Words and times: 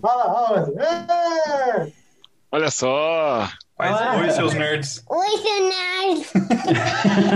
Fala. 0.00 0.72
É! 0.78 1.92
Olha 2.52 2.70
só. 2.70 3.48
Faz 3.76 3.96
Ah. 4.00 4.16
oi, 4.16 4.30
seus 4.30 4.54
nerds. 4.54 5.04
Oi, 5.08 5.28
seu 5.38 5.68
nerd. 5.68 7.34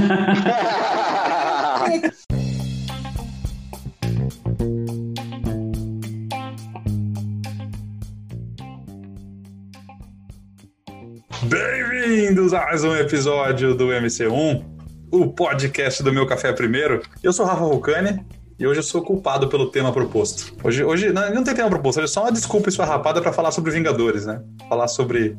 Bem-vindos 11.42 12.52
a 12.54 12.64
mais 12.64 12.84
um 12.84 12.94
episódio 12.96 13.74
do 13.74 13.86
MC1, 13.88 14.64
o 15.10 15.28
podcast 15.32 16.02
do 16.02 16.12
meu 16.12 16.26
café 16.26 16.52
primeiro. 16.52 17.02
Eu 17.22 17.32
sou 17.32 17.44
o 17.44 17.48
Rafa 17.48 17.64
Vulcani 17.64 18.24
e 18.58 18.66
hoje 18.66 18.80
eu 18.80 18.84
sou 18.84 19.02
culpado 19.02 19.48
pelo 19.48 19.70
tema 19.70 19.92
proposto. 19.92 20.52
Hoje, 20.64 20.82
hoje 20.82 21.12
não, 21.12 21.32
não 21.32 21.44
tem 21.44 21.54
tema 21.54 21.68
proposto, 21.68 21.98
hoje 21.98 22.06
é 22.06 22.12
só 22.12 22.22
uma 22.22 22.32
desculpa 22.32 22.68
esfarrapada 22.68 23.22
pra 23.22 23.32
falar 23.32 23.52
sobre 23.52 23.70
Vingadores, 23.70 24.26
né? 24.26 24.42
Falar 24.68 24.88
sobre 24.88 25.36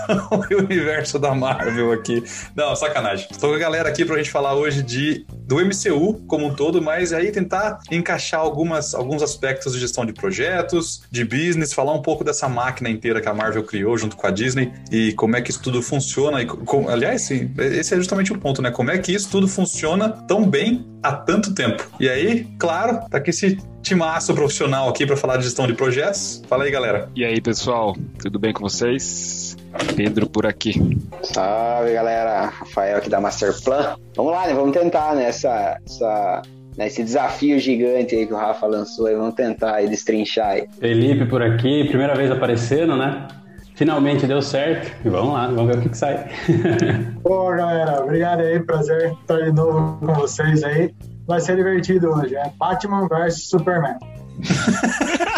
o 0.32 0.58
universo 0.58 1.18
da 1.18 1.34
Marvel 1.34 1.92
aqui. 1.92 2.24
Não, 2.56 2.74
sacanagem. 2.74 3.28
Estou 3.30 3.50
com 3.50 3.56
a 3.56 3.58
galera 3.58 3.88
aqui 3.88 4.04
pra 4.04 4.16
gente 4.16 4.30
falar 4.30 4.54
hoje 4.54 4.82
de 4.82 5.26
do 5.52 5.60
MCU 5.60 6.14
como 6.26 6.46
um 6.46 6.54
todo, 6.54 6.80
mas 6.80 7.12
aí 7.12 7.30
tentar 7.30 7.80
encaixar 7.90 8.40
algumas, 8.40 8.94
alguns 8.94 9.22
aspectos 9.22 9.74
de 9.74 9.80
gestão 9.80 10.06
de 10.06 10.12
projetos, 10.14 11.02
de 11.10 11.24
business, 11.24 11.74
falar 11.74 11.92
um 11.92 12.00
pouco 12.00 12.24
dessa 12.24 12.48
máquina 12.48 12.88
inteira 12.88 13.20
que 13.20 13.28
a 13.28 13.34
Marvel 13.34 13.62
criou 13.62 13.98
junto 13.98 14.16
com 14.16 14.26
a 14.26 14.30
Disney 14.30 14.72
e 14.90 15.12
como 15.12 15.36
é 15.36 15.42
que 15.42 15.50
isso 15.50 15.62
tudo 15.62 15.82
funciona. 15.82 16.40
E, 16.40 16.46
com, 16.46 16.88
aliás, 16.88 17.22
sim, 17.22 17.52
esse 17.58 17.92
é 17.92 17.98
justamente 17.98 18.32
o 18.32 18.38
ponto, 18.38 18.62
né? 18.62 18.70
Como 18.70 18.90
é 18.90 18.96
que 18.96 19.12
isso 19.12 19.30
tudo 19.30 19.46
funciona 19.46 20.08
tão 20.08 20.48
bem 20.48 20.86
há 21.02 21.12
tanto 21.12 21.54
tempo. 21.54 21.86
E 22.00 22.08
aí, 22.08 22.48
claro, 22.58 23.00
tá 23.10 23.18
aqui 23.18 23.28
esse 23.28 23.58
timaço 23.82 24.32
profissional 24.32 24.88
aqui 24.88 25.04
para 25.04 25.16
falar 25.16 25.36
de 25.36 25.44
gestão 25.44 25.66
de 25.66 25.74
projetos. 25.74 26.42
Fala 26.48 26.64
aí, 26.64 26.70
galera. 26.70 27.10
E 27.14 27.24
aí, 27.24 27.40
pessoal? 27.40 27.94
Tudo 28.18 28.38
bem 28.38 28.52
com 28.52 28.62
vocês? 28.62 29.56
Pedro 29.96 30.28
por 30.28 30.46
aqui. 30.46 30.98
Salve 31.22 31.92
galera, 31.94 32.46
Rafael 32.46 32.98
aqui 32.98 33.08
da 33.08 33.20
Masterplan. 33.20 33.96
Vamos 34.14 34.32
lá, 34.32 34.46
né? 34.46 34.54
Vamos 34.54 34.76
tentar 34.76 35.14
nessa, 35.14 35.41
essa, 35.48 36.42
nesse 36.76 37.02
desafio 37.02 37.58
gigante 37.58 38.14
aí 38.14 38.26
que 38.26 38.32
o 38.32 38.36
Rafa 38.36 38.66
lançou 38.66 39.06
aí. 39.06 39.14
Vamos 39.14 39.34
tentar 39.34 39.74
aí 39.74 39.88
destrinchar 39.88 40.48
aí. 40.48 40.68
Felipe 40.78 41.26
por 41.26 41.42
aqui, 41.42 41.84
primeira 41.88 42.14
vez 42.14 42.30
aparecendo, 42.30 42.96
né? 42.96 43.28
Finalmente 43.74 44.26
deu 44.26 44.42
certo. 44.42 44.92
E 45.04 45.08
vamos 45.08 45.34
lá, 45.34 45.46
vamos 45.46 45.66
ver 45.66 45.78
o 45.78 45.82
que, 45.82 45.88
que 45.88 45.98
sai. 45.98 46.28
Pô, 47.22 47.48
galera, 47.50 48.02
obrigado 48.02 48.40
aí. 48.40 48.60
Prazer 48.60 49.12
estar 49.12 49.40
de 49.40 49.52
novo 49.52 49.98
com 49.98 50.14
vocês 50.14 50.62
aí. 50.62 50.94
Vai 51.26 51.40
ser 51.40 51.56
divertido 51.56 52.10
hoje. 52.10 52.36
É 52.36 52.50
Batman 52.58 53.08
vs 53.08 53.48
Superman. 53.48 53.96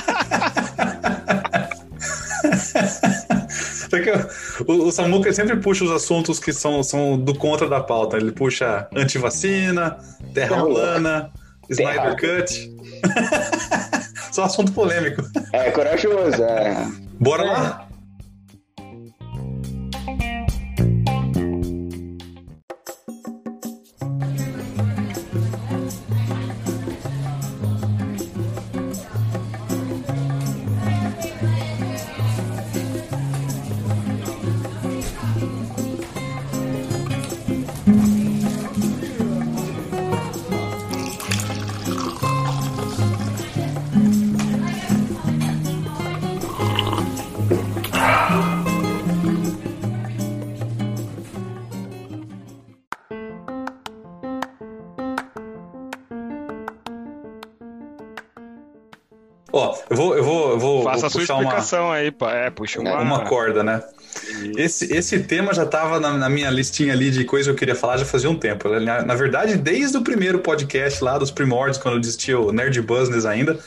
o, 4.67 4.87
o 4.87 4.93
Samuca 4.93 5.33
sempre 5.33 5.57
puxa 5.57 5.85
os 5.85 5.91
assuntos 5.91 6.39
que 6.39 6.53
são, 6.53 6.83
são 6.83 7.19
do 7.19 7.35
contra 7.35 7.69
da 7.69 7.81
pauta. 7.81 8.17
Ele 8.17 8.33
puxa 8.33 8.87
antivacina, 8.95 9.99
terra 10.33 10.65
plana, 10.65 11.31
Snyder. 11.69 12.17
Cut. 12.17 12.75
Só 14.33 14.45
assunto 14.45 14.73
polêmico. 14.73 15.23
É, 15.53 15.71
corajoso, 15.71 16.43
é. 16.43 16.87
Bora 17.21 17.45
lá? 17.45 17.89
Ó, 59.75 59.85
eu 59.91 59.97
vou, 59.97 60.17
eu 60.17 60.25
vou, 60.25 60.51
eu 60.51 60.59
vou, 60.59 60.83
Faça 60.85 61.01
vou 61.01 61.07
a 61.07 61.11
sua 61.11 61.21
puxar 61.21 61.35
uma, 61.35 61.43
explicação 61.43 61.93
aí, 61.93 62.11
pá. 62.11 62.33
É, 62.33 62.51
puxa 62.51 62.81
uma. 62.81 63.01
uma 63.01 63.25
corda, 63.25 63.63
né? 63.63 63.83
Esse, 64.57 64.95
esse 64.95 65.19
tema 65.21 65.53
já 65.53 65.65
estava 65.65 65.99
na, 65.99 66.17
na 66.17 66.29
minha 66.29 66.49
listinha 66.49 66.93
ali 66.93 67.11
de 67.11 67.25
coisa 67.25 67.51
que 67.51 67.51
eu 67.51 67.59
queria 67.59 67.75
falar 67.75 67.97
já 67.97 68.05
fazia 68.05 68.31
um 68.31 68.37
tempo. 68.37 68.69
Na, 68.69 69.03
na 69.03 69.15
verdade, 69.15 69.57
desde 69.57 69.97
o 69.97 70.03
primeiro 70.03 70.39
podcast 70.39 71.03
lá 71.03 71.19
dos 71.19 71.31
primórdios, 71.31 71.79
quando 71.79 71.99
existia 71.99 72.39
o 72.39 72.53
Nerd 72.53 72.81
Business 72.83 73.27
ainda, 73.27 73.59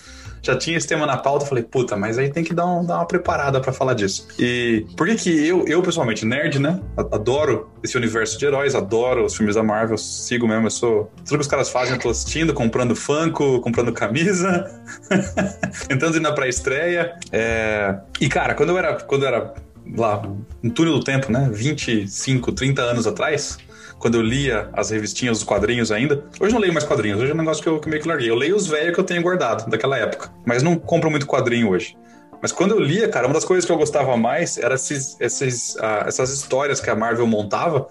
já 0.47 0.57
tinha 0.57 0.77
esse 0.77 0.87
tema 0.87 1.05
na 1.05 1.17
pauta. 1.17 1.45
Falei, 1.45 1.63
puta, 1.63 1.95
mas 1.95 2.17
aí 2.17 2.29
tem 2.29 2.43
que 2.43 2.53
dar, 2.53 2.65
um- 2.65 2.85
dar 2.85 2.95
uma 2.97 3.05
preparada 3.05 3.59
para 3.61 3.71
falar 3.71 3.93
disso. 3.93 4.27
E 4.39 4.85
por 4.95 5.07
que 5.07 5.15
que 5.15 5.47
eu, 5.47 5.65
eu 5.67 5.81
pessoalmente, 5.81 6.25
nerd, 6.25 6.59
né? 6.59 6.79
Adoro 7.11 7.69
esse 7.83 7.95
universo 7.97 8.37
de 8.39 8.45
heróis, 8.45 8.73
adoro 8.75 9.25
os 9.25 9.35
filmes 9.35 9.55
da 9.55 9.63
Marvel, 9.63 9.97
sigo 9.97 10.47
mesmo, 10.47 10.67
eu 10.67 10.71
sou... 10.71 11.11
Tudo 11.25 11.37
que 11.37 11.41
os 11.41 11.47
caras 11.47 11.69
fazem 11.69 11.95
eu 11.95 11.99
tô 11.99 12.09
assistindo, 12.09 12.53
comprando 12.53 12.95
Funko, 12.95 13.59
comprando 13.61 13.91
camisa, 13.93 14.69
tentando 15.87 16.17
ir 16.17 16.21
na 16.21 16.31
pré-estreia. 16.31 17.13
É... 17.31 17.95
E, 18.19 18.27
cara, 18.29 18.53
quando 18.55 18.69
eu 18.69 18.77
era... 18.77 18.95
Quando 18.95 19.23
eu 19.23 19.27
era 19.27 19.53
lá, 19.95 20.21
no 20.61 20.71
túnel 20.71 20.93
do 20.93 21.03
tempo, 21.03 21.31
né? 21.31 21.49
25, 21.51 22.51
30 22.51 22.81
anos 22.81 23.07
atrás, 23.07 23.57
quando 23.99 24.15
eu 24.15 24.21
lia 24.21 24.69
as 24.73 24.89
revistinhas, 24.89 25.39
os 25.39 25.43
quadrinhos 25.43 25.91
ainda. 25.91 26.23
Hoje 26.39 26.53
não 26.53 26.59
leio 26.59 26.73
mais 26.73 26.85
quadrinhos, 26.85 27.21
hoje 27.21 27.31
é 27.31 27.33
um 27.33 27.37
negócio 27.37 27.63
que 27.63 27.69
eu, 27.69 27.79
que 27.79 27.89
meio 27.89 28.01
que 28.01 28.07
larguei. 28.07 28.29
Eu 28.29 28.35
leio 28.35 28.55
os 28.55 28.67
velhos 28.67 28.93
que 28.93 28.99
eu 28.99 29.03
tenho 29.03 29.21
guardado 29.21 29.69
daquela 29.69 29.97
época, 29.97 30.31
mas 30.45 30.61
não 30.63 30.77
compro 30.77 31.09
muito 31.09 31.25
quadrinho 31.25 31.69
hoje. 31.69 31.97
Mas 32.41 32.51
quando 32.51 32.71
eu 32.71 32.79
lia, 32.79 33.07
cara, 33.09 33.25
uma 33.25 33.33
das 33.33 33.45
coisas 33.45 33.65
que 33.65 33.71
eu 33.71 33.77
gostava 33.77 34.15
mais 34.15 34.57
era 34.57 34.75
esses, 34.75 35.19
esses, 35.19 35.75
ah, 35.77 36.05
essas 36.07 36.31
histórias 36.31 36.79
que 36.79 36.89
a 36.89 36.95
Marvel 36.95 37.25
montava, 37.25 37.87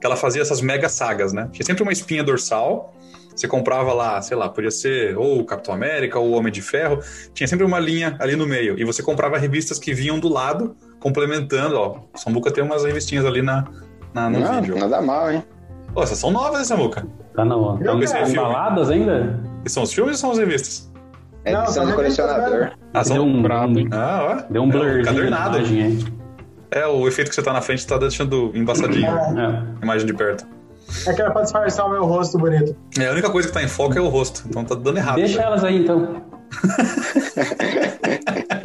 que 0.00 0.06
ela 0.06 0.16
fazia 0.16 0.40
essas 0.40 0.60
mega 0.60 0.88
sagas, 0.88 1.32
né? 1.32 1.48
Tinha 1.52 1.66
sempre 1.66 1.82
uma 1.82 1.92
espinha 1.92 2.24
dorsal. 2.24 2.94
Você 3.36 3.46
comprava 3.46 3.92
lá, 3.92 4.20
sei 4.20 4.36
lá, 4.36 4.48
podia 4.48 4.70
ser 4.70 5.16
ou 5.16 5.40
o 5.40 5.44
Capitão 5.44 5.74
América 5.74 6.18
ou 6.18 6.32
Homem 6.32 6.52
de 6.52 6.60
Ferro. 6.62 7.00
Tinha 7.32 7.46
sempre 7.46 7.64
uma 7.64 7.78
linha 7.78 8.16
ali 8.18 8.36
no 8.36 8.46
meio. 8.46 8.78
E 8.78 8.84
você 8.84 9.02
comprava 9.02 9.38
revistas 9.38 9.78
que 9.78 9.94
vinham 9.94 10.18
do 10.18 10.28
lado, 10.28 10.76
complementando. 10.98 11.76
Ó, 11.76 12.00
Sambuca 12.14 12.50
tem 12.50 12.64
umas 12.64 12.84
revistinhas 12.84 13.24
ali 13.24 13.42
na, 13.42 13.64
na, 14.14 14.30
no 14.30 14.40
Não, 14.40 14.54
vídeo. 14.60 14.78
nada 14.78 15.00
mal, 15.00 15.30
hein? 15.30 15.42
Pô, 15.94 16.02
essas 16.02 16.18
são 16.18 16.30
novas, 16.30 16.60
hein, 16.60 16.64
Samuca? 16.64 17.06
Tá 17.34 17.44
em 17.44 17.48
tá 18.20 18.26
filme. 18.26 18.32
embaladas 18.32 18.90
ainda? 18.90 19.40
E 19.64 19.70
são 19.70 19.82
os 19.82 19.92
filmes 19.92 20.16
ou 20.16 20.18
são 20.18 20.30
as 20.32 20.38
revistas? 20.38 20.90
É 21.44 21.52
Não, 21.52 21.62
edição 21.64 21.84
tá 21.84 21.90
do 21.90 21.96
colecionador. 21.96 22.70
Ah, 22.92 23.02
Deu 23.02 23.04
são... 23.04 23.26
um, 23.26 23.42
brabo, 23.42 23.78
hein? 23.78 23.88
Ah, 23.92 24.20
ó. 24.46 24.52
deu 24.52 24.62
um 24.62 24.68
É 24.68 24.72
blurzinho 24.72 25.04
na 25.04 25.12
cadernado. 25.12 25.56
imagem 25.58 25.82
aí. 25.82 26.04
É, 26.70 26.86
o 26.86 27.08
efeito 27.08 27.28
que 27.30 27.34
você 27.34 27.42
tá 27.42 27.52
na 27.52 27.60
frente 27.62 27.86
tá 27.86 27.96
deixando 27.98 28.52
embaçadinho 28.54 29.06
É, 29.06 29.08
a 29.08 29.64
É. 29.80 29.82
imagem 29.82 30.06
de 30.06 30.14
perto. 30.14 30.46
é 31.06 31.12
que 31.12 31.20
era 31.20 31.30
pra 31.30 31.42
disfarçar 31.42 31.86
o 31.86 31.90
meu 31.90 32.04
rosto 32.04 32.38
bonito. 32.38 32.76
É, 32.98 33.08
a 33.08 33.12
única 33.12 33.30
coisa 33.30 33.48
que 33.48 33.54
tá 33.54 33.62
em 33.62 33.68
foco 33.68 33.96
é 33.96 34.00
o 34.00 34.08
rosto, 34.08 34.42
então 34.48 34.64
tá 34.64 34.74
dando 34.74 34.98
errado. 34.98 35.16
Deixa 35.16 35.40
elas 35.42 35.64
aí 35.64 35.82
então. 35.82 36.22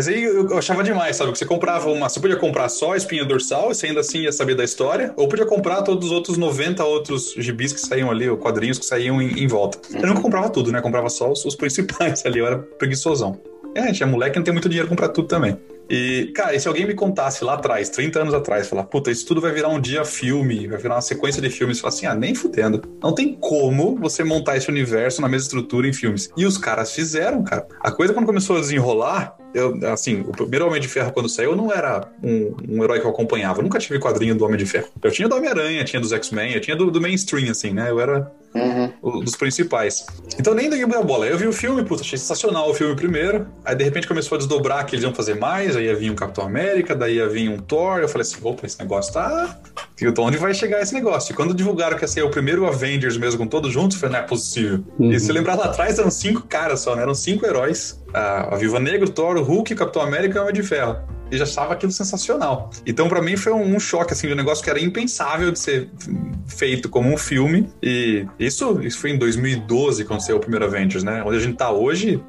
Mas 0.00 0.08
aí 0.08 0.24
eu 0.24 0.56
achava 0.56 0.82
demais, 0.82 1.16
sabe? 1.16 1.30
Que 1.30 1.36
você 1.36 1.44
comprava 1.44 1.90
uma. 1.90 2.08
Você 2.08 2.18
podia 2.18 2.38
comprar 2.38 2.70
só 2.70 2.94
a 2.94 2.96
espinha 2.96 3.22
dorsal 3.22 3.70
e 3.70 3.74
você 3.74 3.88
ainda 3.88 4.00
assim 4.00 4.20
ia 4.20 4.32
saber 4.32 4.54
da 4.54 4.64
história, 4.64 5.12
ou 5.14 5.28
podia 5.28 5.44
comprar 5.44 5.82
todos 5.82 6.06
os 6.06 6.10
outros 6.10 6.38
90 6.38 6.82
outros 6.82 7.34
gibis 7.36 7.70
que 7.70 7.80
saíam 7.82 8.10
ali, 8.10 8.26
ou 8.26 8.38
quadrinhos 8.38 8.78
que 8.78 8.86
saíam 8.86 9.20
em, 9.20 9.44
em 9.44 9.46
volta. 9.46 9.78
Eu 9.92 10.06
nunca 10.06 10.22
comprava 10.22 10.48
tudo, 10.48 10.72
né? 10.72 10.80
Comprava 10.80 11.10
só 11.10 11.30
os, 11.30 11.44
os 11.44 11.54
principais 11.54 12.24
ali, 12.24 12.38
eu 12.38 12.46
era 12.46 12.56
preguiçosão. 12.56 13.38
É, 13.74 13.80
a 13.80 13.86
gente 13.88 14.02
é 14.02 14.06
moleque 14.06 14.38
não 14.38 14.42
tem 14.42 14.54
muito 14.54 14.70
dinheiro 14.70 14.88
pra 14.88 14.96
comprar 14.96 15.12
tudo 15.12 15.28
também. 15.28 15.58
E, 15.90 16.32
cara, 16.34 16.54
e 16.54 16.60
se 16.60 16.66
alguém 16.66 16.86
me 16.86 16.94
contasse 16.94 17.44
lá 17.44 17.54
atrás, 17.54 17.90
30 17.90 18.20
anos 18.20 18.32
atrás, 18.32 18.68
falar, 18.68 18.84
puta, 18.84 19.10
isso 19.10 19.26
tudo 19.26 19.40
vai 19.40 19.52
virar 19.52 19.68
um 19.68 19.80
dia 19.80 20.02
filme, 20.04 20.66
vai 20.66 20.78
virar 20.78 20.94
uma 20.94 21.02
sequência 21.02 21.42
de 21.42 21.50
filmes, 21.50 21.78
falar 21.78 21.92
assim, 21.92 22.06
ah, 22.06 22.14
nem 22.14 22.34
fudendo. 22.34 22.80
Não 23.02 23.12
tem 23.12 23.34
como 23.34 23.96
você 23.96 24.24
montar 24.24 24.56
esse 24.56 24.70
universo 24.70 25.20
na 25.20 25.28
mesma 25.28 25.44
estrutura 25.44 25.86
em 25.86 25.92
filmes. 25.92 26.30
E 26.38 26.46
os 26.46 26.56
caras 26.56 26.92
fizeram, 26.92 27.42
cara. 27.42 27.66
A 27.80 27.90
coisa 27.90 28.14
quando 28.14 28.24
começou 28.24 28.56
a 28.56 28.60
desenrolar, 28.60 29.36
eu, 29.54 29.78
assim, 29.92 30.20
o 30.20 30.32
primeiro 30.32 30.66
Homem 30.66 30.80
de 30.80 30.88
Ferro 30.88 31.12
quando 31.12 31.28
saiu, 31.28 31.50
eu 31.50 31.56
não 31.56 31.72
era 31.72 32.08
um, 32.22 32.54
um 32.68 32.84
herói 32.84 33.00
que 33.00 33.06
eu 33.06 33.10
acompanhava. 33.10 33.60
Eu 33.60 33.64
nunca 33.64 33.78
tive 33.78 33.98
quadrinho 33.98 34.34
do 34.34 34.44
Homem 34.44 34.56
de 34.56 34.66
Ferro. 34.66 34.88
Eu 35.02 35.10
tinha 35.10 35.28
do 35.28 35.36
Homem-Aranha, 35.36 35.84
tinha 35.84 36.00
dos 36.00 36.12
X-Men, 36.12 36.54
eu 36.54 36.60
tinha 36.60 36.76
do, 36.76 36.90
do 36.90 37.00
mainstream, 37.00 37.50
assim, 37.50 37.72
né? 37.72 37.90
Eu 37.90 38.00
era 38.00 38.30
Uhum. 38.54 39.20
Dos 39.20 39.36
principais. 39.36 40.04
Então 40.38 40.54
nem 40.54 40.68
dei 40.68 40.82
a 40.82 41.02
bola. 41.02 41.26
Eu 41.26 41.38
vi 41.38 41.46
o 41.46 41.52
filme, 41.52 41.84
puta, 41.84 42.02
achei 42.02 42.18
sensacional 42.18 42.68
o 42.68 42.74
filme 42.74 42.96
primeiro. 42.96 43.46
Aí 43.64 43.76
de 43.76 43.84
repente 43.84 44.08
começou 44.08 44.36
a 44.36 44.38
desdobrar 44.38 44.84
que 44.84 44.94
eles 44.96 45.04
iam 45.04 45.14
fazer 45.14 45.36
mais. 45.36 45.76
Aí 45.76 45.84
ia 45.84 45.94
vir 45.94 46.10
um 46.10 46.16
Capitão 46.16 46.44
América, 46.44 46.94
daí 46.94 47.16
ia 47.16 47.28
vir 47.28 47.48
um 47.48 47.58
Thor. 47.58 48.00
Eu 48.00 48.08
falei 48.08 48.22
assim: 48.22 48.38
opa, 48.42 48.66
esse 48.66 48.78
negócio 48.78 49.12
tá. 49.12 49.56
Então 50.00 50.24
onde 50.24 50.36
vai 50.36 50.52
chegar 50.52 50.80
esse 50.80 50.94
negócio? 50.94 51.32
E 51.32 51.36
quando 51.36 51.54
divulgaram 51.54 51.96
que 51.96 52.04
ia 52.04 52.08
ser 52.08 52.22
o 52.22 52.30
primeiro 52.30 52.66
Avengers 52.66 53.16
mesmo 53.16 53.38
com 53.38 53.46
todos 53.46 53.72
juntos, 53.72 53.96
eu 53.96 54.00
falei: 54.00 54.16
não 54.16 54.24
é 54.24 54.26
possível. 54.26 54.82
Uhum. 54.98 55.12
E 55.12 55.20
se 55.20 55.30
lembrar 55.30 55.54
lá 55.54 55.66
atrás, 55.66 55.98
eram 55.98 56.10
cinco 56.10 56.42
caras 56.42 56.80
só, 56.80 56.96
né? 56.96 57.02
Eram 57.02 57.14
cinco 57.14 57.46
heróis: 57.46 57.99
a, 58.12 58.54
a 58.54 58.56
Viva 58.56 58.78
Negra, 58.80 59.06
o 59.06 59.10
Thor, 59.10 59.38
Hulk, 59.40 59.74
Capitão 59.74 60.02
América 60.02 60.38
e 60.38 60.42
Homem 60.42 60.54
de 60.54 60.62
Ferro 60.62 60.96
e 61.30 61.38
já 61.38 61.44
achava 61.44 61.74
aquilo 61.74 61.92
sensacional. 61.92 62.70
Então, 62.84 63.08
para 63.08 63.22
mim, 63.22 63.36
foi 63.36 63.52
um, 63.52 63.76
um, 63.76 63.80
choque, 63.80 64.12
assim, 64.12 64.26
de 64.26 64.32
um 64.32 64.36
negócio 64.36 64.64
que 64.64 64.68
era 64.68 64.80
impensável 64.80 65.52
de 65.52 65.58
ser 65.58 65.88
feito 66.46 66.88
como 66.88 67.12
um 67.12 67.16
filme. 67.16 67.70
E 67.82 68.26
isso, 68.38 68.80
isso 68.82 68.98
foi 68.98 69.10
em 69.10 69.18
2012, 69.18 70.04
quando 70.04 70.20
saiu 70.20 70.38
o 70.38 70.40
primeiro 70.40 70.64
Avengers, 70.64 71.04
né? 71.04 71.22
Onde 71.24 71.36
a 71.36 71.40
gente 71.40 71.56
tá 71.56 71.70
hoje, 71.70 72.22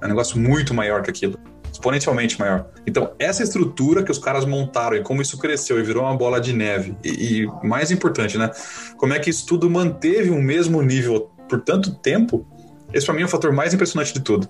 é 0.00 0.04
um 0.04 0.08
negócio 0.08 0.38
muito 0.38 0.72
maior 0.72 1.02
que 1.02 1.10
aquilo. 1.10 1.38
Exponencialmente 1.72 2.38
maior. 2.38 2.66
Então, 2.86 3.12
essa 3.18 3.42
estrutura 3.42 4.04
que 4.04 4.12
os 4.12 4.18
caras 4.18 4.44
montaram 4.44 4.96
e 4.96 5.02
como 5.02 5.20
isso 5.20 5.36
cresceu 5.36 5.80
e 5.80 5.82
virou 5.82 6.04
uma 6.04 6.16
bola 6.16 6.40
de 6.40 6.52
neve. 6.52 6.96
E, 7.02 7.42
e 7.42 7.66
mais 7.66 7.90
importante, 7.90 8.38
né? 8.38 8.48
Como 8.96 9.12
é 9.12 9.18
que 9.18 9.28
isso 9.28 9.44
tudo 9.44 9.68
manteve 9.68 10.30
um 10.30 10.40
mesmo 10.40 10.80
nível 10.80 11.32
por 11.48 11.60
tanto 11.62 11.96
tempo. 11.96 12.46
Esse, 12.92 13.04
para 13.04 13.14
mim, 13.16 13.22
é 13.22 13.24
o 13.24 13.28
fator 13.28 13.52
mais 13.52 13.74
impressionante 13.74 14.14
de 14.14 14.20
tudo. 14.20 14.48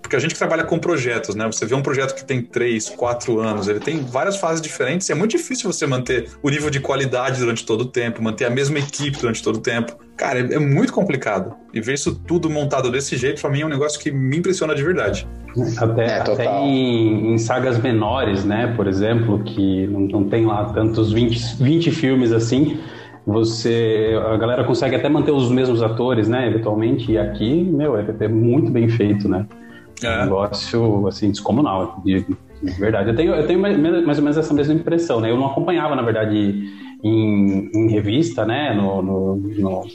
Porque 0.00 0.16
a 0.16 0.18
gente 0.18 0.32
que 0.32 0.38
trabalha 0.38 0.64
com 0.64 0.78
projetos, 0.78 1.34
né? 1.34 1.46
Você 1.46 1.66
vê 1.66 1.74
um 1.74 1.82
projeto 1.82 2.14
que 2.14 2.24
tem 2.24 2.40
três, 2.40 2.88
quatro 2.88 3.40
anos, 3.40 3.68
ele 3.68 3.80
tem 3.80 4.00
várias 4.00 4.36
fases 4.36 4.60
diferentes 4.60 5.08
e 5.08 5.12
é 5.12 5.14
muito 5.14 5.32
difícil 5.32 5.70
você 5.70 5.86
manter 5.86 6.30
o 6.42 6.48
nível 6.48 6.70
de 6.70 6.80
qualidade 6.80 7.40
durante 7.40 7.64
todo 7.66 7.82
o 7.82 7.86
tempo, 7.86 8.22
manter 8.22 8.46
a 8.46 8.50
mesma 8.50 8.78
equipe 8.78 9.18
durante 9.18 9.42
todo 9.42 9.56
o 9.56 9.60
tempo. 9.60 9.98
Cara, 10.16 10.40
é, 10.40 10.54
é 10.54 10.58
muito 10.58 10.92
complicado. 10.92 11.54
E 11.74 11.80
ver 11.80 11.94
isso 11.94 12.14
tudo 12.26 12.48
montado 12.48 12.90
desse 12.90 13.16
jeito, 13.16 13.40
para 13.40 13.50
mim, 13.50 13.60
é 13.60 13.66
um 13.66 13.68
negócio 13.68 14.00
que 14.00 14.10
me 14.10 14.38
impressiona 14.38 14.74
de 14.74 14.82
verdade. 14.82 15.28
Até, 15.76 16.04
é, 16.04 16.18
até 16.20 16.46
em, 16.60 17.34
em, 17.34 17.38
sagas 17.38 17.78
menores, 17.78 18.44
né? 18.44 18.72
Por 18.76 18.86
exemplo, 18.86 19.42
que 19.44 19.86
não, 19.88 20.00
não 20.00 20.24
tem 20.24 20.46
lá 20.46 20.64
tantos 20.72 21.12
20, 21.12 21.56
20 21.62 21.90
filmes 21.90 22.32
assim 22.32 22.80
você 23.26 24.18
a 24.32 24.38
galera 24.38 24.64
consegue 24.64 24.96
até 24.96 25.06
manter 25.06 25.32
os 25.32 25.50
mesmos 25.50 25.82
atores, 25.82 26.28
né, 26.28 26.46
eventualmente, 26.48 27.12
e 27.12 27.18
aqui, 27.18 27.62
meu, 27.62 27.94
é, 27.98 28.06
é 28.20 28.28
muito 28.28 28.70
bem 28.70 28.88
feito, 28.88 29.28
né? 29.28 29.46
É. 30.02 30.18
Um 30.18 30.24
negócio, 30.24 31.06
assim, 31.06 31.30
descomunal, 31.30 32.00
de, 32.04 32.24
de 32.62 32.80
verdade. 32.80 33.10
Eu 33.10 33.16
tenho, 33.16 33.34
eu 33.34 33.46
tenho 33.46 33.58
mais, 33.58 33.78
mais, 33.78 34.18
ou 34.18 34.24
menos 34.24 34.36
essa 34.36 34.54
mesma 34.54 34.74
impressão, 34.74 35.20
né? 35.20 35.30
Eu 35.30 35.36
não 35.36 35.46
acompanhava, 35.46 35.94
na 35.94 36.02
verdade, 36.02 36.70
em, 37.02 37.70
em 37.74 37.90
revista, 37.90 38.44
né? 38.44 38.74
No, 38.74 39.02
no, 39.02 39.36
no, 39.36 39.86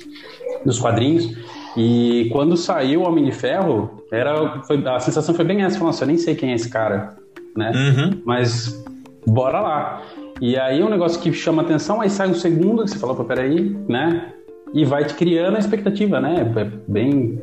nos 0.66 0.80
quadrinhos. 0.80 1.38
E 1.76 2.30
quando 2.32 2.56
saiu 2.56 3.02
o 3.02 3.08
Homem 3.08 3.26
de 3.26 3.32
Ferro, 3.32 4.04
era, 4.12 4.62
foi, 4.62 4.86
a 4.88 5.00
sensação 5.00 5.34
foi 5.34 5.46
bem 5.46 5.64
essa. 5.64 5.78
Falando, 5.78 5.94
nossa, 5.94 6.04
eu 6.04 6.08
nem 6.08 6.18
sei 6.18 6.36
quem 6.36 6.52
é 6.52 6.56
esse 6.56 6.70
cara, 6.70 7.16
né? 7.56 7.72
Uhum. 7.74 8.22
Mas 8.26 8.84
bora 9.26 9.60
lá. 9.60 10.02
E 10.42 10.58
aí 10.58 10.82
é 10.82 10.86
um 10.86 10.90
negócio 10.90 11.22
que 11.22 11.32
chama 11.32 11.62
atenção, 11.62 12.02
aí 12.02 12.10
sai 12.10 12.28
um 12.28 12.34
segundo 12.34 12.84
que 12.84 12.90
você 12.90 13.00
fala, 13.00 13.16
pô, 13.16 13.24
peraí, 13.24 13.76
né? 13.88 14.34
E 14.74 14.84
vai 14.84 15.06
te 15.06 15.14
criando 15.14 15.56
a 15.56 15.60
expectativa, 15.60 16.20
né? 16.20 16.52
É 16.56 16.92
bem... 16.92 17.42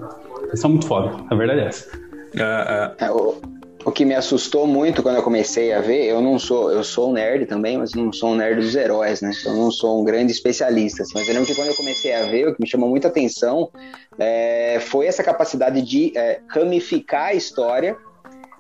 São 0.54 0.70
muito 0.70 0.86
foda, 0.86 1.24
a 1.30 1.34
verdade 1.34 1.60
é 1.60 1.66
essa. 1.66 1.88
É. 2.34 3.10
o, 3.10 3.40
o, 3.84 3.90
que 3.90 4.04
me 4.04 4.14
assustou 4.14 4.66
muito 4.66 5.02
quando 5.02 5.16
eu 5.16 5.22
comecei 5.22 5.72
a 5.72 5.80
ver, 5.80 6.06
eu 6.06 6.20
não 6.20 6.38
sou, 6.38 6.70
eu 6.70 6.84
sou 6.84 7.10
um 7.10 7.12
nerd 7.12 7.46
também, 7.46 7.78
mas 7.78 7.94
não 7.94 8.12
sou 8.12 8.30
um 8.30 8.36
nerd 8.36 8.60
dos 8.60 8.74
heróis, 8.74 9.20
né? 9.20 9.32
Eu 9.44 9.54
não 9.54 9.70
sou 9.70 10.00
um 10.00 10.04
grande 10.04 10.32
especialista. 10.32 11.02
Assim, 11.02 11.12
mas 11.14 11.26
eu 11.26 11.34
lembro 11.34 11.46
que 11.48 11.54
quando 11.54 11.68
eu 11.68 11.74
comecei 11.74 12.14
a 12.14 12.24
ver, 12.24 12.48
o 12.48 12.54
que 12.54 12.60
me 12.60 12.68
chamou 12.68 12.88
muita 12.88 13.08
atenção 13.08 13.70
é, 14.18 14.78
foi 14.80 15.06
essa 15.06 15.22
capacidade 15.22 15.82
de 15.82 16.16
é, 16.16 16.40
ramificar 16.48 17.26
a 17.26 17.34
história. 17.34 17.96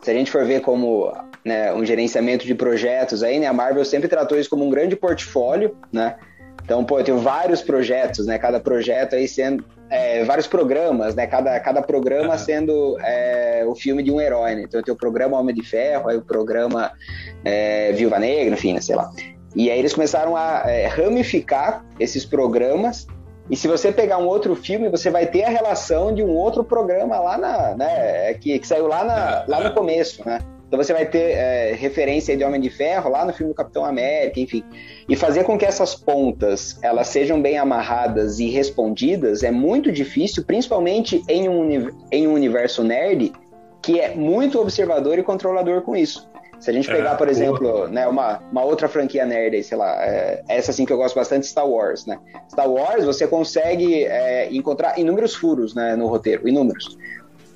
Se 0.02 0.10
a 0.10 0.14
gente 0.14 0.30
for 0.30 0.44
ver 0.44 0.62
como 0.62 1.12
né, 1.44 1.72
um 1.72 1.84
gerenciamento 1.84 2.46
de 2.46 2.54
projetos 2.54 3.22
aí, 3.22 3.38
né? 3.38 3.46
A 3.46 3.52
Marvel 3.52 3.84
sempre 3.84 4.08
tratou 4.08 4.38
isso 4.38 4.50
como 4.50 4.64
um 4.64 4.70
grande 4.70 4.96
portfólio, 4.96 5.76
né? 5.92 6.16
Então, 6.64 6.84
pô, 6.84 6.98
eu 7.00 7.04
tenho 7.04 7.18
vários 7.18 7.62
projetos, 7.62 8.26
né? 8.26 8.38
Cada 8.38 8.60
projeto 8.60 9.14
aí 9.14 9.26
sendo 9.26 9.64
é, 9.90 10.22
vários 10.24 10.46
programas, 10.46 11.16
né? 11.16 11.26
Cada, 11.26 11.58
cada 11.58 11.82
programa 11.82 12.34
uhum. 12.34 12.38
sendo 12.38 12.96
é, 13.00 13.64
o 13.66 13.74
filme 13.74 14.02
de 14.02 14.10
um 14.10 14.20
herói, 14.20 14.54
né? 14.54 14.62
Então 14.62 14.80
tenho 14.82 14.94
o 14.94 14.98
programa 14.98 15.38
Homem 15.38 15.54
de 15.54 15.62
Ferro, 15.62 16.08
aí 16.08 16.16
o 16.16 16.22
programa 16.22 16.92
é, 17.44 17.92
Viúva 17.92 18.18
Negra, 18.18 18.54
enfim, 18.54 18.72
né? 18.72 18.80
sei 18.80 18.94
lá. 18.94 19.10
E 19.54 19.68
aí 19.68 19.78
eles 19.78 19.92
começaram 19.92 20.36
a 20.36 20.62
é, 20.66 20.86
ramificar 20.86 21.84
esses 21.98 22.24
programas. 22.24 23.06
E 23.50 23.56
se 23.56 23.66
você 23.66 23.90
pegar 23.90 24.18
um 24.18 24.26
outro 24.26 24.54
filme, 24.54 24.88
você 24.88 25.10
vai 25.10 25.26
ter 25.26 25.42
a 25.42 25.48
relação 25.48 26.14
de 26.14 26.22
um 26.22 26.30
outro 26.30 26.62
programa 26.62 27.18
lá 27.18 27.36
na, 27.36 27.74
né? 27.74 28.34
Que, 28.34 28.60
que 28.60 28.66
saiu 28.66 28.86
lá, 28.86 29.02
na, 29.02 29.44
lá 29.48 29.68
no 29.68 29.74
começo, 29.74 30.22
né? 30.24 30.38
Então 30.70 30.80
você 30.80 30.92
vai 30.92 31.04
ter 31.04 31.32
é, 31.32 31.72
referência 31.72 32.36
de 32.36 32.44
Homem 32.44 32.60
de 32.60 32.70
Ferro 32.70 33.10
lá 33.10 33.24
no 33.24 33.32
filme 33.32 33.52
do 33.52 33.56
Capitão 33.56 33.84
América, 33.84 34.38
enfim. 34.38 34.62
E 35.08 35.16
fazer 35.16 35.42
com 35.42 35.58
que 35.58 35.66
essas 35.66 35.96
pontas 35.96 36.78
elas 36.80 37.08
sejam 37.08 37.42
bem 37.42 37.58
amarradas 37.58 38.38
e 38.38 38.48
respondidas 38.50 39.42
é 39.42 39.50
muito 39.50 39.90
difícil, 39.90 40.44
principalmente 40.44 41.24
em 41.28 41.48
um, 41.48 41.90
em 42.12 42.28
um 42.28 42.34
universo 42.34 42.84
nerd 42.84 43.32
que 43.82 43.98
é 43.98 44.14
muito 44.14 44.60
observador 44.60 45.18
e 45.18 45.24
controlador 45.24 45.82
com 45.82 45.96
isso. 45.96 46.30
Se 46.60 46.70
a 46.70 46.72
gente 46.72 46.86
pegar, 46.86 47.14
é, 47.14 47.16
por 47.16 47.28
exemplo, 47.28 47.88
né, 47.88 48.06
uma, 48.06 48.38
uma 48.52 48.62
outra 48.62 48.86
franquia 48.86 49.26
nerd 49.26 49.56
aí, 49.56 49.64
sei 49.64 49.76
lá, 49.76 49.96
é, 50.04 50.44
essa 50.46 50.70
assim 50.70 50.84
que 50.84 50.92
eu 50.92 50.98
gosto 50.98 51.16
bastante, 51.16 51.46
Star 51.46 51.66
Wars, 51.66 52.06
né? 52.06 52.20
Star 52.48 52.70
Wars, 52.70 53.04
você 53.04 53.26
consegue 53.26 54.04
é, 54.04 54.48
encontrar 54.52 55.00
inúmeros 55.00 55.34
furos 55.34 55.74
né, 55.74 55.96
no 55.96 56.06
roteiro, 56.06 56.46
inúmeros 56.46 56.96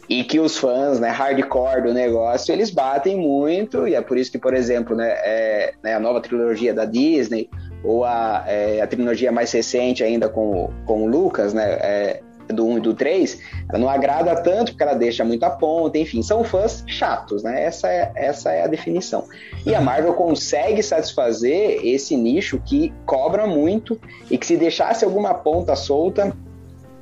e 0.08 0.22
que 0.24 0.38
os 0.38 0.56
fãs, 0.56 1.00
né, 1.00 1.08
hardcore 1.08 1.82
do 1.82 1.94
negócio, 1.94 2.52
eles 2.52 2.70
batem 2.70 3.16
muito, 3.16 3.88
e 3.88 3.94
é 3.94 4.00
por 4.00 4.18
isso 4.18 4.30
que, 4.30 4.38
por 4.38 4.54
exemplo, 4.54 4.94
né, 4.94 5.08
é, 5.24 5.74
né 5.82 5.94
a 5.94 6.00
nova 6.00 6.20
trilogia 6.20 6.74
da 6.74 6.84
Disney, 6.84 7.48
ou 7.82 8.04
a, 8.04 8.44
é, 8.46 8.80
a 8.80 8.86
trilogia 8.86 9.30
mais 9.30 9.52
recente 9.52 10.02
ainda 10.02 10.28
com, 10.28 10.70
com 10.86 11.04
o 11.04 11.06
Lucas, 11.06 11.52
né, 11.52 11.64
é, 11.80 12.20
do 12.52 12.66
1 12.66 12.78
e 12.78 12.80
do 12.80 12.94
3, 12.94 13.40
ela 13.70 13.78
não 13.78 13.88
agrada 13.88 14.34
tanto 14.42 14.72
porque 14.72 14.82
ela 14.82 14.94
deixa 14.94 15.24
muito 15.24 15.44
a 15.44 15.50
ponta, 15.50 15.96
enfim, 15.96 16.22
são 16.22 16.44
fãs 16.44 16.84
chatos, 16.86 17.42
né? 17.42 17.64
Essa 17.64 17.88
é, 17.88 18.12
essa 18.14 18.52
é 18.52 18.62
a 18.62 18.66
definição. 18.66 19.24
E 19.64 19.74
a 19.74 19.80
Marvel 19.80 20.12
consegue 20.14 20.82
satisfazer 20.82 21.80
esse 21.84 22.16
nicho 22.16 22.60
que 22.64 22.92
cobra 23.06 23.46
muito 23.46 23.98
e 24.30 24.36
que 24.36 24.46
se 24.46 24.56
deixasse 24.56 25.04
alguma 25.04 25.32
ponta 25.32 25.74
solta, 25.74 26.36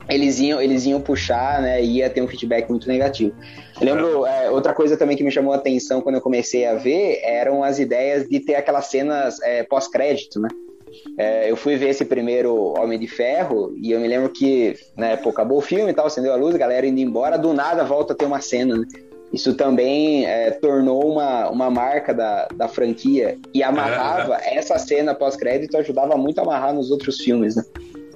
eles 0.09 0.39
iam, 0.39 0.61
eles 0.61 0.85
iam 0.87 1.01
puxar, 1.01 1.61
né? 1.63 1.83
Ia 1.83 2.11
ter 2.11 2.23
um 2.23 2.29
feedback 2.29 2.69
muito 2.69 2.89
negativo. 2.89 3.35
Eu 3.81 3.87
lembro, 3.87 4.27
é, 4.27 4.51
outra 4.51 4.73
coisa 4.73 4.97
também 4.97 5.17
que 5.17 5.25
me 5.25 5.31
chamou 5.31 5.53
a 5.53 5.57
atenção 5.57 6.01
quando 6.01 6.17
eu 6.17 6.21
comecei 6.21 6.67
a 6.67 6.75
ver 6.75 7.21
eram 7.23 7.63
as 7.63 7.79
ideias 7.79 8.29
de 8.29 8.41
ter 8.41 8.55
aquelas 8.55 8.87
cenas 8.87 9.41
é, 9.43 9.63
pós-crédito, 9.63 10.41
né? 10.41 10.49
É, 11.19 11.51
eu 11.51 11.57
fui 11.57 11.77
ver 11.77 11.89
esse 11.89 12.05
primeiro 12.05 12.75
Homem 12.79 12.99
de 12.99 13.07
Ferro 13.07 13.75
e 13.77 13.93
eu 13.93 14.01
me 14.01 14.07
lembro 14.07 14.29
que, 14.29 14.77
né, 14.97 15.17
pô, 15.17 15.31
acabou 15.31 15.59
o 15.59 15.63
filme 15.63 15.91
e 15.91 15.95
tal, 15.95 16.07
acendeu 16.07 16.33
a 16.33 16.37
luz, 16.37 16.55
a 16.55 16.59
galera 16.59 16.87
indo 16.87 17.01
embora, 17.01 17.39
do 17.39 17.55
nada 17.55 17.83
volta 17.83 18.13
a 18.13 18.17
ter 18.17 18.27
uma 18.27 18.41
cena, 18.41 18.77
né? 18.77 18.87
Isso 19.33 19.55
também 19.55 20.27
é, 20.27 20.51
tornou 20.51 21.11
uma, 21.11 21.49
uma 21.49 21.71
marca 21.71 22.13
da, 22.13 22.47
da 22.55 22.69
franquia 22.69 23.39
e 23.55 23.63
amarrava 23.63 24.37
é, 24.43 24.57
essa 24.57 24.79
cena 24.79 25.15
pós-crédito, 25.15 25.75
ajudava 25.77 26.17
muito 26.19 26.39
a 26.39 26.43
amarrar 26.43 26.75
nos 26.75 26.91
outros 26.91 27.19
filmes, 27.19 27.57
né? 27.57 27.65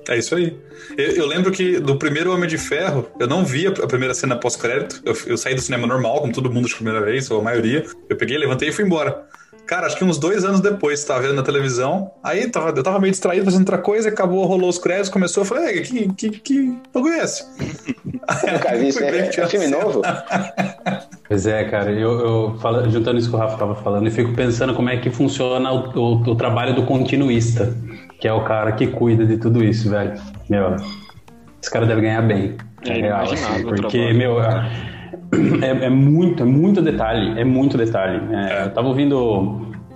É 0.08 0.16
isso 0.16 0.34
aí. 0.34 0.56
Eu, 0.96 1.12
eu, 1.12 1.26
lembro 1.26 1.50
que 1.50 1.80
do 1.80 1.96
primeiro 1.96 2.32
Homem 2.32 2.48
de 2.48 2.56
Ferro, 2.56 3.08
eu 3.18 3.26
não 3.26 3.44
vi 3.44 3.66
a, 3.66 3.72
primeira 3.72 4.14
cena 4.14 4.36
pós-crédito. 4.36 5.02
Eu, 5.04 5.16
eu, 5.26 5.36
saí 5.36 5.54
do 5.54 5.60
cinema 5.60 5.86
normal, 5.86 6.20
como 6.20 6.32
todo 6.32 6.50
mundo 6.50 6.68
de 6.68 6.74
primeira 6.74 7.00
vez, 7.00 7.30
ou 7.30 7.40
a 7.40 7.42
maioria. 7.42 7.84
Eu 8.08 8.16
peguei, 8.16 8.38
levantei 8.38 8.68
e 8.68 8.72
fui 8.72 8.84
embora. 8.84 9.26
Cara, 9.66 9.88
acho 9.88 9.96
que 9.96 10.04
uns 10.04 10.16
dois 10.16 10.44
anos 10.44 10.60
depois, 10.60 11.02
tava 11.02 11.22
vendo 11.22 11.34
na 11.34 11.42
televisão. 11.42 12.12
Aí 12.22 12.48
tava, 12.48 12.70
eu 12.70 12.82
tava 12.84 13.00
meio 13.00 13.10
distraído 13.10 13.44
fazendo 13.44 13.62
outra 13.62 13.78
coisa, 13.78 14.08
acabou, 14.08 14.44
rolou 14.46 14.68
os 14.68 14.78
créditos, 14.78 15.10
começou. 15.10 15.42
Eu 15.42 15.46
falei, 15.46 15.82
que, 15.82 16.08
que, 16.14 16.30
que 16.30 16.78
bagulho 16.94 17.14
é 17.14 17.24
esse? 17.24 17.44
Cara, 18.62 18.76
isso 18.78 19.02
é, 19.02 19.28
é 19.36 19.44
um 19.44 19.48
filme 19.48 19.66
novo? 19.66 20.02
Pois 21.28 21.44
é, 21.44 21.64
cara, 21.64 21.90
eu, 21.90 22.20
eu 22.20 22.58
falo, 22.60 22.88
juntando 22.88 23.18
isso 23.18 23.28
que 23.28 23.34
o 23.34 23.38
Rafa 23.38 23.56
tava 23.56 23.74
falando, 23.74 24.06
e 24.06 24.12
fico 24.12 24.32
pensando 24.32 24.72
como 24.74 24.88
é 24.90 24.96
que 24.96 25.10
funciona 25.10 25.72
o, 25.72 25.90
o, 25.98 26.22
o 26.22 26.36
trabalho 26.36 26.72
do 26.72 26.84
continuista 26.84 27.74
que 28.20 28.26
é 28.26 28.32
o 28.32 28.42
cara 28.44 28.72
que 28.72 28.86
cuida 28.86 29.24
de 29.26 29.36
tudo 29.38 29.62
isso, 29.62 29.90
velho. 29.90 30.14
Meu, 30.48 30.76
esse 31.60 31.70
cara 31.70 31.86
deve 31.86 32.00
ganhar 32.00 32.22
bem. 32.22 32.56
É, 32.84 32.98
é 32.98 33.02
real, 33.02 33.22
assim, 33.22 33.62
porque, 33.64 34.12
meu, 34.12 34.40
é, 34.42 35.86
é, 35.86 35.90
muito, 35.90 36.42
é 36.42 36.46
muito 36.46 36.80
detalhe, 36.80 37.38
é 37.38 37.44
muito 37.44 37.76
detalhe. 37.76 38.20
É, 38.34 38.64
eu 38.64 38.70
tava 38.70 38.88
ouvindo 38.88 39.18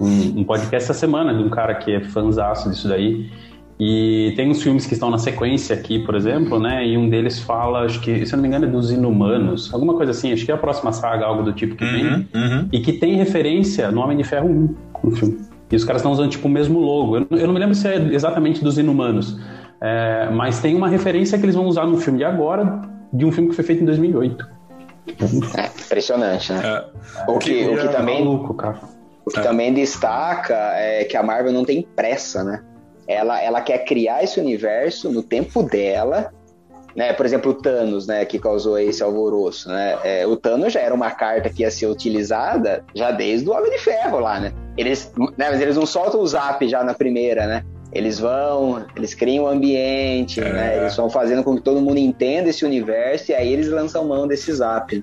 um, 0.00 0.40
um, 0.40 0.44
podcast 0.44 0.90
essa 0.90 0.98
semana 0.98 1.34
de 1.34 1.42
um 1.42 1.48
cara 1.48 1.74
que 1.74 1.92
é 1.92 2.00
fãzaço 2.00 2.68
disso 2.70 2.88
daí. 2.88 3.30
E 3.78 4.34
tem 4.36 4.50
uns 4.50 4.62
filmes 4.62 4.84
que 4.84 4.92
estão 4.92 5.08
na 5.08 5.16
sequência 5.16 5.74
aqui, 5.74 6.00
por 6.00 6.14
exemplo, 6.14 6.60
né? 6.60 6.86
E 6.86 6.98
um 6.98 7.08
deles 7.08 7.38
fala, 7.38 7.86
acho 7.86 7.98
que, 8.00 8.26
se 8.26 8.34
eu 8.34 8.36
não 8.36 8.42
me 8.42 8.48
engano, 8.48 8.66
é 8.66 8.68
dos 8.68 8.90
Inumanos, 8.90 9.72
alguma 9.72 9.94
coisa 9.94 10.10
assim, 10.10 10.30
acho 10.32 10.44
que 10.44 10.50
é 10.50 10.54
a 10.54 10.58
próxima 10.58 10.92
saga, 10.92 11.24
algo 11.24 11.42
do 11.42 11.52
tipo 11.54 11.74
que 11.76 11.84
uhum, 11.84 11.92
vem. 11.92 12.28
Uhum. 12.34 12.68
E 12.70 12.80
que 12.80 12.92
tem 12.92 13.16
referência 13.16 13.90
no 13.90 14.02
Homem 14.02 14.18
de 14.18 14.24
Ferro 14.24 14.50
1 14.50 14.74
no 15.04 15.16
filme. 15.16 15.49
E 15.70 15.76
os 15.76 15.84
caras 15.84 16.00
estão 16.00 16.12
usando 16.12 16.30
tipo 16.30 16.48
o 16.48 16.50
mesmo 16.50 16.80
logo. 16.80 17.16
Eu, 17.16 17.26
eu, 17.30 17.46
não 17.46 17.54
me 17.54 17.60
lembro 17.60 17.74
se 17.74 17.86
é 17.86 17.96
exatamente 17.96 18.62
dos 18.62 18.78
Inumanos, 18.78 19.38
É, 19.80 20.28
mas 20.30 20.60
tem 20.60 20.74
uma 20.74 20.88
referência 20.88 21.38
que 21.38 21.44
eles 21.44 21.54
vão 21.54 21.66
usar 21.66 21.86
no 21.86 21.96
filme 21.96 22.18
de 22.18 22.24
agora, 22.24 22.82
de 23.12 23.24
um 23.24 23.32
filme 23.32 23.48
que 23.48 23.56
foi 23.56 23.64
feito 23.64 23.82
em 23.82 23.86
2008. 23.86 24.46
É, 25.56 25.66
impressionante, 25.66 26.52
né? 26.52 26.60
É. 26.64 27.30
O 27.30 27.38
que, 27.38 27.66
o 27.66 27.76
que 27.78 27.88
também. 27.88 28.24
Maluco, 28.24 28.54
cara. 28.54 28.80
O 29.24 29.30
que 29.30 29.40
é. 29.40 29.42
também 29.42 29.72
destaca 29.72 30.54
é 30.74 31.04
que 31.04 31.16
a 31.16 31.22
Marvel 31.22 31.52
não 31.52 31.64
tem 31.64 31.86
pressa, 31.96 32.44
né? 32.44 32.62
Ela, 33.06 33.42
ela 33.42 33.60
quer 33.60 33.84
criar 33.84 34.22
esse 34.22 34.38
universo 34.38 35.10
no 35.10 35.22
tempo 35.22 35.62
dela 35.62 36.32
né? 36.94 37.12
Por 37.12 37.26
exemplo, 37.26 37.52
o 37.52 37.54
Thanos, 37.54 38.06
né, 38.06 38.24
que 38.24 38.38
causou 38.38 38.78
esse 38.78 39.02
alvoroço, 39.02 39.68
né? 39.68 39.98
É, 40.02 40.26
o 40.26 40.36
Thanos 40.36 40.72
já 40.72 40.80
era 40.80 40.94
uma 40.94 41.10
carta 41.10 41.48
que 41.48 41.62
ia 41.62 41.70
ser 41.70 41.86
utilizada 41.86 42.84
já 42.94 43.10
desde 43.10 43.48
o 43.48 43.52
Homem 43.52 43.70
de 43.70 43.78
Ferro 43.78 44.18
lá, 44.18 44.40
né? 44.40 44.52
Eles, 44.76 45.12
né, 45.36 45.50
mas 45.50 45.60
eles 45.60 45.76
não 45.76 45.86
soltam 45.86 46.20
o 46.20 46.26
Zap 46.26 46.66
já 46.68 46.82
na 46.82 46.94
primeira, 46.94 47.46
né? 47.46 47.64
Eles 47.92 48.20
vão, 48.20 48.84
eles 48.94 49.14
criam 49.14 49.44
o 49.44 49.48
um 49.48 49.50
ambiente, 49.50 50.40
é. 50.40 50.52
né? 50.52 50.76
Eles 50.78 50.96
vão 50.96 51.10
fazendo 51.10 51.42
com 51.42 51.56
que 51.56 51.62
todo 51.62 51.80
mundo 51.80 51.98
entenda 51.98 52.48
esse 52.48 52.64
universo 52.64 53.32
e 53.32 53.34
aí 53.34 53.52
eles 53.52 53.68
lançam 53.68 54.06
mão 54.06 54.28
desse 54.28 54.52
Zap. 54.52 55.02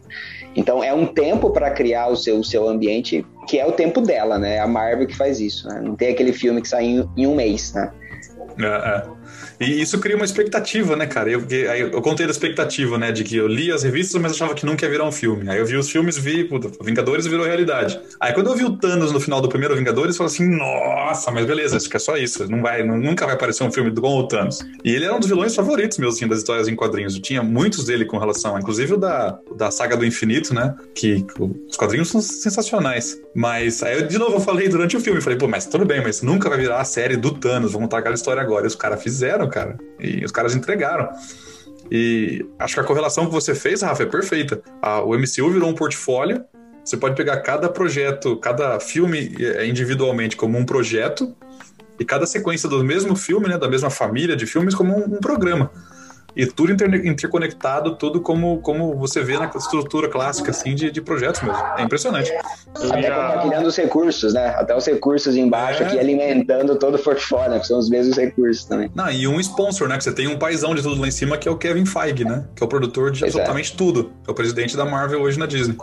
Então 0.56 0.84
é 0.84 0.94
um 0.94 1.06
tempo 1.06 1.50
para 1.50 1.70
criar 1.70 2.08
o 2.08 2.16
seu, 2.16 2.40
o 2.40 2.44
seu 2.44 2.68
ambiente 2.68 3.26
que 3.48 3.58
é 3.60 3.66
o 3.66 3.72
tempo 3.72 4.02
dela, 4.02 4.38
né? 4.38 4.60
A 4.60 4.68
Marvel 4.68 5.08
que 5.08 5.16
faz 5.16 5.40
isso, 5.40 5.68
né? 5.68 5.80
Não 5.82 5.96
tem 5.96 6.10
aquele 6.10 6.34
filme 6.34 6.62
que 6.62 6.68
sai 6.68 6.86
em, 6.86 7.10
em 7.16 7.28
um 7.28 7.36
mês, 7.36 7.74
né? 7.74 7.92
É, 8.60 8.66
é. 8.66 9.18
E 9.60 9.82
isso 9.82 10.00
cria 10.00 10.16
uma 10.16 10.26
expectativa, 10.26 10.96
né, 10.96 11.08
cara? 11.08 11.30
Eu, 11.30 11.44
eu, 11.50 11.90
eu 11.90 12.02
contei 12.02 12.26
da 12.26 12.32
expectativa, 12.32 12.98
né, 12.98 13.12
de 13.12 13.24
que 13.24 13.36
eu 13.36 13.48
li 13.48 13.72
as 13.72 13.84
revistas, 13.84 14.22
mas 14.22 14.34
achava 14.34 14.54
que 14.54 14.66
nunca 14.66 14.86
ia 14.86 14.92
virar 14.92 15.06
um 15.06 15.12
filme. 15.12 15.50
Aí 15.50 15.58
eu 15.58 15.66
vi 15.66 15.76
os 15.76 15.90
filmes, 15.90 16.18
vi, 16.18 16.44
puta, 16.44 16.70
Vingadores 16.84 17.26
virou 17.26 17.46
realidade. 17.46 18.00
Aí 18.20 18.34
quando 18.34 18.48
eu 18.48 18.56
vi 18.56 18.66
o 18.66 18.78
Thanos 18.78 19.12
no 19.12 19.20
final 19.20 19.42
do 19.42 19.50
primeiro 19.50 19.76
Vingadores, 19.76 20.16
eu 20.16 20.18
falei 20.18 20.34
assim, 20.34 20.58
nossa, 20.58 21.32
mas 21.32 21.46
beleza, 21.46 21.78
acho 21.78 21.90
que 21.90 21.98
é 21.98 22.00
só 22.00 22.18
isso. 22.18 22.50
Não 22.50 22.62
vai, 22.62 22.84
nunca 22.84 23.26
vai 23.26 23.36
aparecer 23.36 23.64
um 23.64 23.72
filme 23.72 23.94
com 23.94 24.08
o 24.08 24.28
Thanos. 24.28 24.60
E 24.84 24.94
ele 24.94 25.06
era 25.06 25.16
um 25.16 25.20
dos 25.20 25.30
vilões 25.30 25.56
favoritos 25.56 25.98
meus, 25.98 26.16
assim, 26.16 26.28
das 26.28 26.40
histórias 26.40 26.68
em 26.68 26.76
quadrinhos. 26.76 27.16
Eu 27.16 27.22
tinha 27.22 27.42
muitos 27.42 27.86
dele 27.86 28.06
com 28.06 28.18
relação, 28.18 28.60
inclusive 28.60 28.94
o 28.94 28.98
da, 28.98 29.40
da 29.56 29.72
saga 29.72 29.98
do 29.98 30.06
infinito, 30.06 30.54
né? 30.54 30.76
Que 30.94 31.26
os 31.70 31.76
quadrinhos 31.76 32.10
são 32.10 32.22
sensacionais. 32.22 33.18
Mas 33.38 33.84
aí, 33.84 33.94
eu, 33.94 34.08
de 34.08 34.18
novo, 34.18 34.38
eu 34.38 34.40
falei 34.40 34.68
durante 34.68 34.98
o 34.98 35.00
filme, 35.00 35.22
falei, 35.22 35.38
pô, 35.38 35.48
mas 35.48 35.68
tudo 35.68 35.86
bem, 35.86 36.02
mas 36.02 36.24
nunca 36.24 36.50
vai 36.50 36.58
virar 36.58 36.82
a 36.82 36.84
série 36.84 37.16
do 37.16 37.30
Thanos, 37.30 37.72
vamos 37.72 37.86
contar 37.86 38.00
aquela 38.00 38.16
história 38.16 38.42
agora. 38.42 38.66
E 38.66 38.68
os 38.68 38.74
caras 38.74 39.04
fizeram, 39.04 39.48
cara. 39.48 39.78
E 40.00 40.26
os 40.26 40.32
caras 40.32 40.56
entregaram. 40.56 41.08
E 41.92 42.44
acho 42.58 42.74
que 42.74 42.80
a 42.80 42.84
correlação 42.84 43.28
que 43.28 43.32
você 43.32 43.54
fez, 43.54 43.84
Rafa, 43.84 44.02
é 44.02 44.06
perfeita. 44.08 44.60
A, 44.82 45.04
o 45.04 45.16
MCU 45.16 45.52
virou 45.52 45.70
um 45.70 45.76
portfólio. 45.76 46.44
Você 46.84 46.98
pode 46.98 47.16
pegar 47.16 47.38
cada 47.42 47.70
projeto, 47.70 48.38
cada 48.38 48.80
filme 48.80 49.36
é, 49.40 49.68
individualmente 49.68 50.36
como 50.36 50.58
um 50.58 50.66
projeto, 50.66 51.36
e 52.00 52.04
cada 52.04 52.26
sequência 52.26 52.68
do 52.68 52.84
mesmo 52.84 53.16
filme, 53.16 53.48
né, 53.48 53.56
da 53.60 53.70
mesma 53.70 53.92
família 53.92 54.36
de 54.36 54.48
filmes, 54.48 54.74
como 54.74 54.98
um, 54.98 55.18
um 55.18 55.20
programa 55.20 55.70
e 56.38 56.46
tudo 56.46 56.72
interconectado, 56.72 57.96
tudo 57.96 58.22
como, 58.22 58.62
como 58.62 58.96
você 58.96 59.24
vê 59.24 59.40
na 59.40 59.52
estrutura 59.56 60.08
clássica 60.08 60.52
assim, 60.52 60.76
de, 60.76 60.92
de 60.92 61.02
projetos 61.02 61.42
mesmo. 61.42 61.58
É 61.76 61.82
impressionante. 61.82 62.32
Até 62.76 63.10
compartilhando 63.10 63.66
os 63.66 63.76
recursos, 63.76 64.34
né? 64.36 64.50
Até 64.50 64.78
os 64.78 64.86
recursos 64.86 65.36
embaixo 65.36 65.82
é... 65.82 65.88
aqui 65.88 66.00
alimentando 66.00 66.76
todo 66.76 66.94
o 66.94 67.00
portfólio, 67.00 67.56
né? 67.56 67.60
que 67.60 67.66
são 67.66 67.80
os 67.80 67.90
mesmos 67.90 68.16
recursos 68.16 68.66
também. 68.66 68.92
Não, 68.94 69.10
e 69.10 69.28
um 69.28 69.40
sponsor, 69.40 69.88
né? 69.88 69.98
Que 69.98 70.04
você 70.04 70.12
tem 70.12 70.28
um 70.28 70.38
paizão 70.38 70.76
de 70.76 70.84
tudo 70.84 71.02
lá 71.02 71.08
em 71.08 71.12
cima, 71.12 71.40
que 71.40 71.50
é 71.50 71.52
o 71.52 71.58
Kevin 71.58 71.88
Feige, 71.88 72.24
né? 72.24 72.46
Que 72.56 72.62
é 72.62 72.66
o 72.66 72.70
produtor 72.70 73.10
de 73.10 73.22
pois 73.22 73.34
é. 73.34 73.40
absolutamente 73.40 73.74
é. 73.74 73.76
tudo. 73.76 74.12
É 74.28 74.30
o 74.30 74.34
presidente 74.36 74.78
da 74.78 74.86
Marvel 74.86 75.22
hoje 75.22 75.40
na 75.40 75.48
Disney. 75.48 75.76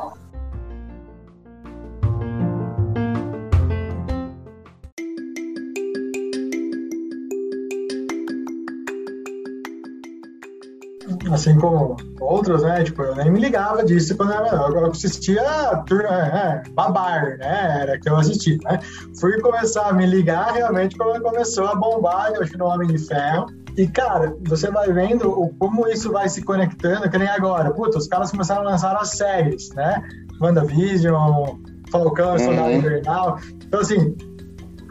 Assim 11.35 11.59
como 11.59 11.97
outros, 12.21 12.63
né? 12.63 12.83
Tipo, 12.85 13.03
eu 13.03 13.17
nem 13.17 13.31
me 13.31 13.41
ligava 13.41 13.85
disso 13.85 14.17
quando 14.17 14.33
eu 14.33 14.45
era 14.45 14.57
Eu 14.57 14.87
assistia 14.87 15.43
é, 15.43 16.69
Babar, 16.71 17.37
né? 17.39 17.81
Era 17.83 17.99
que 17.99 18.09
eu 18.09 18.17
assistia, 18.17 18.59
né? 18.65 18.79
Fui 19.21 19.41
começar 19.41 19.89
a 19.89 19.93
me 19.93 20.07
ligar 20.07 20.53
realmente 20.53 20.97
quando 20.97 21.23
começou 21.23 21.67
a 21.67 21.75
bombar, 21.75 22.33
eu 22.35 22.43
acho, 22.43 22.57
no 22.57 22.67
Homem 22.67 22.89
de 22.89 22.99
Ferro. 22.99 23.47
E, 23.77 23.89
cara, 23.89 24.37
você 24.43 24.71
vai 24.71 24.93
vendo 24.93 25.29
o, 25.29 25.53
como 25.55 25.89
isso 25.89 26.13
vai 26.13 26.29
se 26.29 26.43
conectando, 26.43 27.11
que 27.11 27.19
nem 27.19 27.29
agora. 27.29 27.73
Putz, 27.73 27.97
os 27.97 28.07
caras 28.07 28.31
começaram 28.31 28.63
a 28.63 28.71
lançar 28.71 28.97
as 28.97 29.11
séries, 29.11 29.71
né? 29.75 30.01
WandaVision, 30.41 31.59
Falcão, 31.91 32.39
Soldado 32.39 32.69
uhum. 32.69 32.77
Invernal. 32.77 33.41
Então, 33.67 33.81
assim, 33.81 34.17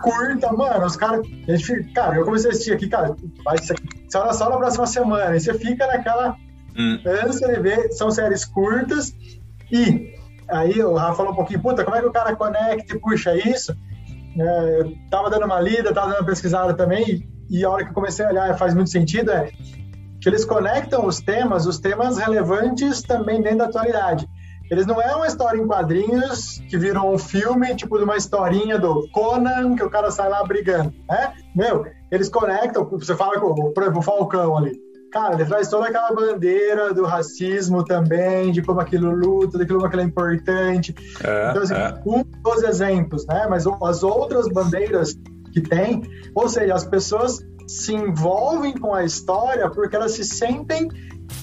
curta, 0.01 0.51
mano. 0.51 0.85
Os 0.85 0.97
caras. 0.97 1.25
Cara, 1.95 2.17
eu 2.17 2.25
comecei 2.25 2.49
a 2.49 2.53
assistir 2.53 2.73
aqui, 2.73 2.89
cara, 2.89 3.15
vai 3.45 3.57
ser 3.57 3.75
só, 4.13 4.31
só 4.31 4.49
na 4.49 4.57
próxima 4.57 4.85
semana. 4.85 5.35
E 5.35 5.39
você 5.39 5.55
fica 5.55 5.87
naquela 5.87 6.37
hum. 6.77 6.99
ânsia 7.25 7.47
de 7.47 7.59
ver. 7.59 7.91
São 7.91 8.11
séries 8.11 8.45
curtas. 8.45 9.11
E 9.71 10.13
aí 10.47 10.79
o 10.83 10.93
Rafa 10.93 11.15
falou 11.15 11.31
um 11.31 11.35
pouquinho, 11.35 11.61
puta, 11.61 11.83
como 11.83 11.97
é 11.97 12.01
que 12.01 12.07
o 12.07 12.11
cara 12.11 12.35
conecta 12.35 12.95
e 12.95 12.99
puxa 12.99 13.35
isso? 13.35 13.75
É, 14.37 14.81
eu 14.81 14.93
tava 15.09 15.31
dando 15.31 15.45
uma 15.45 15.59
lida, 15.59 15.93
tava 15.93 16.09
dando 16.09 16.19
uma 16.19 16.27
pesquisada 16.27 16.75
também. 16.75 17.27
E 17.49 17.65
a 17.65 17.69
hora 17.69 17.83
que 17.83 17.89
eu 17.89 17.93
comecei 17.93 18.23
a 18.23 18.29
olhar, 18.29 18.57
faz 18.57 18.75
muito 18.75 18.91
sentido, 18.91 19.31
é 19.31 19.51
que 20.21 20.29
eles 20.29 20.45
conectam 20.45 21.05
os 21.05 21.19
temas, 21.19 21.65
os 21.65 21.79
temas 21.79 22.17
relevantes 22.17 23.01
também 23.01 23.41
dentro 23.41 23.59
da 23.59 23.65
atualidade. 23.65 24.27
Eles 24.71 24.85
não 24.85 25.01
é 25.01 25.13
uma 25.13 25.27
história 25.27 25.59
em 25.59 25.67
quadrinhos 25.67 26.63
que 26.69 26.77
virou 26.77 27.13
um 27.13 27.17
filme, 27.17 27.75
tipo 27.75 27.97
de 27.97 28.03
uma 28.05 28.15
historinha 28.15 28.79
do 28.79 29.07
Conan, 29.11 29.75
que 29.75 29.83
o 29.83 29.89
cara 29.89 30.09
sai 30.09 30.29
lá 30.29 30.43
brigando, 30.43 30.93
né? 31.09 31.33
Meu, 31.53 31.85
eles 32.13 32.29
conectam, 32.29 32.85
você 32.85 33.15
fala 33.15 33.39
com, 33.39 33.71
por 33.73 33.83
exemplo, 33.83 33.99
o 33.99 34.03
Falcão 34.03 34.57
ali. 34.57 34.79
Cara, 35.11 35.35
ele 35.35 35.45
traz 35.45 35.67
toda 35.67 35.87
aquela 35.87 36.11
bandeira 36.11 36.93
do 36.93 37.05
racismo 37.05 37.83
também, 37.83 38.51
de 38.51 38.61
como 38.61 38.79
aquilo 38.79 39.11
luta, 39.11 39.57
de 39.57 39.65
como 39.65 39.85
aquilo 39.85 40.01
é 40.01 40.05
importante. 40.05 40.93
É, 41.23 41.49
então, 41.49 41.63
assim, 41.63 41.73
é. 41.73 42.01
um 42.05 42.23
dos 42.23 42.63
exemplos, 42.63 43.25
né? 43.27 43.47
Mas 43.49 43.65
as 43.67 44.03
outras 44.03 44.47
bandeiras 44.47 45.15
que 45.51 45.61
tem, 45.61 46.03
ou 46.33 46.49
seja, 46.49 46.73
as 46.73 46.83
pessoas 46.83 47.39
se 47.67 47.93
envolvem 47.93 48.75
com 48.75 48.93
a 48.93 49.03
história 49.03 49.69
porque 49.69 49.95
elas 49.95 50.11
se 50.13 50.23
sentem 50.23 50.89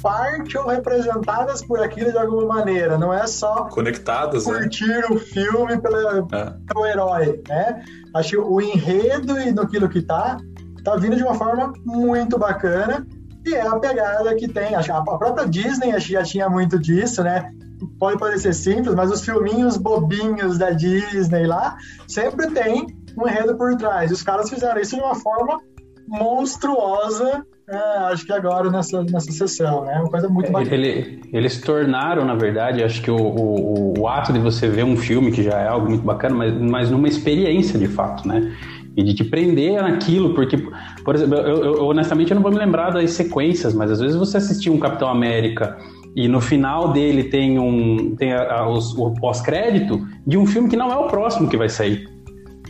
parte 0.03 0.57
ou 0.57 0.69
representadas 0.69 1.65
por 1.65 1.81
aquilo 1.81 2.11
de 2.11 2.19
alguma 2.19 2.47
maneira. 2.47 2.99
Não 2.99 3.13
é 3.13 3.27
só 3.27 3.65
conectadas, 3.65 4.47
né? 4.47 4.53
curtir 4.53 4.87
né? 4.87 5.07
o 5.11 5.19
filme 5.19 5.75
é. 5.75 5.79
pelo 5.79 6.87
herói, 6.87 7.43
né? 7.49 7.83
Acho 8.15 8.31
que 8.31 8.37
o 8.37 8.61
enredo 8.61 9.39
e 9.39 9.53
no 9.53 9.69
que 9.69 10.03
tá 10.03 10.39
tá 10.83 10.97
vindo 10.97 11.17
de 11.17 11.23
uma 11.23 11.35
forma 11.35 11.73
muito 11.85 12.39
bacana 12.39 13.07
e 13.47 13.55
é 13.55 13.67
a 13.67 13.79
pegada 13.79 14.35
que 14.35 14.49
tem. 14.49 14.75
A 14.75 15.03
própria 15.03 15.47
Disney 15.47 15.99
já 15.99 16.23
tinha 16.23 16.49
muito 16.49 16.79
disso, 16.79 17.23
né? 17.23 17.51
Pode 17.99 18.19
parecer 18.19 18.53
simples, 18.53 18.95
mas 18.95 19.11
os 19.11 19.25
filminhos 19.25 19.77
bobinhos 19.77 20.59
da 20.59 20.71
Disney 20.71 21.47
lá 21.47 21.77
sempre 22.07 22.51
tem 22.51 22.87
um 23.17 23.29
enredo 23.29 23.57
por 23.57 23.75
trás. 23.77 24.11
Os 24.11 24.23
caras 24.23 24.51
fizeram 24.51 24.81
isso 24.81 24.97
de 24.97 25.03
uma 25.03 25.15
forma 25.15 25.59
monstruosa 26.07 27.45
é, 27.71 28.13
acho 28.13 28.27
que 28.27 28.33
agora 28.33 28.69
nessa, 28.69 29.05
nessa 29.05 29.31
sessão, 29.31 29.85
né? 29.85 29.95
Uma 30.01 30.11
coisa 30.11 30.29
muito 30.29 30.51
bacana. 30.51 30.75
Ele, 30.75 31.23
eles 31.33 31.61
tornaram, 31.61 32.25
na 32.25 32.35
verdade, 32.35 32.83
acho 32.83 33.01
que 33.01 33.11
o, 33.11 33.17
o, 33.17 33.95
o, 33.97 34.09
ato 34.09 34.33
de 34.33 34.41
você 34.41 34.69
ver 34.69 34.85
um 34.85 34.97
filme, 34.97 35.31
que 35.31 35.41
já 35.41 35.57
é 35.57 35.69
algo 35.69 35.89
muito 35.89 36.05
bacana, 36.05 36.35
mas, 36.35 36.53
mas 36.61 36.91
numa 36.91 37.07
experiência 37.07 37.79
de 37.79 37.87
fato, 37.87 38.27
né? 38.27 38.53
E 38.97 39.03
de 39.03 39.15
te 39.15 39.25
prender 39.25 39.81
naquilo, 39.81 40.35
porque, 40.35 40.59
por 41.05 41.15
exemplo, 41.15 41.37
eu, 41.37 41.65
eu, 41.65 41.85
honestamente 41.85 42.33
eu 42.33 42.35
não 42.35 42.43
vou 42.43 42.51
me 42.51 42.59
lembrar 42.59 42.91
das 42.91 43.13
sequências, 43.13 43.73
mas 43.73 43.91
às 43.91 44.01
vezes 44.01 44.17
você 44.17 44.37
assistiu 44.37 44.73
um 44.73 44.81
Capitão 44.81 45.09
América 45.09 45.79
e 46.17 46.27
no 46.27 46.41
final 46.41 46.93
dele 46.93 47.25
tem 47.25 47.57
um 47.59 48.17
tem 48.17 48.33
a, 48.33 48.53
a, 48.53 48.69
os, 48.69 48.93
o 48.99 49.15
pós-crédito 49.15 50.05
de 50.27 50.37
um 50.37 50.45
filme 50.45 50.69
que 50.69 50.77
não 50.77 50.91
é 50.91 50.97
o 50.97 51.07
próximo 51.07 51.49
que 51.49 51.57
vai 51.57 51.69
sair 51.69 52.10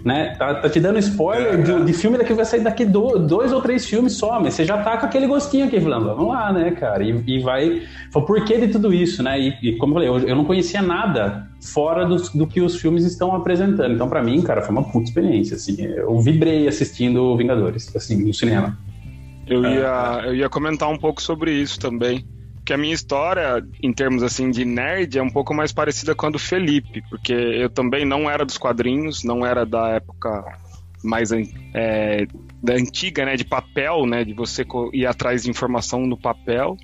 né? 0.05 0.35
Tá, 0.39 0.55
tá, 0.55 0.69
te 0.69 0.81
dando 0.81 0.99
spoiler 0.99 1.55
é, 1.55 1.57
de, 1.57 1.73
é. 1.73 1.85
de, 1.85 1.93
filme 1.93 2.17
daqui 2.17 2.33
vai 2.33 2.45
sair 2.45 2.61
daqui 2.61 2.85
do, 2.85 3.19
dois 3.19 3.53
ou 3.53 3.61
três 3.61 3.87
filmes 3.87 4.15
só, 4.15 4.41
mas 4.41 4.55
você 4.55 4.65
já 4.65 4.79
tá 4.83 4.97
com 4.97 5.07
aquele 5.07 5.27
gostinho 5.27 5.67
aqui, 5.67 5.81
falando, 5.81 6.07
vamos 6.07 6.29
lá, 6.29 6.53
né, 6.53 6.71
cara? 6.73 7.03
E, 7.03 7.23
e 7.27 7.41
vai. 7.41 7.83
Foi 8.13 8.23
por 8.23 8.45
que 8.45 8.59
de 8.59 8.69
tudo 8.69 8.93
isso, 8.93 9.23
né? 9.23 9.39
E, 9.39 9.55
e 9.63 9.77
como 9.77 9.93
eu 9.93 9.95
falei, 9.95 10.09
eu, 10.09 10.29
eu, 10.29 10.37
não 10.37 10.45
conhecia 10.45 10.83
nada 10.83 11.49
fora 11.61 12.07
do, 12.07 12.17
do 12.17 12.47
que 12.47 12.61
os 12.61 12.81
filmes 12.81 13.05
estão 13.05 13.35
apresentando. 13.35 13.93
Então, 13.95 14.09
para 14.09 14.23
mim, 14.23 14.41
cara, 14.43 14.63
foi 14.63 14.73
uma 14.73 14.85
puta 14.85 15.05
experiência, 15.05 15.57
assim. 15.57 15.83
Eu 15.83 16.19
vibrei 16.21 16.67
assistindo 16.67 17.37
Vingadores, 17.37 17.95
assim, 17.95 18.25
no 18.25 18.33
cinema. 18.33 18.79
Eu 19.47 19.65
ia, 19.65 20.23
eu 20.27 20.35
ia 20.35 20.49
comentar 20.49 20.89
um 20.89 20.97
pouco 20.97 21.21
sobre 21.21 21.53
isso 21.53 21.79
também 21.79 22.25
que 22.71 22.75
a 22.75 22.79
minha 22.79 22.95
história, 22.95 23.67
em 23.83 23.93
termos 23.93 24.23
assim 24.23 24.49
de 24.49 24.65
nerd, 24.65 25.19
é 25.19 25.23
um 25.23 25.29
pouco 25.29 25.53
mais 25.53 25.73
parecida 25.73 26.15
com 26.15 26.27
a 26.27 26.31
do 26.31 26.39
Felipe, 26.39 27.03
porque 27.11 27.33
eu 27.33 27.69
também 27.69 28.05
não 28.05 28.31
era 28.31 28.45
dos 28.45 28.57
quadrinhos, 28.57 29.25
não 29.25 29.45
era 29.45 29.67
da 29.67 29.89
época 29.89 30.45
mais 31.03 31.33
é, 31.33 32.29
da 32.63 32.75
antiga, 32.75 33.25
né, 33.25 33.35
de 33.35 33.45
papel, 33.45 34.07
né, 34.07 34.23
de 34.23 34.33
você 34.33 34.65
ir 34.93 35.05
atrás 35.05 35.43
de 35.43 35.51
informação 35.51 36.07
no 36.07 36.17
papel. 36.17 36.77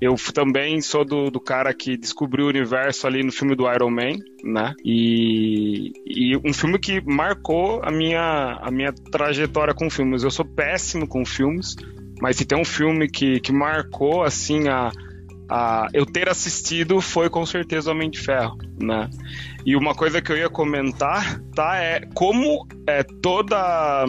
Eu 0.00 0.14
também 0.32 0.80
sou 0.80 1.04
do, 1.04 1.30
do 1.30 1.38
cara 1.38 1.74
que 1.74 1.94
descobriu 1.94 2.46
o 2.46 2.48
universo 2.48 3.06
ali 3.06 3.22
no 3.22 3.30
filme 3.30 3.54
do 3.54 3.70
Iron 3.70 3.90
Man, 3.90 4.16
né? 4.42 4.72
E, 4.82 5.92
e 6.06 6.36
um 6.38 6.54
filme 6.54 6.78
que 6.78 7.02
marcou 7.02 7.82
a 7.84 7.90
minha, 7.90 8.58
a 8.62 8.70
minha 8.70 8.92
trajetória 8.92 9.74
com 9.74 9.90
filmes. 9.90 10.22
Eu 10.22 10.30
sou 10.30 10.44
péssimo 10.44 11.06
com 11.06 11.24
filmes, 11.24 11.76
mas 12.20 12.36
se 12.36 12.46
tem 12.46 12.58
um 12.58 12.64
filme 12.64 13.08
que, 13.08 13.40
que 13.40 13.52
marcou, 13.52 14.22
assim, 14.22 14.68
a, 14.68 14.90
a, 15.48 15.88
eu 15.92 16.06
ter 16.06 16.28
assistido 16.28 17.00
foi 17.00 17.28
com 17.28 17.44
certeza 17.44 17.90
Homem 17.90 18.10
de 18.10 18.18
Ferro, 18.18 18.56
né? 18.80 19.08
E 19.64 19.76
uma 19.76 19.94
coisa 19.94 20.20
que 20.20 20.32
eu 20.32 20.36
ia 20.36 20.48
comentar, 20.48 21.40
tá, 21.54 21.76
é 21.76 22.00
como 22.14 22.66
é 22.86 23.02
toda 23.02 24.04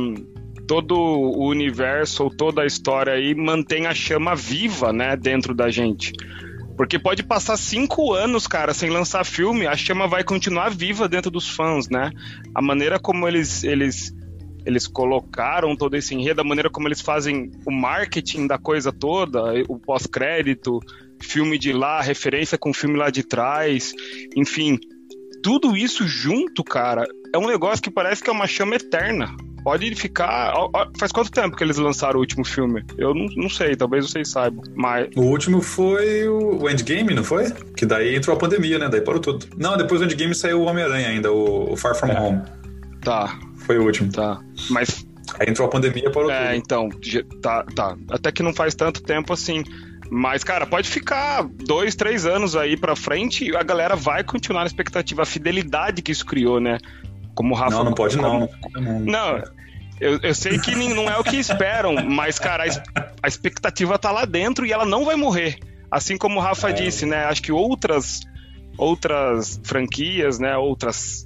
todo 0.68 0.96
o 0.98 1.48
universo 1.48 2.24
ou 2.24 2.30
toda 2.30 2.64
a 2.64 2.66
história 2.66 3.14
aí 3.14 3.36
mantém 3.36 3.86
a 3.86 3.94
chama 3.94 4.36
viva, 4.36 4.92
né, 4.92 5.16
dentro 5.16 5.54
da 5.54 5.70
gente. 5.70 6.12
Porque 6.76 7.00
pode 7.00 7.24
passar 7.24 7.56
cinco 7.56 8.14
anos, 8.14 8.48
cara, 8.48 8.74
sem 8.74 8.90
lançar 8.90 9.24
filme, 9.24 9.66
a 9.66 9.78
chama 9.78 10.08
vai 10.08 10.24
continuar 10.24 10.70
viva 10.70 11.08
dentro 11.08 11.32
dos 11.32 11.48
fãs, 11.48 11.88
né? 11.88 12.12
A 12.54 12.62
maneira 12.62 13.00
como 13.00 13.28
eles, 13.28 13.64
eles, 13.64 14.14
eles 14.66 14.86
colocaram 14.86 15.76
todo 15.76 15.96
esse 15.96 16.14
enredo, 16.14 16.42
a 16.42 16.44
maneira 16.44 16.70
como 16.70 16.88
eles 16.88 17.00
fazem 17.00 17.50
o 17.66 17.72
marketing 17.72 18.48
da 18.48 18.58
coisa 18.58 18.92
toda, 18.92 19.54
o 19.70 19.80
pós-crédito, 19.80 20.82
filme 21.22 21.58
de 21.58 21.72
lá, 21.72 22.02
referência 22.02 22.58
com 22.58 22.70
o 22.70 22.74
filme 22.74 22.98
lá 22.98 23.10
de 23.10 23.24
trás, 23.24 23.94
enfim, 24.36 24.80
tudo 25.44 25.76
isso 25.76 26.08
junto, 26.08 26.64
cara, 26.64 27.06
é 27.34 27.38
um 27.38 27.48
negócio 27.48 27.82
que 27.82 27.92
parece 27.92 28.24
que 28.24 28.30
é 28.30 28.34
uma 28.34 28.48
chama 28.48 28.76
eterna 28.76 29.36
pode 29.66 29.96
ficar. 29.96 30.54
Faz 31.00 31.12
quanto 31.12 31.32
tempo 31.32 31.58
que 31.58 31.64
eles 31.64 31.78
lançaram 31.78 32.18
o 32.18 32.20
último 32.20 32.46
filme? 32.46 32.86
Eu 33.00 33.16
não, 33.16 33.26
não 33.36 33.50
sei, 33.50 33.76
talvez 33.76 34.10
vocês 34.10 34.30
saibam. 34.30 34.64
Mas... 34.76 35.10
O 35.16 35.24
último 35.24 35.60
foi 35.60 36.28
o 36.28 36.70
Endgame, 36.70 37.16
não 37.16 37.24
foi? 37.24 37.52
Que 37.76 37.84
daí 37.84 38.16
entrou 38.16 38.36
a 38.36 38.40
pandemia, 38.40 38.78
né? 38.78 38.88
Daí 38.88 39.02
parou 39.02 39.20
tudo. 39.20 39.48
Não, 39.58 39.76
depois 39.76 40.00
do 40.00 40.06
Endgame 40.06 40.36
saiu 40.36 40.62
o 40.62 40.66
Homem-Aranha 40.66 41.10
ainda, 41.10 41.32
o 41.32 41.76
Far 41.76 41.96
From 41.96 42.10
é. 42.10 42.22
Home. 42.22 42.42
Tá. 43.02 43.40
Foi 43.58 43.80
o 43.80 43.84
último. 43.84 44.12
Tá. 44.12 44.40
Mas. 44.70 45.04
Aí 45.40 45.50
entrou 45.50 45.68
a 45.68 45.72
pandemia 45.72 46.12
parou 46.12 46.30
é, 46.30 46.38
tudo. 46.38 46.48
É, 46.48 46.56
então. 46.56 46.90
Tá, 47.42 47.64
tá. 47.76 47.98
Até 48.12 48.32
que 48.32 48.44
não 48.44 48.54
faz 48.54 48.76
tanto 48.76 49.02
tempo 49.02 49.34
assim. 49.34 49.64
Mas, 50.10 50.44
cara, 50.44 50.66
pode 50.66 50.90
ficar 50.90 51.44
dois, 51.44 51.96
três 51.96 52.26
anos 52.26 52.56
aí 52.56 52.78
pra 52.78 52.96
frente 52.96 53.50
e 53.50 53.56
a 53.56 53.64
galera 53.64 53.96
vai 53.96 54.24
continuar 54.24 54.62
na 54.62 54.68
expectativa, 54.68 55.24
a 55.24 55.26
fidelidade 55.26 56.02
que 56.02 56.12
isso 56.12 56.26
criou, 56.26 56.60
né? 56.60 56.78
Como 57.34 57.54
o 57.54 57.58
Rafa. 57.58 57.78
Não, 57.78 57.84
não 57.86 57.94
pode 57.94 58.18
como... 58.18 58.50
não. 58.80 59.00
Não, 59.00 59.44
eu, 60.00 60.20
eu 60.22 60.36
sei 60.36 60.60
que 60.60 60.76
não 60.76 61.10
é 61.10 61.18
o 61.18 61.24
que 61.24 61.38
esperam, 61.38 61.96
mas, 61.96 62.38
cara, 62.38 62.66
a, 62.96 63.12
a 63.24 63.28
expectativa 63.28 63.98
tá 63.98 64.12
lá 64.12 64.26
dentro 64.26 64.66
e 64.66 64.72
ela 64.72 64.86
não 64.86 65.06
vai 65.06 65.16
morrer. 65.16 65.58
Assim 65.90 66.18
como 66.18 66.40
o 66.40 66.42
Rafa 66.42 66.70
é. 66.70 66.74
disse, 66.74 67.06
né? 67.06 67.26
Acho 67.26 67.42
que 67.42 67.52
outras, 67.52 68.22
outras 68.78 69.60
franquias, 69.64 70.38
né? 70.38 70.56
Outras 70.58 71.26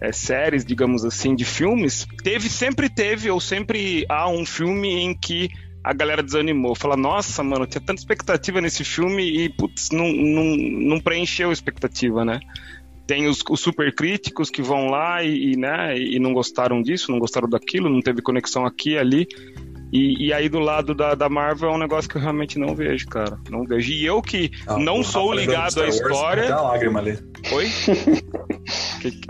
é, 0.00 0.12
séries, 0.12 0.64
digamos 0.64 1.04
assim, 1.04 1.34
de 1.34 1.44
filmes, 1.44 2.06
teve, 2.22 2.48
sempre 2.48 2.88
teve, 2.88 3.30
ou 3.30 3.40
sempre 3.40 4.04
há 4.08 4.28
um 4.28 4.44
filme 4.44 4.88
em 4.88 5.14
que 5.14 5.50
a 5.82 5.92
galera 5.92 6.22
desanimou. 6.22 6.74
Fala, 6.74 6.96
nossa, 6.96 7.42
mano, 7.42 7.66
tinha 7.66 7.80
tanta 7.80 8.00
expectativa 8.00 8.60
nesse 8.60 8.84
filme 8.84 9.22
e, 9.22 9.48
putz, 9.48 9.90
não, 9.90 10.12
não, 10.12 10.56
não 10.56 11.00
preencheu 11.00 11.50
a 11.50 11.52
expectativa, 11.52 12.24
né? 12.24 12.40
tem 13.08 13.26
os, 13.26 13.42
os 13.48 13.60
super 13.60 13.92
críticos 13.94 14.50
que 14.50 14.60
vão 14.60 14.90
lá 14.90 15.24
e, 15.24 15.52
e, 15.52 15.56
né, 15.56 15.98
e 15.98 16.18
não 16.18 16.34
gostaram 16.34 16.82
disso, 16.82 17.10
não 17.10 17.18
gostaram 17.18 17.48
daquilo, 17.48 17.88
não 17.88 18.02
teve 18.02 18.20
conexão 18.20 18.66
aqui 18.66 18.90
e 18.90 18.98
ali. 18.98 19.26
E, 19.92 20.26
e, 20.26 20.32
aí 20.32 20.48
do 20.48 20.58
lado 20.58 20.94
da, 20.94 21.14
da 21.14 21.28
Marvel 21.28 21.70
é 21.70 21.72
um 21.72 21.78
negócio 21.78 22.08
que 22.08 22.16
eu 22.16 22.20
realmente 22.20 22.58
não 22.58 22.74
vejo, 22.74 23.06
cara. 23.06 23.38
Não 23.50 23.64
vejo. 23.64 23.90
E 23.90 24.04
eu 24.04 24.20
que 24.20 24.50
ah, 24.66 24.78
não 24.78 25.02
sou 25.02 25.32
ligado 25.32 25.80
à 25.80 25.88
história. 25.88 26.44
Tem 26.44 26.52
uma 26.52 26.62
lágrima 26.62 27.00
ali. 27.00 27.18
Oi? 27.52 27.68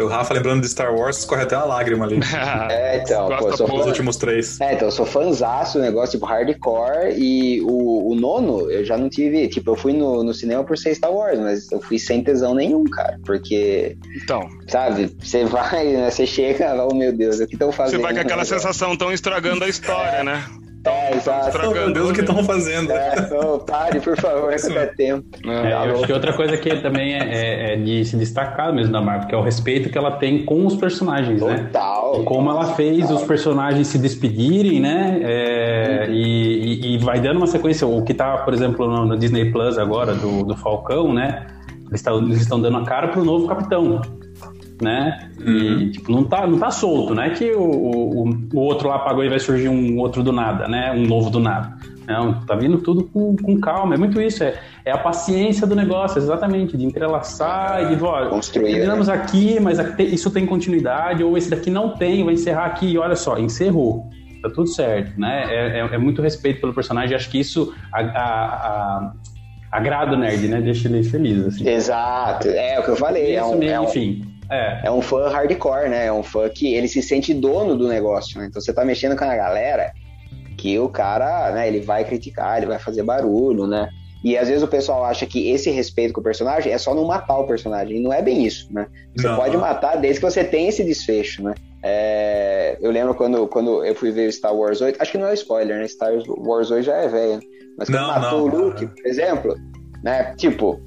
O 0.00 0.06
Rafa 0.06 0.34
lembrando 0.34 0.62
de 0.62 0.68
Star 0.68 0.94
Wars, 0.94 1.24
corre 1.24 1.42
até 1.42 1.56
uma 1.56 1.66
lágrima 1.66 2.06
ali. 2.06 2.20
é, 2.70 2.98
então, 2.98 3.28
pô, 3.36 3.56
sou 3.56 3.68
fã... 3.68 3.74
os 3.74 3.86
últimos 3.86 4.16
três. 4.16 4.60
É, 4.60 4.74
então, 4.74 4.88
eu 4.88 4.92
sou 4.92 5.06
fãzaço, 5.06 5.78
negócio 5.78 6.12
tipo 6.12 6.26
hardcore, 6.26 7.14
e 7.16 7.60
o, 7.62 8.10
o 8.10 8.14
nono, 8.14 8.70
eu 8.70 8.84
já 8.84 8.96
não 8.96 9.08
tive, 9.08 9.46
tipo, 9.48 9.70
eu 9.70 9.76
fui 9.76 9.92
no, 9.92 10.24
no 10.24 10.32
cinema 10.32 10.64
por 10.64 10.76
ser 10.76 10.94
Star 10.94 11.12
Wars, 11.12 11.38
mas 11.38 11.70
eu 11.70 11.80
fui 11.80 11.98
sem 11.98 12.22
tesão 12.22 12.54
nenhum, 12.54 12.84
cara, 12.84 13.18
porque... 13.24 13.96
Então... 14.16 14.48
Sabe, 14.66 15.14
você 15.20 15.44
vai, 15.46 15.86
né, 15.88 16.10
você 16.10 16.26
chega, 16.26 16.74
oh 16.84 16.94
meu 16.94 17.12
Deus, 17.12 17.40
o 17.40 17.46
que 17.46 17.54
estão 17.54 17.70
fazendo? 17.70 18.00
Você 18.00 18.02
vai 18.02 18.14
com 18.14 18.20
aquela 18.20 18.44
sensação, 18.44 18.96
tão 18.96 19.12
estragando 19.12 19.64
a 19.64 19.68
história, 19.68 20.24
né? 20.24 20.47
É, 20.88 21.16
exato. 21.16 21.48
Estragando. 21.48 21.92
Deus, 21.92 22.10
o 22.10 22.12
que 22.12 22.20
estão 22.20 22.42
fazendo. 22.44 22.90
É, 22.92 23.14
oh, 23.32 23.58
pare, 23.58 24.00
por 24.00 24.16
favor, 24.16 24.54
que 24.54 24.78
é 24.78 24.86
tempo. 24.86 25.26
É, 25.46 25.72
eu 25.72 25.78
acho 25.94 26.06
que 26.06 26.12
outra 26.12 26.32
coisa 26.32 26.56
que 26.56 26.76
também 26.76 27.14
é, 27.14 27.18
é, 27.18 27.72
é, 27.72 27.76
de 27.76 28.04
se 28.04 28.16
destacar 28.16 28.72
mesmo 28.72 28.92
da 28.92 29.00
Marvel, 29.00 29.28
que 29.28 29.34
é 29.34 29.38
o 29.38 29.42
respeito 29.42 29.90
que 29.90 29.98
ela 29.98 30.12
tem 30.12 30.44
com 30.44 30.66
os 30.66 30.76
personagens, 30.76 31.40
Total. 31.40 31.56
né? 31.56 31.64
Total. 31.64 32.20
E 32.20 32.24
como 32.24 32.50
ela 32.50 32.74
fez 32.74 33.00
total. 33.00 33.16
os 33.16 33.22
personagens 33.24 33.86
se 33.86 33.98
despedirem, 33.98 34.80
né? 34.80 35.20
É, 35.22 36.06
uhum. 36.06 36.14
e, 36.14 36.94
e, 36.94 36.98
vai 36.98 37.20
dando 37.20 37.38
uma 37.38 37.46
sequência. 37.46 37.86
O 37.86 38.02
que 38.02 38.14
tá, 38.14 38.38
por 38.38 38.54
exemplo, 38.54 38.86
no, 38.88 39.04
no 39.04 39.18
Disney 39.18 39.50
Plus 39.50 39.78
agora, 39.78 40.14
do, 40.14 40.42
do 40.44 40.56
Falcão, 40.56 41.12
né? 41.12 41.46
Eles 41.90 42.40
estão 42.40 42.60
dando 42.60 42.76
a 42.76 42.84
cara 42.84 43.08
pro 43.08 43.24
novo 43.24 43.48
capitão 43.48 44.00
né? 44.82 45.30
Uhum. 45.40 45.80
E 45.80 45.90
tipo, 45.90 46.10
não 46.12 46.24
tá, 46.24 46.46
não 46.46 46.58
tá 46.58 46.70
solto, 46.70 47.14
né? 47.14 47.30
Que 47.30 47.52
o, 47.52 47.62
o, 47.62 48.30
o, 48.54 48.58
outro 48.58 48.88
lá 48.88 48.96
apagou 48.96 49.24
e 49.24 49.28
vai 49.28 49.38
surgir 49.38 49.68
um 49.68 49.98
outro 49.98 50.22
do 50.22 50.32
nada, 50.32 50.68
né? 50.68 50.92
Um 50.92 51.06
novo 51.06 51.30
do 51.30 51.40
nada. 51.40 51.76
Não, 52.06 52.40
tá 52.46 52.54
vindo 52.54 52.78
tudo 52.78 53.04
com, 53.04 53.36
com 53.36 53.60
calma. 53.60 53.94
É 53.94 53.98
muito 53.98 54.20
isso, 54.20 54.42
é, 54.42 54.58
é 54.84 54.90
a 54.90 54.96
paciência 54.96 55.66
do 55.66 55.76
negócio, 55.76 56.18
exatamente, 56.18 56.76
de 56.76 56.84
entrelaçar 56.86 57.92
e 57.92 57.96
de, 57.96 58.02
ó, 58.02 58.30
Construir, 58.30 58.72
terminamos 58.72 59.08
né? 59.08 59.14
aqui, 59.14 59.60
mas 59.60 59.78
isso 59.98 60.30
tem 60.30 60.46
continuidade, 60.46 61.22
ou 61.22 61.36
esse 61.36 61.50
daqui 61.50 61.70
não 61.70 61.90
tem, 61.90 62.24
vai 62.24 62.34
encerrar 62.34 62.64
aqui, 62.64 62.86
e 62.86 62.98
olha 62.98 63.14
só, 63.14 63.36
encerrou. 63.36 64.08
Tá 64.40 64.48
tudo 64.48 64.68
certo, 64.68 65.20
né? 65.20 65.46
É, 65.50 65.80
é, 65.80 65.94
é 65.94 65.98
muito 65.98 66.22
respeito 66.22 66.60
pelo 66.60 66.72
personagem, 66.72 67.14
acho 67.14 67.28
que 67.28 67.40
isso 67.40 67.74
a, 67.92 68.00
a, 68.00 68.22
a, 68.22 69.12
agrada 69.72 70.14
o 70.14 70.18
nerd, 70.18 70.48
né? 70.48 70.60
Deixa 70.62 70.88
ele 70.88 71.02
feliz, 71.02 71.44
assim. 71.44 71.68
Exato, 71.68 72.48
é 72.48 72.78
o 72.78 72.84
que 72.84 72.90
eu 72.90 72.96
falei. 72.96 73.34
Isso 73.36 73.40
é 73.40 73.44
um, 73.44 73.58
mesmo, 73.58 73.74
é 73.74 73.80
um... 73.80 73.84
enfim 73.84 74.37
é. 74.50 74.82
é 74.84 74.90
um 74.90 75.00
fã 75.00 75.28
hardcore, 75.28 75.88
né? 75.88 76.06
É 76.06 76.12
um 76.12 76.22
fã 76.22 76.48
que 76.48 76.74
ele 76.74 76.88
se 76.88 77.02
sente 77.02 77.34
dono 77.34 77.76
do 77.76 77.88
negócio, 77.88 78.40
né? 78.40 78.46
Então 78.46 78.60
você 78.60 78.72
tá 78.72 78.84
mexendo 78.84 79.16
com 79.16 79.24
a 79.24 79.36
galera 79.36 79.92
que 80.56 80.78
o 80.78 80.88
cara, 80.88 81.52
né, 81.52 81.68
ele 81.68 81.80
vai 81.80 82.04
criticar, 82.04 82.58
ele 82.58 82.66
vai 82.66 82.78
fazer 82.78 83.02
barulho, 83.02 83.66
né? 83.66 83.88
E 84.24 84.36
às 84.36 84.48
vezes 84.48 84.62
o 84.62 84.68
pessoal 84.68 85.04
acha 85.04 85.24
que 85.26 85.50
esse 85.50 85.70
respeito 85.70 86.12
com 86.12 86.20
o 86.20 86.24
personagem 86.24 86.72
é 86.72 86.78
só 86.78 86.92
não 86.92 87.04
matar 87.04 87.38
o 87.38 87.46
personagem. 87.46 87.98
E 87.98 88.00
não 88.00 88.12
é 88.12 88.20
bem 88.20 88.44
isso, 88.44 88.72
né? 88.72 88.86
Você 89.16 89.28
não. 89.28 89.36
pode 89.36 89.56
matar 89.56 89.96
desde 89.96 90.20
que 90.20 90.28
você 90.28 90.42
tenha 90.42 90.68
esse 90.68 90.82
desfecho, 90.82 91.42
né? 91.42 91.54
É... 91.84 92.76
eu 92.80 92.90
lembro 92.90 93.14
quando, 93.14 93.46
quando 93.46 93.84
eu 93.84 93.94
fui 93.94 94.10
ver 94.10 94.32
Star 94.32 94.52
Wars 94.52 94.80
8, 94.80 95.00
acho 95.00 95.12
que 95.12 95.18
não 95.18 95.28
é 95.28 95.34
spoiler, 95.34 95.78
né? 95.78 95.86
Star 95.86 96.12
Wars 96.26 96.70
8 96.70 96.82
já 96.84 96.96
é 96.96 97.08
velho. 97.08 97.40
Mas 97.78 97.88
quando 97.88 98.00
não, 98.00 98.08
matou 98.08 98.38
não, 98.38 98.44
o 98.44 98.64
Luke, 98.64 98.86
por 98.88 99.06
exemplo, 99.06 99.54
né? 100.02 100.34
Tipo, 100.36 100.80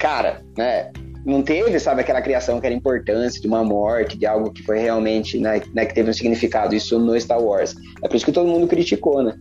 cara, 0.00 0.42
né? 0.58 0.90
Não 1.26 1.42
teve, 1.42 1.78
sabe, 1.80 2.02
aquela 2.02 2.22
criação 2.22 2.60
que 2.60 2.66
era 2.66 2.74
importância 2.74 3.40
de 3.40 3.48
uma 3.48 3.64
morte, 3.64 4.16
de 4.16 4.24
algo 4.24 4.52
que 4.52 4.62
foi 4.62 4.78
realmente, 4.78 5.38
né, 5.38 5.60
né, 5.74 5.84
que 5.84 5.92
teve 5.92 6.08
um 6.08 6.12
significado, 6.12 6.72
isso 6.72 7.00
no 7.00 7.20
Star 7.20 7.42
Wars. 7.42 7.74
É 8.00 8.06
por 8.06 8.14
isso 8.14 8.24
que 8.24 8.30
todo 8.30 8.48
mundo 8.48 8.68
criticou, 8.68 9.24
né? 9.24 9.34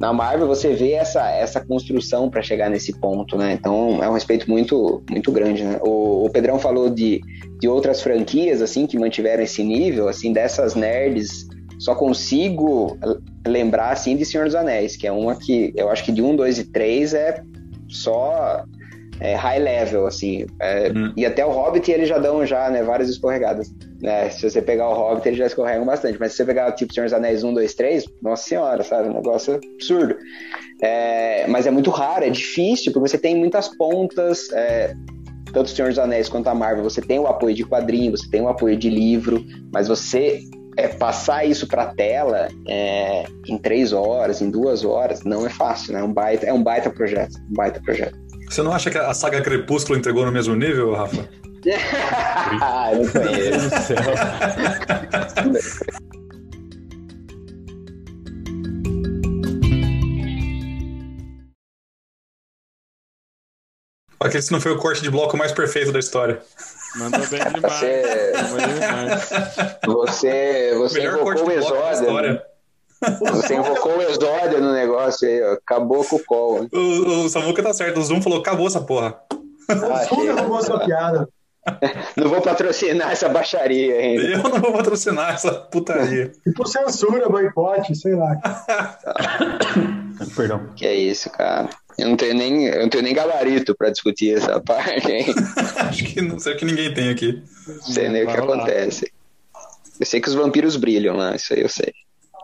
Na 0.00 0.12
Marvel 0.12 0.46
você 0.46 0.74
vê 0.74 0.92
essa, 0.92 1.30
essa 1.30 1.60
construção 1.60 2.30
para 2.30 2.42
chegar 2.42 2.70
nesse 2.70 2.98
ponto, 2.98 3.36
né? 3.36 3.52
Então 3.52 4.02
é 4.02 4.08
um 4.08 4.12
respeito 4.12 4.50
muito 4.50 5.02
muito 5.10 5.32
grande, 5.32 5.64
né? 5.64 5.78
O, 5.82 6.26
o 6.26 6.30
Pedrão 6.30 6.58
falou 6.58 6.90
de, 6.90 7.20
de 7.60 7.68
outras 7.68 8.02
franquias 8.02 8.60
assim 8.60 8.86
que 8.86 8.98
mantiveram 8.98 9.42
esse 9.42 9.62
nível, 9.62 10.08
assim 10.08 10.32
dessas 10.32 10.74
nerds. 10.74 11.46
Só 11.78 11.94
consigo 11.94 12.98
lembrar 13.46 13.90
assim 13.90 14.16
de 14.16 14.24
Senhor 14.24 14.44
dos 14.44 14.54
Anéis, 14.54 14.96
que 14.96 15.06
é 15.06 15.12
uma 15.12 15.34
que 15.34 15.72
eu 15.74 15.88
acho 15.88 16.04
que 16.04 16.12
de 16.12 16.22
um, 16.22 16.36
dois 16.36 16.58
e 16.58 16.64
três 16.64 17.14
é 17.14 17.42
só 17.88 18.64
é, 19.20 19.34
high 19.34 19.58
level, 19.58 20.06
assim. 20.06 20.46
É, 20.60 20.90
hum. 20.90 21.12
E 21.16 21.24
até 21.24 21.44
o 21.44 21.50
Hobbit 21.50 21.90
eles 21.90 22.08
já 22.08 22.18
dão 22.18 22.44
já, 22.44 22.70
né, 22.70 22.82
várias 22.82 23.08
escorregadas. 23.08 23.70
Né? 24.00 24.28
Se 24.30 24.48
você 24.48 24.60
pegar 24.60 24.88
o 24.88 24.94
Hobbit, 24.94 25.28
eles 25.28 25.38
já 25.38 25.46
escorregam 25.46 25.84
bastante. 25.84 26.18
Mas 26.18 26.32
se 26.32 26.38
você 26.38 26.44
pegar 26.44 26.72
tipo 26.72 26.92
Senhor 26.92 27.06
dos 27.06 27.12
Anéis 27.12 27.42
1, 27.42 27.54
2, 27.54 27.74
3, 27.74 28.04
nossa 28.22 28.42
senhora, 28.42 28.82
sabe? 28.82 29.08
Um 29.08 29.14
negócio 29.14 29.54
absurdo. 29.54 30.16
É, 30.82 31.46
mas 31.46 31.66
é 31.66 31.70
muito 31.70 31.90
raro, 31.90 32.24
é 32.24 32.30
difícil, 32.30 32.92
porque 32.92 33.08
você 33.08 33.18
tem 33.18 33.36
muitas 33.36 33.68
pontas. 33.76 34.50
É, 34.52 34.94
tanto 35.52 35.66
o 35.66 35.70
Senhor 35.70 35.88
dos 35.88 35.98
Anéis 35.98 36.28
quanto 36.28 36.48
a 36.48 36.54
Marvel, 36.54 36.84
você 36.84 37.00
tem 37.00 37.18
o 37.18 37.26
apoio 37.26 37.54
de 37.54 37.64
quadrinho, 37.64 38.10
você 38.10 38.28
tem 38.28 38.42
o 38.42 38.48
apoio 38.48 38.76
de 38.76 38.90
livro, 38.90 39.42
mas 39.72 39.88
você 39.88 40.42
é, 40.76 40.88
passar 40.88 41.46
isso 41.46 41.66
para 41.66 41.86
tela 41.94 42.48
é, 42.68 43.24
em 43.48 43.56
três 43.56 43.92
horas, 43.92 44.42
em 44.42 44.50
duas 44.50 44.84
horas, 44.84 45.22
não 45.24 45.46
é 45.46 45.48
fácil, 45.48 45.94
né? 45.94 46.00
É 46.00 46.04
um 46.04 46.12
baita, 46.12 46.46
é 46.46 46.52
um 46.52 46.62
baita 46.62 46.90
projeto, 46.90 47.38
um 47.50 47.54
baita 47.54 47.80
projeto. 47.80 48.25
Você 48.48 48.62
não 48.62 48.72
acha 48.72 48.90
que 48.90 48.98
a 48.98 49.12
saga 49.12 49.42
Crepúsculo 49.42 49.98
entregou 49.98 50.24
no 50.24 50.32
mesmo 50.32 50.54
nível, 50.54 50.94
Rafa? 50.94 51.28
ah, 52.62 52.90
não 52.94 53.08
conheço. 53.08 53.94
Aquele 64.26 64.42
se 64.42 64.50
não 64.50 64.60
foi 64.60 64.72
o 64.72 64.78
corte 64.78 65.02
de 65.02 65.10
bloco 65.10 65.36
mais 65.36 65.52
perfeito 65.52 65.92
da 65.92 65.98
história. 65.98 66.40
Mandou 66.96 67.20
bem 67.28 67.40
demais. 67.54 67.80
Você, 69.84 70.72
você, 70.72 70.74
você 70.76 70.98
Melhor 70.98 71.20
invocou 71.20 71.46
o 71.46 71.52
Exódia. 71.52 72.55
Você 73.20 73.54
invocou 73.54 73.98
o 73.98 74.02
exódio 74.02 74.60
no 74.60 74.72
negócio 74.72 75.28
aí, 75.28 75.42
ó. 75.42 75.52
Acabou 75.52 76.04
com 76.04 76.16
o 76.16 76.24
call. 76.24 76.66
O, 76.72 77.24
o 77.24 77.28
Samuca 77.28 77.62
tá 77.62 77.72
certo, 77.72 78.00
o 78.00 78.02
Zoom 78.02 78.22
falou, 78.22 78.38
acabou 78.38 78.66
essa 78.66 78.80
porra. 78.80 79.16
Ah, 79.68 79.74
o 79.74 80.14
Zoom 80.14 80.24
derrubou 80.24 80.62
sua 80.62 80.80
piada. 80.80 81.28
Não 82.16 82.28
vou 82.28 82.40
patrocinar 82.40 83.10
essa 83.10 83.28
baixaria 83.28 83.96
ainda. 83.96 84.22
Eu 84.22 84.38
não 84.38 84.60
vou 84.60 84.72
patrocinar 84.72 85.34
essa 85.34 85.52
putaria. 85.52 86.32
Tipo 86.44 86.66
censura, 86.66 87.28
boicote, 87.28 87.94
sei 87.96 88.14
lá. 88.14 88.36
Perdão. 90.36 90.72
Que 90.76 90.86
é 90.86 90.94
isso, 90.94 91.28
cara. 91.30 91.68
Eu 91.98 92.08
não 92.08 92.16
tenho 92.16 92.34
nem, 92.34 92.66
eu 92.66 92.82
não 92.82 92.88
tenho 92.88 93.02
nem 93.02 93.14
gabarito 93.14 93.74
pra 93.74 93.90
discutir 93.90 94.36
essa 94.36 94.60
parte, 94.64 95.10
hein? 95.10 95.26
Acho 95.76 96.04
que 96.04 96.20
não 96.20 96.38
sei 96.38 96.54
que 96.54 96.64
ninguém 96.64 96.92
tem 96.92 97.08
aqui. 97.08 97.42
Não 97.66 97.82
sei 97.82 98.08
nem 98.08 98.24
o 98.24 98.28
que 98.28 98.36
acontece. 98.36 99.12
Eu 99.98 100.06
sei 100.06 100.20
que 100.20 100.28
os 100.28 100.34
vampiros 100.34 100.76
brilham 100.76 101.16
lá, 101.16 101.34
isso 101.34 101.54
aí 101.54 101.62
eu 101.62 101.68
sei. 101.68 101.92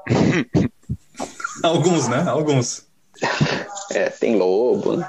Alguns, 1.62 2.08
né? 2.08 2.24
Alguns. 2.26 2.86
É, 3.92 4.08
tem 4.10 4.36
lobo? 4.36 5.04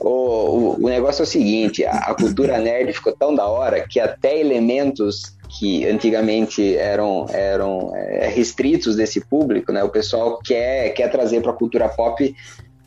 O, 0.00 0.08
o, 0.08 0.84
o, 0.84 0.88
negócio 0.88 1.22
é 1.22 1.24
o 1.24 1.26
seguinte, 1.26 1.84
a, 1.84 1.92
a, 1.92 2.14
cultura 2.14 2.58
nerd 2.58 2.92
ficou 2.92 3.12
tão 3.12 3.34
da 3.34 3.46
hora 3.46 3.86
que 3.86 4.00
até 4.00 4.38
elementos 4.38 5.36
que 5.58 5.86
antigamente 5.86 6.76
eram, 6.76 7.26
eram 7.30 7.94
é, 7.94 8.26
restritos 8.26 8.96
desse 8.96 9.20
público, 9.20 9.70
né, 9.70 9.84
o 9.84 9.90
pessoal 9.90 10.40
quer, 10.42 10.90
quer 10.90 11.08
trazer 11.08 11.40
para 11.40 11.52
a 11.52 11.56
cultura 11.56 11.88
pop, 11.88 12.34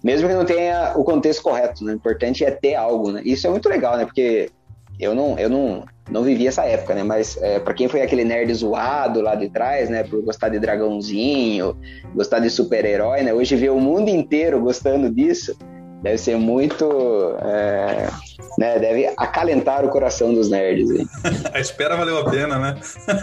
mesmo 0.06 0.30
que 0.30 0.36
não 0.36 0.46
tenha 0.46 0.94
o 0.96 1.04
contexto 1.04 1.42
correto. 1.42 1.84
Né, 1.84 1.94
o 1.94 1.96
importante 1.96 2.46
é 2.46 2.52
ter 2.52 2.76
algo. 2.76 3.12
Né, 3.12 3.24
isso 3.26 3.48
é 3.48 3.50
muito 3.50 3.68
legal, 3.68 3.98
né, 3.98 4.06
porque 4.06 4.52
eu 5.00 5.16
não, 5.16 5.38
eu 5.40 5.50
não, 5.50 5.84
não 6.12 6.22
vivi 6.22 6.46
essa 6.46 6.64
época, 6.64 6.94
né? 6.94 7.04
Mas 7.04 7.38
é, 7.42 7.60
para 7.60 7.74
quem 7.74 7.88
foi 7.88 8.02
aquele 8.02 8.24
nerd 8.24 8.54
zoado 8.54 9.20
lá 9.20 9.34
de 9.34 9.50
trás, 9.50 9.90
né? 9.90 10.04
Por 10.04 10.24
gostar 10.24 10.50
de 10.50 10.60
dragãozinho, 10.60 11.76
gostar 12.14 12.40
de 12.40 12.50
super-herói, 12.50 13.24
né? 13.24 13.34
Hoje 13.34 13.56
ver 13.56 13.72
o 13.72 13.80
mundo 13.80 14.08
inteiro 14.08 14.62
gostando 14.62 15.10
disso 15.10 15.58
deve 16.02 16.20
ser 16.20 16.38
muito. 16.38 17.36
É, 17.42 18.08
né, 18.60 18.80
deve 18.80 19.12
acalentar 19.18 19.84
o 19.84 19.90
coração 19.90 20.34
dos 20.34 20.50
nerds. 20.50 20.92
Hein? 20.92 21.08
a 21.52 21.60
espera 21.60 21.98
valeu 21.98 22.20
a 22.20 22.30
pena, 22.30 22.58
né? 22.58 22.78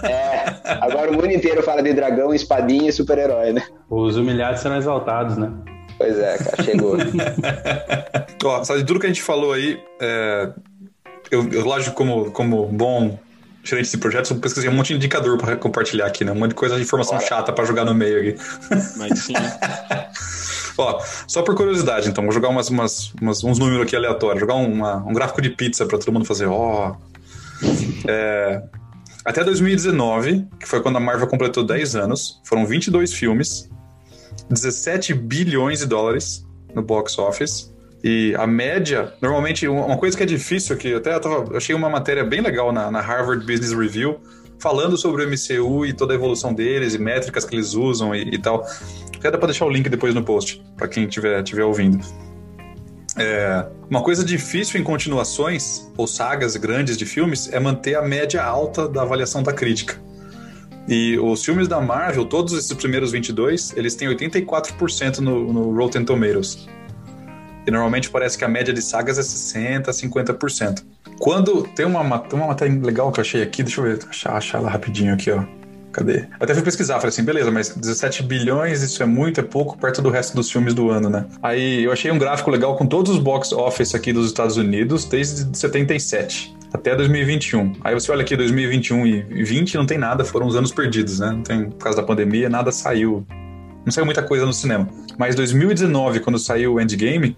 é, 0.05 0.79
agora 0.81 1.11
o 1.11 1.15
mundo 1.15 1.31
inteiro 1.31 1.63
fala 1.63 1.83
de 1.83 1.93
dragão, 1.95 2.35
espadinha 2.35 2.91
e 2.91 2.93
super-herói, 2.93 3.53
né? 3.53 3.63
Os 3.89 4.17
humilhados 4.17 4.61
serão 4.61 4.77
exaltados, 4.77 5.39
né? 5.39 5.51
Pois 6.03 6.19
é, 6.19 6.37
cara, 6.37 6.63
chegou. 6.65 6.97
Ó, 8.45 8.65
sabe, 8.65 8.81
de 8.81 8.87
tudo 8.87 8.99
que 8.99 9.07
a 9.07 9.09
gente 9.09 9.23
falou 9.23 9.53
aí, 9.53 9.81
é, 10.01 10.51
eu, 11.31 11.49
eu, 11.53 11.65
lógico, 11.65 11.95
como, 11.95 12.33
como 12.33 12.67
bom 12.67 13.17
gerente 13.63 13.93
de 13.93 13.99
projetos, 13.99 14.33
eu 14.33 14.39
pesquisei 14.39 14.69
um 14.69 14.73
monte 14.73 14.89
de 14.89 14.95
indicador 14.95 15.39
para 15.39 15.57
compartilhar 15.57 16.07
aqui, 16.07 16.25
né? 16.25 16.33
Um 16.33 16.35
monte 16.35 16.49
de 16.49 16.57
coisa 16.57 16.75
de 16.75 16.83
informação 16.83 17.15
Bora. 17.19 17.29
chata 17.29 17.53
para 17.53 17.65
jogar 17.65 17.85
no 17.85 17.95
meio 17.95 18.19
aqui. 18.19 18.43
Mas 18.97 19.21
sim. 19.21 19.35
Ó, 20.77 21.01
só 21.29 21.43
por 21.43 21.55
curiosidade, 21.55 22.09
então, 22.09 22.25
vou 22.25 22.33
jogar 22.33 22.49
umas, 22.49 22.69
umas, 22.69 23.13
umas 23.21 23.45
uns 23.45 23.61
números 23.61 23.83
aqui 23.83 23.95
aleatórios, 23.95 24.41
jogar 24.41 24.55
uma, 24.55 24.97
um 25.07 25.13
gráfico 25.13 25.41
de 25.41 25.51
pizza 25.51 25.87
para 25.87 25.99
todo 25.99 26.13
mundo 26.13 26.25
fazer, 26.25 26.47
ó. 26.47 26.97
É, 28.09 28.61
até 29.25 29.45
2019, 29.45 30.49
que 30.59 30.67
foi 30.67 30.83
quando 30.83 30.97
a 30.97 31.01
Marvel 31.01 31.29
completou 31.29 31.63
10 31.63 31.95
anos, 31.95 32.41
foram 32.45 32.67
22 32.67 33.13
filmes, 33.13 33.71
17 34.53 35.15
bilhões 35.15 35.81
de 35.81 35.87
dólares 35.87 36.47
no 36.75 36.83
box 36.83 37.19
office. 37.19 37.73
E 38.05 38.35
a 38.37 38.47
média, 38.47 39.15
normalmente, 39.23 39.69
uma 39.69 39.97
coisa 39.97 40.17
que 40.17 40.23
é 40.23 40.27
difícil, 40.27 40.77
que 40.77 40.95
até 40.95 41.15
eu 41.15 41.57
achei 41.57 41.75
uma 41.75 41.89
matéria 41.89 42.25
bem 42.25 42.41
legal 42.41 42.73
na, 42.73 42.91
na 42.91 43.01
Harvard 43.01 43.47
Business 43.47 43.73
Review, 43.73 44.21
falando 44.59 44.97
sobre 44.97 45.25
o 45.25 45.29
MCU 45.29 45.87
e 45.87 45.93
toda 45.93 46.13
a 46.13 46.17
evolução 46.17 46.53
deles 46.53 46.95
e 46.95 46.99
métricas 46.99 47.45
que 47.45 47.55
eles 47.55 47.75
usam 47.75 48.15
e, 48.15 48.35
e 48.35 48.39
tal. 48.39 48.67
Até 49.17 49.31
dá 49.31 49.39
pra 49.39 49.47
deixar 49.47 49.67
o 49.67 49.71
link 49.71 49.89
depois 49.89 50.15
no 50.15 50.25
post, 50.25 50.63
para 50.77 50.89
quem 50.89 51.05
estiver 51.05 51.43
tiver 51.45 51.65
ouvindo. 51.65 52.05
É, 53.17 53.67
uma 53.91 54.03
coisa 54.03 54.25
difícil 54.25 54.81
em 54.81 54.85
continuações 54.85 55.89
ou 55.97 56.07
sagas 56.07 56.57
grandes 56.57 56.97
de 56.97 57.05
filmes 57.05 57.53
é 57.53 57.61
manter 57.61 57.95
a 57.95 58.03
média 58.03 58.43
alta 58.43 58.89
da 58.89 59.03
avaliação 59.03 59.43
da 59.43 59.53
crítica. 59.53 60.01
E 60.89 61.19
os 61.19 61.45
filmes 61.45 61.69
da 61.69 61.81
Marvel, 61.81 62.25
todos 62.25 62.53
esses 62.53 62.73
primeiros 62.73 63.13
22, 63.13 63.75
eles 63.77 63.95
têm 63.95 64.09
84% 64.09 65.19
no, 65.19 65.53
no 65.53 65.77
Rotten 65.77 66.05
Tomatoes. 66.05 66.67
E 67.67 67.71
normalmente 67.71 68.11
parece 68.11 68.37
que 68.37 68.45
a 68.45 68.49
média 68.49 68.75
de 68.75 68.83
sagas 68.83 69.19
é 69.19 69.23
60%, 69.23 69.87
50%. 69.89 70.85
Quando 71.21 71.63
tem 71.63 71.87
uma, 71.87 72.19
tem 72.19 72.39
uma 72.39 72.49
matéria 72.49 72.77
legal 72.83 73.13
que 73.13 73.21
eu 73.21 73.23
achei 73.23 73.43
aqui, 73.43 73.63
deixa 73.63 73.81
eu 73.81 73.85
ver, 73.85 74.01
achar, 74.09 74.37
achar 74.37 74.59
ela 74.59 74.69
rapidinho 74.69 75.15
aqui, 75.15 75.31
ó. 75.31 75.45
Cadê? 75.93 76.25
Até 76.41 76.55
fui 76.55 76.63
pesquisar, 76.63 76.95
falei 76.95 77.11
assim, 77.11 77.23
beleza, 77.23 77.51
mas 77.51 77.69
17 77.69 78.23
bilhões, 78.23 78.83
isso 78.83 79.03
é 79.03 79.07
muito, 79.07 79.39
é 79.39 79.43
pouco 79.43 79.77
perto 79.77 80.01
do 80.01 80.09
resto 80.09 80.35
dos 80.35 80.51
filmes 80.51 80.73
do 80.73 80.91
ano, 80.91 81.11
né? 81.11 81.27
Aí 81.43 81.85
eu 81.85 81.93
achei 81.93 82.11
um 82.11 82.19
gráfico 82.19 82.51
legal 82.51 82.77
com 82.77 82.87
todos 82.87 83.13
os 83.13 83.19
box 83.19 83.53
office 83.53 83.95
aqui 83.95 84.11
dos 84.11 84.27
Estados 84.27 84.57
Unidos 84.57 85.05
desde 85.05 85.57
77 85.57 86.57
até 86.73 86.97
2021. 86.97 87.75
Aí 87.83 87.95
você 87.95 88.11
olha 88.11 88.23
aqui 88.23 88.37
2021 88.37 89.07
e 89.07 89.45
20 89.45 89.77
não 89.77 89.87
tem 89.87 89.99
nada, 89.99 90.25
foram 90.25 90.47
os 90.47 90.57
anos 90.57 90.73
perdidos, 90.73 91.21
né? 91.21 91.31
Não 91.31 91.43
tem 91.43 91.71
por 91.71 91.85
causa 91.85 92.01
da 92.01 92.07
pandemia, 92.07 92.49
nada 92.49 92.73
saiu. 92.73 93.27
Não 93.85 93.93
saiu 93.93 94.05
muita 94.05 94.23
coisa 94.23 94.47
no 94.47 94.53
cinema. 94.53 94.89
Mas 95.19 95.35
2019, 95.35 96.21
quando 96.21 96.39
saiu 96.39 96.75
o 96.75 96.81
Endgame, 96.81 97.37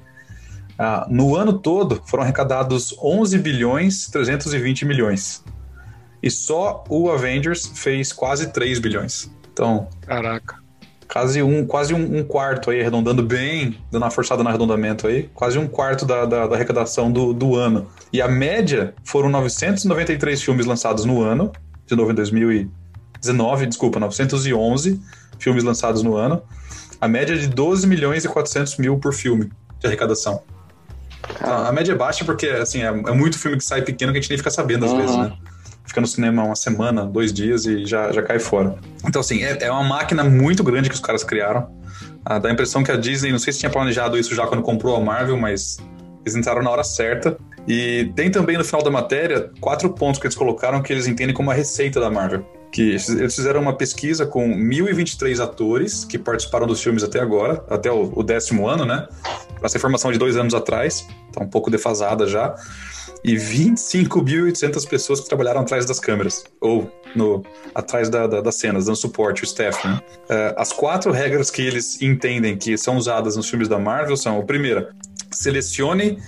ah, 0.78 1.06
no 1.08 1.36
ano 1.36 1.52
todo 1.52 2.02
foram 2.06 2.22
arrecadados 2.22 2.94
11 3.02 3.38
bilhões 3.38 4.08
320 4.08 4.84
milhões. 4.84 5.44
E 6.22 6.30
só 6.30 6.84
o 6.88 7.10
Avengers 7.10 7.70
fez 7.74 8.12
quase 8.12 8.52
3 8.52 8.78
bilhões. 8.78 9.30
Então. 9.52 9.88
Caraca. 10.06 10.63
Quase 11.08 11.42
um, 11.42 11.66
quase 11.66 11.94
um, 11.94 12.18
um 12.18 12.24
quarto 12.24 12.70
aí, 12.70 12.80
arredondando 12.80 13.22
bem, 13.22 13.78
dando 13.90 14.02
uma 14.02 14.10
forçada 14.10 14.42
no 14.42 14.48
arredondamento 14.48 15.06
aí, 15.06 15.30
quase 15.34 15.58
um 15.58 15.66
quarto 15.66 16.04
da, 16.04 16.24
da, 16.24 16.46
da 16.46 16.54
arrecadação 16.54 17.10
do, 17.10 17.32
do 17.32 17.56
ano. 17.56 17.86
E 18.12 18.20
a 18.20 18.28
média 18.28 18.94
foram 19.04 19.28
993 19.28 20.42
filmes 20.42 20.66
lançados 20.66 21.04
no 21.04 21.22
ano, 21.22 21.52
de 21.86 21.94
novo 21.94 22.10
em 22.10 22.14
2019, 22.14 23.66
desculpa, 23.66 24.00
911 24.00 25.00
filmes 25.38 25.62
lançados 25.62 26.02
no 26.02 26.16
ano. 26.16 26.42
A 27.00 27.06
média 27.06 27.34
é 27.34 27.36
de 27.36 27.48
12 27.48 27.86
milhões 27.86 28.24
e 28.24 28.28
400 28.28 28.78
mil 28.78 28.98
por 28.98 29.12
filme 29.12 29.50
de 29.78 29.86
arrecadação. 29.86 30.42
A, 31.40 31.68
a 31.68 31.72
média 31.72 31.92
é 31.92 31.94
baixa 31.94 32.24
porque, 32.24 32.46
assim, 32.46 32.82
é, 32.82 32.86
é, 32.86 33.12
muito 33.12 33.38
filme 33.38 33.56
que 33.56 33.64
sai 33.64 33.82
pequeno 33.82 34.12
que 34.12 34.18
a 34.18 34.20
gente 34.20 34.30
nem 34.30 34.38
fica 34.38 34.50
sabendo 34.50 34.86
às 34.86 34.92
uhum. 34.92 34.98
vezes, 34.98 35.16
né? 35.16 35.32
Fica 35.84 36.00
no 36.00 36.06
cinema 36.06 36.42
uma 36.42 36.56
semana, 36.56 37.04
dois 37.04 37.32
dias 37.32 37.66
e 37.66 37.84
já, 37.84 38.10
já 38.10 38.22
cai 38.22 38.38
fora. 38.38 38.76
Então, 39.06 39.20
assim, 39.20 39.42
é, 39.42 39.58
é 39.60 39.70
uma 39.70 39.84
máquina 39.84 40.24
muito 40.24 40.64
grande 40.64 40.88
que 40.88 40.94
os 40.94 41.00
caras 41.00 41.22
criaram. 41.22 41.68
Ah, 42.24 42.38
dá 42.38 42.48
a 42.48 42.52
impressão 42.52 42.82
que 42.82 42.90
a 42.90 42.96
Disney, 42.96 43.30
não 43.30 43.38
sei 43.38 43.52
se 43.52 43.58
tinha 43.58 43.70
planejado 43.70 44.18
isso 44.18 44.34
já 44.34 44.46
quando 44.46 44.62
comprou 44.62 44.96
a 44.96 45.00
Marvel, 45.00 45.36
mas 45.36 45.78
eles 46.24 46.34
entraram 46.34 46.62
na 46.62 46.70
hora 46.70 46.82
certa. 46.82 47.36
E 47.68 48.10
tem 48.14 48.30
também 48.30 48.56
no 48.56 48.64
final 48.64 48.82
da 48.82 48.90
matéria 48.90 49.50
quatro 49.60 49.90
pontos 49.90 50.20
que 50.20 50.26
eles 50.26 50.36
colocaram 50.36 50.82
que 50.82 50.92
eles 50.92 51.06
entendem 51.06 51.34
como 51.34 51.50
a 51.50 51.54
receita 51.54 52.00
da 52.00 52.10
Marvel. 52.10 52.44
Que 52.72 52.90
eles 52.90 53.34
fizeram 53.34 53.60
uma 53.60 53.76
pesquisa 53.76 54.26
com 54.26 54.48
1.023 54.48 55.42
atores 55.42 56.04
que 56.04 56.18
participaram 56.18 56.66
dos 56.66 56.82
filmes 56.82 57.04
até 57.04 57.20
agora, 57.20 57.64
até 57.70 57.90
o, 57.90 58.22
décimo 58.22 58.66
ano, 58.66 58.84
né? 58.84 59.06
Essa 59.62 59.76
informação 59.76 60.10
de 60.10 60.18
dois 60.18 60.36
anos 60.36 60.54
atrás, 60.54 61.06
tá 61.32 61.42
um 61.42 61.48
pouco 61.48 61.70
defasada 61.70 62.26
já. 62.26 62.54
E 63.24 63.36
25.800 63.36 64.86
pessoas 64.86 65.20
que 65.20 65.28
trabalharam 65.28 65.62
atrás 65.62 65.86
das 65.86 65.98
câmeras, 65.98 66.44
ou 66.60 66.92
no, 67.16 67.42
atrás 67.74 68.10
da, 68.10 68.26
da, 68.26 68.40
das 68.42 68.56
cenas, 68.56 68.84
dando 68.84 68.96
suporte, 68.96 69.42
o 69.42 69.44
staff. 69.44 69.86
Né? 69.86 69.98
Uh, 70.28 70.60
as 70.60 70.72
quatro 70.72 71.10
regras 71.10 71.50
que 71.50 71.62
eles 71.62 72.02
entendem 72.02 72.56
que 72.56 72.76
são 72.76 72.96
usadas 72.96 73.34
nos 73.36 73.48
filmes 73.48 73.66
da 73.66 73.78
Marvel 73.78 74.16
são: 74.16 74.38
a 74.38 74.42
primeira, 74.42 74.94
selecione 75.30 76.18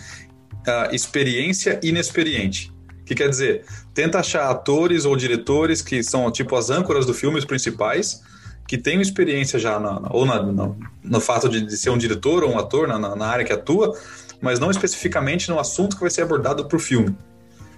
uh, 0.66 0.94
experiência 0.94 1.78
inexperiente. 1.82 2.72
O 3.02 3.04
que 3.04 3.14
quer 3.14 3.28
dizer? 3.28 3.64
Tenta 3.94 4.18
achar 4.18 4.50
atores 4.50 5.04
ou 5.04 5.14
diretores 5.14 5.82
que 5.82 6.02
são 6.02 6.30
tipo 6.30 6.56
as 6.56 6.70
âncoras 6.70 7.06
do 7.06 7.14
filme, 7.14 7.38
os 7.38 7.44
principais, 7.44 8.22
que 8.66 8.76
tenham 8.76 9.00
experiência 9.00 9.58
já 9.58 9.78
na, 9.78 10.00
ou 10.10 10.26
na, 10.26 10.42
na, 10.42 10.72
no 11.04 11.20
fato 11.20 11.48
de, 11.48 11.60
de, 11.60 11.76
ser 11.76 11.90
um 11.90 11.98
diretor 11.98 12.42
ou 12.42 12.50
um 12.50 12.58
ator 12.58 12.88
na, 12.88 12.98
na, 12.98 13.26
área 13.26 13.44
que 13.44 13.52
atua, 13.52 13.96
mas 14.40 14.58
não 14.58 14.70
especificamente 14.70 15.48
no 15.50 15.58
assunto 15.58 15.96
que 15.96 16.02
vai 16.02 16.10
ser 16.10 16.22
abordado 16.22 16.66
para 16.66 16.76
o 16.76 16.80
filme. 16.80 17.16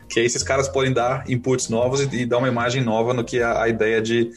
Que 0.09 0.21
aí 0.21 0.27
esses 0.27 0.43
caras 0.43 0.69
podem 0.69 0.93
dar 0.93 1.29
inputs 1.29 1.69
novos 1.69 2.01
e, 2.01 2.17
e 2.17 2.27
dar 2.27 2.39
uma 2.39 2.49
imagem 2.49 2.83
nova 2.83 3.13
no 3.13 3.25
que 3.25 3.39
é 3.39 3.45
a, 3.45 3.63
a 3.63 3.69
ideia 3.69 4.01
de, 4.01 4.31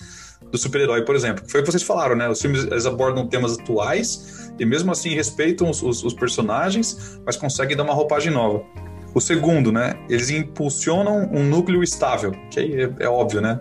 do 0.52 0.58
super-herói, 0.58 1.04
por 1.04 1.16
exemplo. 1.16 1.44
Foi 1.48 1.62
o 1.62 1.64
que 1.64 1.72
vocês 1.72 1.84
falaram, 1.84 2.16
né? 2.16 2.28
Os 2.30 2.42
filmes 2.42 2.66
eles 2.66 2.86
abordam 2.86 3.28
temas 3.28 3.58
atuais 3.58 4.52
e 4.60 4.66
mesmo 4.66 4.92
assim 4.92 5.16
respeitam 5.16 5.70
os, 5.70 5.82
os, 5.82 6.04
os 6.04 6.14
personagens, 6.14 7.20
mas 7.26 7.38
conseguem 7.38 7.76
dar 7.76 7.84
uma 7.84 7.94
roupagem 7.94 8.32
nova. 8.32 8.64
O 9.14 9.20
segundo, 9.20 9.72
né? 9.72 9.96
Eles 10.10 10.30
impulsionam 10.30 11.30
um 11.34 11.44
núcleo 11.44 11.84
estável, 11.84 12.32
que 12.50 12.60
aí 12.60 12.82
é, 12.84 12.94
é 13.00 13.10
óbvio, 13.10 13.42
né? 13.42 13.60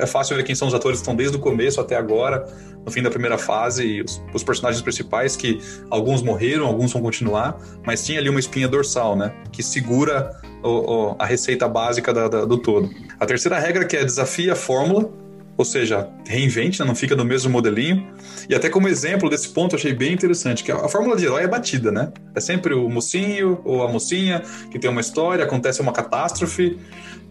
É 0.00 0.06
fácil 0.06 0.36
ver 0.36 0.42
quem 0.42 0.54
são 0.54 0.66
os 0.66 0.74
atores 0.74 0.98
que 0.98 1.02
estão 1.02 1.14
desde 1.14 1.36
o 1.36 1.40
começo 1.40 1.80
até 1.80 1.96
agora, 1.96 2.46
no 2.84 2.90
fim 2.90 3.02
da 3.02 3.10
primeira 3.10 3.38
fase, 3.38 4.02
os, 4.02 4.22
os 4.34 4.42
personagens 4.42 4.82
principais, 4.82 5.36
que 5.36 5.60
alguns 5.88 6.22
morreram, 6.22 6.66
alguns 6.66 6.92
vão 6.92 7.02
continuar, 7.02 7.56
mas 7.86 8.04
tinha 8.04 8.18
ali 8.18 8.28
uma 8.28 8.40
espinha 8.40 8.66
dorsal, 8.66 9.14
né? 9.14 9.32
Que 9.52 9.62
segura 9.62 10.40
o, 10.62 10.68
o, 10.68 11.16
a 11.18 11.24
receita 11.24 11.68
básica 11.68 12.12
da, 12.12 12.28
da, 12.28 12.44
do 12.44 12.58
todo. 12.58 12.90
A 13.18 13.26
terceira 13.26 13.58
regra 13.58 13.84
que 13.84 13.96
é 13.96 14.04
desafia 14.04 14.54
a 14.54 14.56
fórmula, 14.56 15.10
ou 15.60 15.64
seja, 15.64 16.08
reinvente, 16.26 16.80
né? 16.80 16.86
não 16.86 16.94
fica 16.94 17.14
no 17.14 17.22
mesmo 17.22 17.50
modelinho. 17.50 18.10
E 18.48 18.54
até 18.54 18.70
como 18.70 18.88
exemplo 18.88 19.28
desse 19.28 19.50
ponto, 19.50 19.76
achei 19.76 19.92
bem 19.92 20.14
interessante, 20.14 20.64
que 20.64 20.72
a 20.72 20.88
fórmula 20.88 21.16
de 21.16 21.26
herói 21.26 21.42
é 21.42 21.46
batida, 21.46 21.92
né? 21.92 22.10
É 22.34 22.40
sempre 22.40 22.72
o 22.72 22.88
mocinho 22.88 23.60
ou 23.62 23.82
a 23.82 23.88
mocinha 23.92 24.42
que 24.70 24.78
tem 24.78 24.90
uma 24.90 25.02
história, 25.02 25.44
acontece 25.44 25.82
uma 25.82 25.92
catástrofe 25.92 26.78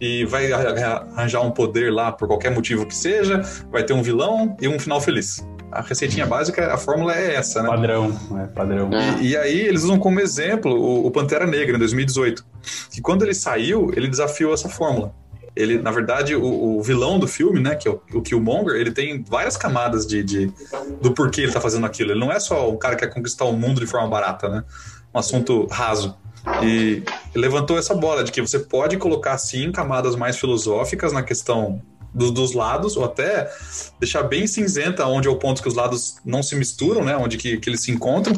e 0.00 0.24
vai 0.24 0.50
arranjar 0.52 1.42
um 1.42 1.50
poder 1.50 1.92
lá 1.92 2.10
por 2.10 2.26
qualquer 2.26 2.50
motivo 2.50 2.86
que 2.86 2.94
seja, 2.94 3.42
vai 3.70 3.84
ter 3.84 3.92
um 3.92 4.02
vilão 4.02 4.56
e 4.60 4.68
um 4.68 4.78
final 4.78 5.00
feliz. 5.00 5.46
A 5.70 5.82
receitinha 5.82 6.26
básica, 6.26 6.72
a 6.72 6.76
fórmula 6.76 7.14
é 7.14 7.36
essa, 7.36 7.62
né? 7.62 7.68
Padrão, 7.68 8.18
é 8.42 8.46
padrão. 8.46 8.90
E, 9.20 9.28
e 9.28 9.36
aí 9.36 9.60
eles 9.60 9.84
usam 9.84 9.98
como 9.98 10.18
exemplo 10.18 10.74
o, 10.74 11.06
o 11.06 11.10
Pantera 11.10 11.46
Negra, 11.46 11.76
em 11.76 11.78
2018, 11.78 12.44
que 12.90 13.00
quando 13.00 13.22
ele 13.22 13.34
saiu, 13.34 13.92
ele 13.94 14.08
desafiou 14.08 14.52
essa 14.52 14.68
fórmula 14.68 15.14
ele, 15.54 15.80
na 15.80 15.90
verdade, 15.90 16.34
o, 16.34 16.78
o, 16.78 16.82
vilão 16.82 17.18
do 17.18 17.26
filme, 17.26 17.60
né, 17.60 17.74
que 17.74 17.88
é 17.88 17.90
o, 17.90 18.00
o 18.14 18.22
Killmonger, 18.22 18.76
ele 18.76 18.92
tem 18.92 19.22
várias 19.22 19.56
camadas 19.56 20.06
de, 20.06 20.22
de, 20.22 20.52
do 21.00 21.12
porquê 21.12 21.42
ele 21.42 21.52
tá 21.52 21.60
fazendo 21.60 21.86
aquilo. 21.86 22.12
Ele 22.12 22.20
não 22.20 22.32
é 22.32 22.38
só 22.38 22.70
um 22.70 22.76
cara 22.76 22.94
que 22.94 23.06
quer 23.06 23.12
conquistar 23.12 23.44
o 23.44 23.52
mundo 23.52 23.80
de 23.80 23.86
forma 23.86 24.08
barata, 24.08 24.48
né? 24.48 24.64
Um 25.12 25.18
assunto 25.18 25.66
raso. 25.66 26.16
E 26.62 27.02
levantou 27.34 27.78
essa 27.78 27.94
bola 27.94 28.24
de 28.24 28.32
que 28.32 28.40
você 28.40 28.58
pode 28.58 28.96
colocar, 28.96 29.36
sim, 29.38 29.70
camadas 29.72 30.16
mais 30.16 30.38
filosóficas 30.38 31.12
na 31.12 31.22
questão 31.22 31.82
do, 32.12 32.30
dos 32.30 32.52
lados, 32.52 32.96
ou 32.96 33.04
até 33.04 33.50
deixar 33.98 34.22
bem 34.24 34.46
cinzenta 34.46 35.06
onde 35.06 35.28
é 35.28 35.30
o 35.30 35.36
ponto 35.36 35.62
que 35.62 35.68
os 35.68 35.74
lados 35.74 36.16
não 36.24 36.42
se 36.42 36.56
misturam, 36.56 37.04
né? 37.04 37.16
Onde 37.16 37.36
que, 37.36 37.58
que 37.58 37.70
eles 37.70 37.82
se 37.82 37.90
encontram. 37.90 38.34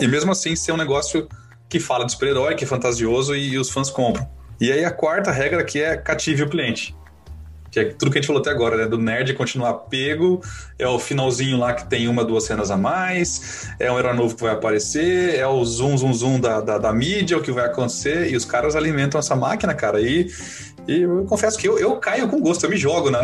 E 0.00 0.06
mesmo 0.06 0.32
assim 0.32 0.56
ser 0.56 0.72
um 0.72 0.76
negócio 0.76 1.28
que 1.68 1.78
fala 1.80 2.04
de 2.04 2.12
super-herói, 2.12 2.54
que 2.54 2.64
é 2.64 2.66
fantasioso 2.66 3.34
e, 3.34 3.50
e 3.50 3.58
os 3.58 3.70
fãs 3.70 3.90
compram. 3.90 4.28
E 4.60 4.72
aí 4.72 4.84
a 4.84 4.90
quarta 4.90 5.30
regra 5.30 5.62
que 5.64 5.80
é 5.80 5.96
cative 5.96 6.42
o 6.42 6.48
cliente. 6.48 6.94
Que 7.70 7.80
é 7.80 7.84
tudo 7.84 8.10
que 8.10 8.18
a 8.18 8.20
gente 8.20 8.26
falou 8.26 8.40
até 8.40 8.50
agora, 8.50 8.76
né? 8.76 8.86
Do 8.86 8.98
nerd 8.98 9.32
continuar 9.34 9.72
pego, 9.74 10.40
é 10.78 10.86
o 10.86 10.98
finalzinho 10.98 11.58
lá 11.58 11.72
que 11.72 11.88
tem 11.88 12.08
uma, 12.08 12.24
duas 12.24 12.44
cenas 12.44 12.70
a 12.70 12.76
mais, 12.76 13.70
é 13.78 13.90
um 13.90 13.98
herói 13.98 14.14
novo 14.14 14.34
que 14.34 14.42
vai 14.42 14.52
aparecer, 14.52 15.34
é 15.34 15.46
o 15.46 15.64
zoom, 15.64 15.96
zoom, 15.96 16.12
zoom 16.12 16.40
da, 16.40 16.60
da, 16.60 16.78
da 16.78 16.92
mídia, 16.92 17.36
o 17.36 17.42
que 17.42 17.52
vai 17.52 17.66
acontecer, 17.66 18.30
e 18.30 18.36
os 18.36 18.44
caras 18.44 18.76
alimentam 18.76 19.18
essa 19.18 19.36
máquina, 19.36 19.74
cara. 19.74 20.00
E 20.00 20.28
e 20.88 21.02
eu 21.02 21.24
confesso 21.24 21.58
que 21.58 21.68
eu, 21.68 21.78
eu 21.78 21.96
caio 21.96 22.28
com 22.28 22.40
gosto, 22.40 22.64
eu 22.64 22.70
me 22.70 22.76
jogo 22.76 23.10
na, 23.10 23.22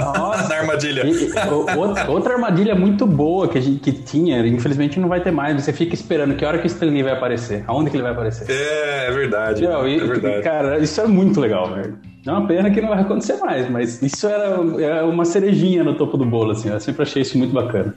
na 0.49 0.57
armadilha. 0.57 1.07
E, 1.07 1.31
outra, 1.77 2.11
outra, 2.11 2.35
armadilha 2.35 2.75
muito 2.75 3.07
boa 3.07 3.47
que 3.47 3.57
a 3.57 3.61
gente 3.61 3.79
que 3.79 3.93
tinha, 3.93 4.45
infelizmente 4.47 4.99
não 4.99 5.09
vai 5.09 5.23
ter 5.23 5.31
mais. 5.31 5.63
Você 5.63 5.73
fica 5.73 5.95
esperando 5.95 6.35
que 6.35 6.45
hora 6.45 6.59
que 6.59 6.65
o 6.65 6.67
Stanley 6.67 7.03
vai 7.03 7.13
aparecer. 7.13 7.63
Aonde 7.69 7.91
que 7.91 7.97
ele 7.97 8.03
vai 8.03 8.13
aparecer? 8.13 8.51
É, 8.51 9.07
é 9.07 9.11
verdade. 9.13 9.63
Não, 9.63 9.87
e, 9.87 9.97
é 9.97 10.05
verdade. 10.05 10.43
Cara, 10.43 10.79
isso 10.81 11.01
é 11.01 11.07
muito 11.07 11.41
legal, 11.41 11.73
velho. 11.73 11.97
É 12.25 12.31
uma 12.31 12.47
pena 12.47 12.71
que 12.71 12.81
não 12.81 12.89
vai 12.89 13.01
acontecer 13.01 13.37
mais, 13.39 13.69
mas 13.69 14.01
isso 14.01 14.29
era, 14.29 14.57
era 14.81 15.07
uma 15.07 15.25
cerejinha 15.25 15.83
no 15.83 15.97
topo 15.97 16.17
do 16.17 16.25
bolo, 16.25 16.53
assim. 16.53 16.69
Eu 16.69 16.79
sempre 16.79 17.03
achei 17.03 17.23
isso 17.23 17.37
muito 17.37 17.53
bacana. 17.53 17.95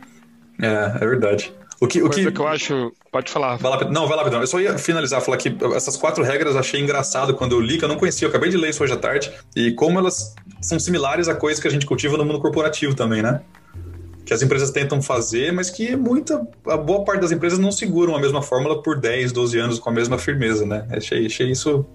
É, 0.59 1.03
é 1.03 1.07
verdade. 1.07 1.53
O 1.79 1.87
que, 1.87 2.01
o 2.01 2.09
que... 2.09 2.31
que 2.31 2.39
eu 2.39 2.47
acho. 2.47 2.91
Pode 3.11 3.31
falar. 3.31 3.57
Vai 3.57 3.71
lá, 3.71 3.91
não, 3.91 4.07
vai 4.07 4.17
lá, 4.17 4.23
Pedrão. 4.23 4.41
Eu 4.41 4.47
só 4.47 4.59
ia 4.59 4.77
finalizar, 4.77 5.21
falar 5.21 5.37
que 5.37 5.55
essas 5.75 5.97
quatro 5.97 6.23
regras 6.23 6.53
eu 6.53 6.59
achei 6.59 6.81
engraçado 6.81 7.33
quando 7.33 7.51
eu 7.51 7.59
li, 7.59 7.77
que 7.77 7.83
eu 7.83 7.89
não 7.89 7.97
conhecia. 7.97 8.25
Eu 8.25 8.29
acabei 8.29 8.49
de 8.49 8.57
ler 8.57 8.69
isso 8.69 8.83
hoje 8.83 8.93
à 8.93 8.97
tarde. 8.97 9.31
E 9.55 9.71
como 9.71 9.99
elas 9.99 10.33
são 10.61 10.79
similares 10.79 11.27
a 11.27 11.35
coisas 11.35 11.61
que 11.61 11.67
a 11.67 11.71
gente 11.71 11.85
cultiva 11.85 12.17
no 12.17 12.25
mundo 12.25 12.39
corporativo 12.39 12.95
também, 12.95 13.21
né? 13.21 13.41
Que 14.25 14.33
as 14.33 14.41
empresas 14.41 14.71
tentam 14.71 15.01
fazer, 15.01 15.51
mas 15.51 15.69
que 15.69 15.95
muita. 15.95 16.47
A 16.67 16.77
boa 16.77 17.03
parte 17.03 17.21
das 17.21 17.31
empresas 17.31 17.59
não 17.59 17.71
seguram 17.71 18.15
a 18.15 18.19
mesma 18.19 18.41
fórmula 18.41 18.81
por 18.81 18.97
10, 18.97 19.31
12 19.33 19.59
anos 19.59 19.79
com 19.79 19.89
a 19.89 19.93
mesma 19.93 20.17
firmeza, 20.17 20.65
né? 20.65 20.87
Achei, 20.89 21.25
achei 21.25 21.51
isso 21.51 21.85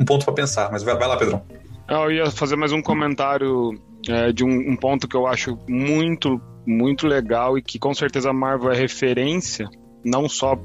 um 0.00 0.04
ponto 0.04 0.24
para 0.24 0.34
pensar. 0.34 0.72
Mas 0.72 0.82
vai, 0.82 0.96
vai 0.96 1.06
lá, 1.06 1.16
Pedrão. 1.16 1.42
Eu 1.88 2.10
ia 2.10 2.30
fazer 2.30 2.56
mais 2.56 2.72
um 2.72 2.82
comentário 2.82 3.80
é, 4.08 4.32
de 4.32 4.44
um, 4.44 4.72
um 4.72 4.76
ponto 4.76 5.06
que 5.06 5.16
eu 5.16 5.26
acho 5.26 5.56
muito 5.68 6.40
muito 6.66 7.06
legal 7.06 7.56
e 7.56 7.62
que 7.62 7.78
com 7.78 7.94
certeza 7.94 8.30
a 8.30 8.32
Marvel 8.32 8.72
é 8.72 8.76
referência, 8.76 9.68
não 10.04 10.28
só 10.28 10.58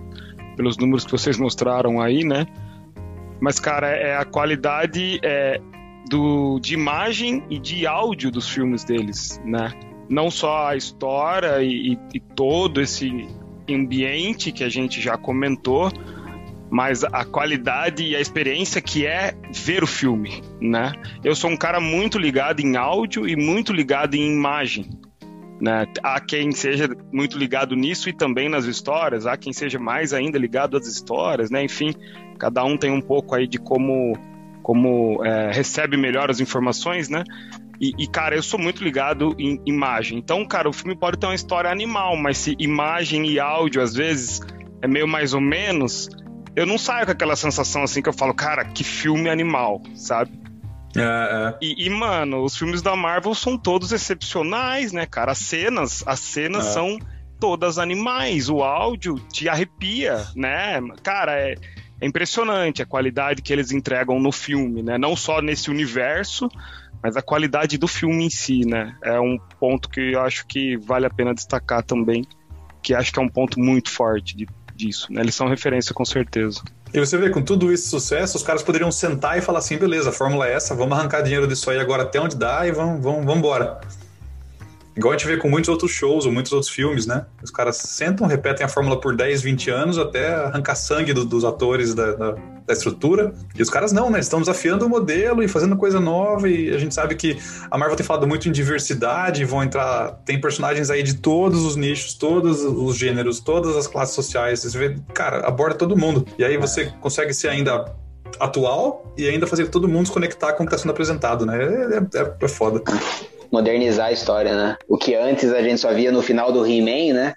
pelos 0.57 0.75
números 0.77 1.05
que 1.05 1.11
vocês 1.11 1.37
mostraram 1.37 2.01
aí, 2.01 2.23
né? 2.23 2.47
Mas, 3.39 3.59
cara, 3.59 3.87
é 3.87 4.15
a 4.15 4.25
qualidade 4.25 5.19
é, 5.23 5.61
do, 6.09 6.59
de 6.59 6.73
imagem 6.73 7.43
e 7.49 7.59
de 7.59 7.85
áudio 7.85 8.31
dos 8.31 8.49
filmes 8.49 8.83
deles, 8.83 9.39
né? 9.45 9.71
Não 10.09 10.29
só 10.29 10.67
a 10.67 10.75
história 10.75 11.61
e, 11.61 11.97
e 12.13 12.19
todo 12.19 12.81
esse 12.81 13.27
ambiente 13.69 14.51
que 14.51 14.63
a 14.63 14.69
gente 14.69 14.99
já 14.99 15.17
comentou, 15.17 15.91
mas 16.71 17.03
a 17.03 17.25
qualidade 17.25 18.01
e 18.01 18.15
a 18.15 18.21
experiência 18.21 18.81
que 18.81 19.05
é 19.05 19.35
ver 19.53 19.83
o 19.83 19.87
filme, 19.87 20.41
né? 20.61 20.93
Eu 21.21 21.35
sou 21.35 21.49
um 21.49 21.57
cara 21.57 21.81
muito 21.81 22.17
ligado 22.17 22.61
em 22.61 22.77
áudio 22.77 23.27
e 23.27 23.35
muito 23.35 23.73
ligado 23.73 24.15
em 24.15 24.31
imagem, 24.31 24.89
né? 25.59 25.85
Há 26.01 26.21
quem 26.21 26.53
seja 26.53 26.89
muito 27.11 27.37
ligado 27.37 27.75
nisso 27.75 28.07
e 28.07 28.13
também 28.13 28.47
nas 28.47 28.63
histórias, 28.63 29.27
há 29.27 29.35
quem 29.35 29.51
seja 29.51 29.77
mais 29.77 30.13
ainda 30.13 30.39
ligado 30.39 30.77
às 30.77 30.87
histórias, 30.87 31.51
né? 31.51 31.61
Enfim, 31.61 31.93
cada 32.39 32.63
um 32.63 32.77
tem 32.77 32.89
um 32.89 33.01
pouco 33.01 33.35
aí 33.35 33.45
de 33.45 33.57
como, 33.57 34.17
como 34.63 35.21
é, 35.25 35.51
recebe 35.51 35.97
melhor 35.97 36.31
as 36.31 36.39
informações, 36.39 37.09
né? 37.09 37.25
E, 37.81 37.91
e, 37.97 38.07
cara, 38.07 38.33
eu 38.33 38.43
sou 38.43 38.59
muito 38.59 38.81
ligado 38.81 39.35
em 39.37 39.59
imagem. 39.65 40.19
Então, 40.19 40.45
cara, 40.45 40.69
o 40.69 40.73
filme 40.73 40.95
pode 40.95 41.17
ter 41.17 41.25
uma 41.25 41.35
história 41.35 41.69
animal, 41.69 42.15
mas 42.15 42.37
se 42.37 42.55
imagem 42.59 43.25
e 43.27 43.39
áudio 43.41 43.81
às 43.81 43.93
vezes 43.93 44.39
é 44.81 44.87
meio 44.87 45.07
mais 45.07 45.33
ou 45.33 45.41
menos, 45.41 46.07
eu 46.55 46.65
não 46.65 46.77
saio 46.77 47.05
com 47.05 47.11
aquela 47.11 47.35
sensação 47.35 47.83
assim 47.83 48.01
que 48.01 48.09
eu 48.09 48.13
falo, 48.13 48.33
cara, 48.33 48.65
que 48.65 48.83
filme 48.83 49.29
animal, 49.29 49.81
sabe? 49.95 50.31
É, 50.95 51.01
é. 51.01 51.57
E, 51.61 51.85
e, 51.85 51.89
mano, 51.89 52.43
os 52.43 52.57
filmes 52.57 52.81
da 52.81 52.95
Marvel 52.95 53.33
são 53.33 53.57
todos 53.57 53.91
excepcionais, 53.91 54.91
né, 54.91 55.05
cara? 55.05 55.31
As 55.31 55.37
cenas, 55.37 56.03
as 56.05 56.19
cenas 56.19 56.67
é. 56.67 56.71
são 56.71 56.99
todas 57.39 57.79
animais. 57.79 58.49
O 58.49 58.61
áudio 58.61 59.15
te 59.31 59.47
arrepia, 59.47 60.25
né? 60.35 60.81
Cara, 61.01 61.39
é, 61.39 61.55
é 61.99 62.05
impressionante 62.05 62.81
a 62.81 62.85
qualidade 62.85 63.41
que 63.41 63.53
eles 63.53 63.71
entregam 63.71 64.19
no 64.19 64.31
filme, 64.31 64.83
né? 64.83 64.97
Não 64.97 65.15
só 65.15 65.41
nesse 65.41 65.69
universo, 65.69 66.49
mas 67.01 67.15
a 67.15 67.21
qualidade 67.21 67.77
do 67.77 67.87
filme 67.87 68.25
em 68.25 68.29
si, 68.29 68.65
né? 68.65 68.95
É 69.03 69.19
um 69.19 69.37
ponto 69.59 69.89
que 69.89 70.13
eu 70.13 70.21
acho 70.21 70.45
que 70.45 70.77
vale 70.77 71.05
a 71.05 71.09
pena 71.09 71.33
destacar 71.33 71.83
também, 71.83 72.25
que 72.81 72.93
acho 72.93 73.13
que 73.13 73.19
é 73.19 73.21
um 73.21 73.29
ponto 73.29 73.59
muito 73.59 73.89
forte 73.89 74.35
de, 74.35 74.47
disso, 74.81 75.07
né? 75.11 75.21
Eles 75.21 75.35
são 75.35 75.47
referência 75.47 75.93
com 75.93 76.03
certeza. 76.03 76.61
E 76.93 76.99
você 76.99 77.17
vê, 77.17 77.29
com 77.29 77.41
tudo 77.41 77.71
esse 77.71 77.87
sucesso, 77.87 78.35
os 78.35 78.43
caras 78.43 78.61
poderiam 78.61 78.91
sentar 78.91 79.37
e 79.37 79.41
falar 79.41 79.59
assim: 79.59 79.77
beleza, 79.77 80.09
a 80.09 80.13
fórmula 80.13 80.47
é 80.47 80.53
essa, 80.53 80.75
vamos 80.75 80.97
arrancar 80.97 81.21
dinheiro 81.21 81.47
disso 81.47 81.69
aí 81.69 81.79
agora 81.79 82.03
até 82.03 82.19
onde 82.19 82.35
dá 82.35 82.67
e 82.67 82.71
vamos, 82.71 83.01
vamos, 83.01 83.19
vamos 83.19 83.37
embora. 83.37 83.79
Igual 84.95 85.13
a 85.13 85.17
gente 85.17 85.27
vê 85.27 85.37
com 85.37 85.49
muitos 85.49 85.69
outros 85.69 85.91
shows 85.91 86.25
ou 86.25 86.31
muitos 86.31 86.51
outros 86.51 86.69
filmes, 86.69 87.05
né? 87.05 87.25
Os 87.41 87.49
caras 87.49 87.77
sentam, 87.77 88.27
repetem 88.27 88.65
a 88.65 88.69
fórmula 88.69 88.99
por 88.99 89.15
10, 89.15 89.41
20 89.41 89.69
anos 89.69 89.97
até 89.97 90.33
arrancar 90.33 90.75
sangue 90.75 91.13
do, 91.13 91.23
dos 91.23 91.45
atores 91.45 91.93
da, 91.93 92.11
da, 92.11 92.31
da, 92.31 92.73
estrutura. 92.73 93.33
E 93.55 93.61
os 93.61 93.69
caras 93.69 93.93
não, 93.93 94.09
né? 94.09 94.19
Estão 94.19 94.41
desafiando 94.41 94.85
o 94.85 94.89
modelo 94.89 95.41
e 95.41 95.47
fazendo 95.47 95.77
coisa 95.77 95.99
nova. 95.99 96.49
E 96.49 96.73
a 96.73 96.77
gente 96.77 96.93
sabe 96.93 97.15
que 97.15 97.37
a 97.69 97.77
Marvel 97.77 97.95
tem 97.95 98.05
falado 98.05 98.27
muito 98.27 98.49
em 98.49 98.51
diversidade, 98.51 99.45
vão 99.45 99.63
entrar. 99.63 100.11
Tem 100.25 100.41
personagens 100.41 100.89
aí 100.89 101.03
de 101.03 101.15
todos 101.15 101.63
os 101.63 101.77
nichos, 101.77 102.13
todos 102.13 102.61
os 102.61 102.97
gêneros, 102.97 103.39
todas 103.39 103.77
as 103.77 103.87
classes 103.87 104.13
sociais. 104.13 104.59
Você 104.59 104.77
vê, 104.77 104.97
cara, 105.13 105.47
aborda 105.47 105.75
todo 105.75 105.97
mundo. 105.97 106.27
E 106.37 106.43
aí 106.43 106.57
você 106.57 106.91
consegue 106.99 107.33
ser 107.33 107.47
ainda 107.47 107.85
atual 108.39 109.13
e 109.17 109.27
ainda 109.27 109.47
fazer 109.47 109.67
todo 109.69 109.87
mundo 109.87 110.07
se 110.07 110.11
conectar 110.11 110.53
com 110.53 110.63
o 110.63 110.65
que 110.65 110.73
está 110.73 110.81
sendo 110.81 110.91
apresentado, 110.91 111.45
né? 111.45 111.57
É, 111.63 112.19
é, 112.19 112.35
é 112.41 112.47
foda 112.47 112.81
modernizar 113.51 114.07
a 114.07 114.11
história, 114.11 114.55
né? 114.55 114.77
O 114.87 114.97
que 114.97 115.13
antes 115.15 115.51
a 115.51 115.61
gente 115.61 115.79
só 115.79 115.93
via 115.93 116.11
no 116.11 116.21
final 116.21 116.51
do 116.51 116.65
He-Man, 116.65 117.13
né? 117.13 117.33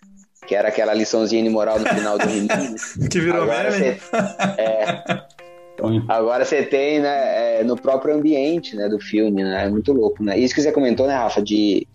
Que 0.47 0.55
era 0.55 0.69
aquela 0.69 0.95
liçãozinha 0.95 1.43
de 1.43 1.49
moral 1.49 1.79
no 1.81 1.87
final 1.87 2.19
do 2.19 2.25
He-Man. 2.25 2.47
Né? 2.47 3.09
que 3.11 3.21
virou 3.21 3.43
agora 3.43 3.71
meme. 3.71 3.95
Você, 3.95 4.17
é, 4.59 5.03
agora 6.09 6.45
você 6.45 6.63
tem, 6.63 7.01
né, 7.01 7.61
é, 7.61 7.65
no 7.65 7.77
próprio 7.77 8.15
ambiente, 8.15 8.77
né, 8.77 8.89
do 8.89 9.01
filme, 9.01 9.43
né? 9.43 9.65
É 9.65 9.69
muito 9.69 9.93
louco, 9.93 10.23
né? 10.23 10.39
Isso 10.39 10.55
que 10.55 10.63
você 10.63 10.71
comentou, 10.71 11.07
né, 11.07 11.15
Rafa, 11.15 11.43
de, 11.43 11.87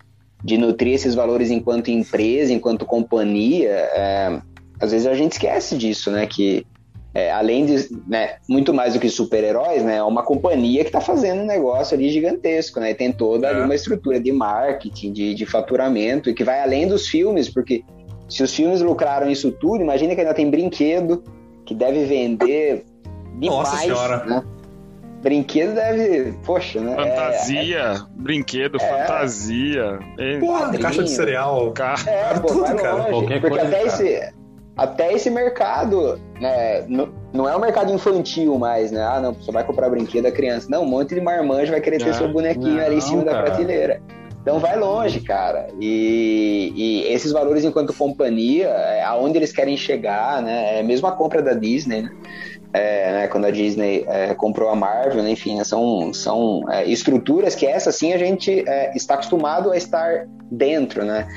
de 0.43 0.57
nutrir 0.57 0.93
esses 0.93 1.15
valores 1.15 1.49
enquanto 1.49 1.89
empresa, 1.89 2.51
enquanto 2.51 2.85
companhia, 2.85 3.69
é, 3.69 4.41
às 4.79 4.91
vezes 4.91 5.07
a 5.07 5.13
gente 5.13 5.33
esquece 5.33 5.77
disso, 5.77 6.11
né? 6.11 6.25
Que 6.25 6.65
é, 7.13 7.31
além 7.31 7.65
de, 7.65 7.89
né, 8.07 8.35
muito 8.47 8.73
mais 8.73 8.93
do 8.93 8.99
que 8.99 9.09
super-heróis, 9.09 9.83
né, 9.83 9.97
é 9.97 10.03
uma 10.03 10.23
companhia 10.23 10.83
que 10.83 10.89
está 10.89 11.01
fazendo 11.01 11.41
um 11.41 11.45
negócio 11.45 11.95
ali 11.95 12.09
gigantesco, 12.09 12.79
né, 12.79 12.91
e 12.91 12.95
tem 12.95 13.11
toda 13.11 13.47
é. 13.47 13.63
uma 13.63 13.73
estrutura 13.73 14.19
de 14.19 14.31
marketing, 14.31 15.11
de, 15.11 15.33
de 15.33 15.45
faturamento, 15.45 16.29
e 16.29 16.33
que 16.33 16.43
vai 16.43 16.61
além 16.61 16.87
dos 16.87 17.07
filmes, 17.07 17.49
porque 17.49 17.83
se 18.29 18.43
os 18.43 18.53
filmes 18.53 18.81
lucraram 18.81 19.29
isso 19.29 19.51
tudo, 19.51 19.81
imagina 19.81 20.13
que 20.13 20.21
ainda 20.21 20.33
tem 20.33 20.49
brinquedo, 20.49 21.23
que 21.65 21.73
deve 21.73 22.05
vender 22.05 22.85
demais, 23.39 23.59
Nossa 23.59 23.77
senhora. 23.77 24.25
né? 24.25 24.43
Brinquedo 25.21 25.75
deve. 25.75 26.33
Poxa, 26.45 26.79
né? 26.79 26.95
Fantasia, 26.95 27.79
é, 27.79 27.95
é... 27.95 28.01
brinquedo, 28.15 28.77
é... 28.77 28.79
fantasia. 28.79 29.99
Pô, 30.39 30.79
caixa 30.79 31.03
de 31.03 31.09
cereal. 31.09 31.71
Ca... 31.73 31.95
É, 32.07 32.39
pô, 32.39 32.47
tudo, 32.47 32.75
cara. 32.75 33.03
Porque 33.03 33.39
coisa, 33.41 33.63
até, 33.63 33.83
cara. 33.83 33.87
Esse, 33.87 34.33
até 34.79 35.13
esse 35.13 35.29
mercado, 35.29 36.17
né? 36.39 36.85
Não, 36.87 37.09
não 37.33 37.49
é 37.49 37.55
um 37.55 37.59
mercado 37.59 37.91
infantil 37.91 38.57
mais, 38.57 38.91
né? 38.91 39.03
Ah, 39.03 39.19
não, 39.19 39.33
só 39.35 39.51
vai 39.51 39.63
comprar 39.63 39.89
brinquedo 39.89 40.23
da 40.23 40.31
criança. 40.31 40.67
Não, 40.69 40.83
um 40.83 40.87
monte 40.87 41.13
de 41.13 41.21
marmanjo 41.21 41.71
vai 41.71 41.81
querer 41.81 41.97
ter 41.97 42.13
seu 42.13 42.31
bonequinho 42.31 42.77
não, 42.77 42.85
ali 42.85 42.95
em 42.95 43.01
cima 43.01 43.23
cara. 43.25 43.37
da 43.37 43.43
prateleira. 43.43 44.01
Então 44.41 44.57
vai 44.57 44.79
longe, 44.79 45.19
cara. 45.19 45.67
E, 45.81 46.71
e 46.73 47.13
esses 47.13 47.33
valores 47.33 47.65
enquanto 47.65 47.93
companhia, 47.93 48.69
é, 48.69 49.03
aonde 49.03 49.37
eles 49.37 49.51
querem 49.51 49.75
chegar, 49.75 50.41
né? 50.41 50.79
É 50.79 50.83
mesmo 50.83 51.07
a 51.07 51.11
compra 51.11 51.41
da 51.41 51.53
Disney, 51.53 52.03
né? 52.03 52.11
É, 52.71 53.11
né, 53.13 53.27
quando 53.27 53.45
a 53.45 53.51
Disney 53.51 54.05
é, 54.07 54.35
comprou 54.35 54.69
a 54.69 54.75
Marvel, 54.75 55.23
né, 55.23 55.31
enfim, 55.31 55.63
são, 55.63 56.13
são 56.13 56.63
é, 56.69 56.85
estruturas 56.85 57.55
que 57.55 57.65
essa 57.65 57.91
sim 57.91 58.13
a 58.13 58.17
gente 58.17 58.63
é, 58.67 58.95
está 58.95 59.15
acostumado 59.15 59.71
a 59.71 59.77
estar 59.77 60.27
dentro, 60.51 61.03
né, 61.03 61.27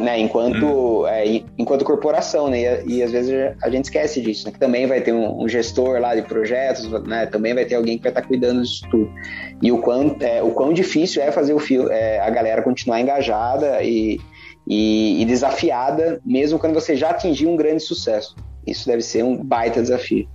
né 0.00 0.18
enquanto, 0.18 1.02
hum. 1.02 1.06
É, 1.06 1.42
enquanto 1.58 1.84
corporação, 1.84 2.48
né, 2.48 2.82
e, 2.86 2.96
e, 2.96 3.02
às 3.02 3.12
vezes 3.12 3.54
a 3.62 3.68
gente 3.68 3.84
esquece 3.84 4.22
disso, 4.22 4.46
né, 4.46 4.52
que 4.52 4.58
também 4.58 4.86
vai 4.86 5.02
ter 5.02 5.12
um, 5.12 5.42
um, 5.42 5.46
gestor 5.46 6.00
lá 6.00 6.14
de 6.14 6.22
projetos, 6.22 6.90
né, 7.06 7.26
também 7.26 7.52
vai 7.52 7.66
ter 7.66 7.74
alguém 7.74 7.98
que 7.98 8.04
vai 8.04 8.12
estar 8.12 8.22
cuidando 8.22 8.62
disso 8.62 8.82
tudo. 8.90 9.12
E 9.60 9.70
o 9.70 9.82
quão, 9.82 10.16
é, 10.20 10.42
o 10.42 10.52
quão 10.52 10.72
difícil 10.72 11.22
é 11.22 11.30
fazer 11.30 11.52
o 11.52 11.58
fio, 11.58 11.90
a 12.22 12.30
galera 12.30 12.62
continuar 12.62 13.02
engajada 13.02 13.82
e, 13.82 14.18
e, 14.66 15.20
e 15.20 15.24
desafiada, 15.26 16.22
mesmo 16.24 16.58
quando 16.58 16.72
você 16.72 16.96
já 16.96 17.10
atingiu 17.10 17.50
um 17.50 17.56
grande 17.56 17.82
sucesso. 17.82 18.34
Isso 18.66 18.86
deve 18.86 19.02
ser 19.02 19.22
um 19.22 19.36
baita 19.36 19.82
desafio. 19.82 20.26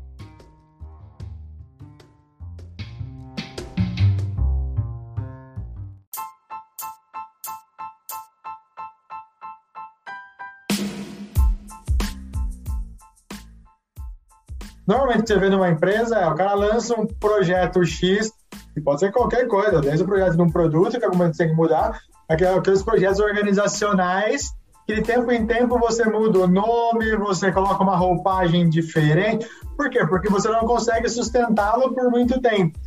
Normalmente 14.87 15.27
você 15.27 15.39
vê 15.39 15.49
numa 15.49 15.69
empresa, 15.69 16.29
o 16.29 16.35
cara 16.35 16.53
lança 16.53 16.99
um 16.99 17.05
projeto 17.05 17.83
X, 17.83 18.31
e 18.75 18.81
pode 18.81 18.99
ser 18.99 19.11
qualquer 19.11 19.47
coisa, 19.47 19.81
desde 19.81 20.03
o 20.03 20.05
projeto 20.05 20.35
de 20.35 20.41
um 20.41 20.49
produto, 20.49 20.97
que 20.97 21.05
algum 21.05 21.17
momento 21.17 21.37
tem 21.37 21.49
que 21.49 21.55
mudar, 21.55 21.99
aqueles 22.29 22.83
projetos 22.83 23.19
organizacionais, 23.19 24.53
que 24.85 24.95
de 24.95 25.01
tempo 25.01 25.31
em 25.31 25.47
tempo 25.47 25.79
você 25.79 26.05
muda 26.05 26.39
o 26.39 26.47
nome, 26.47 27.15
você 27.15 27.51
coloca 27.51 27.83
uma 27.83 27.95
roupagem 27.95 28.69
diferente. 28.69 29.47
Por 29.75 29.89
quê? 29.89 30.05
Porque 30.05 30.29
você 30.29 30.47
não 30.47 30.65
consegue 30.65 31.09
sustentá-lo 31.09 31.93
por 31.93 32.11
muito 32.11 32.39
tempo. 32.39 32.77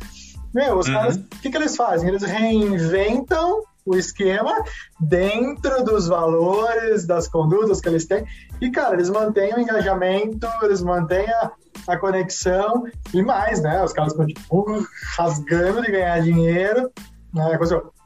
Meu, 0.53 0.77
os 0.77 0.87
uhum. 0.87 0.93
caras, 0.93 1.15
o 1.17 1.41
que, 1.41 1.49
que 1.49 1.57
eles 1.57 1.75
fazem? 1.75 2.09
Eles 2.09 2.23
reinventam 2.23 3.61
o 3.89 3.97
esquema 3.97 4.53
dentro 4.99 5.83
dos 5.83 6.07
valores, 6.07 7.07
das 7.07 7.27
condutas 7.27 7.81
que 7.81 7.89
eles 7.89 8.05
têm. 8.05 8.23
E, 8.61 8.69
cara, 8.69 8.93
eles 8.93 9.09
mantêm 9.09 9.53
o 9.55 9.59
engajamento, 9.59 10.47
eles 10.61 10.81
mantêm 10.81 11.27
a, 11.27 11.51
a 11.87 11.97
conexão 11.97 12.83
e 13.11 13.23
mais, 13.23 13.61
né? 13.61 13.83
Os 13.83 13.91
caras 13.91 14.13
continuam 14.13 14.85
rasgando 15.17 15.81
de 15.81 15.91
ganhar 15.91 16.21
dinheiro, 16.21 16.91
né? 17.33 17.57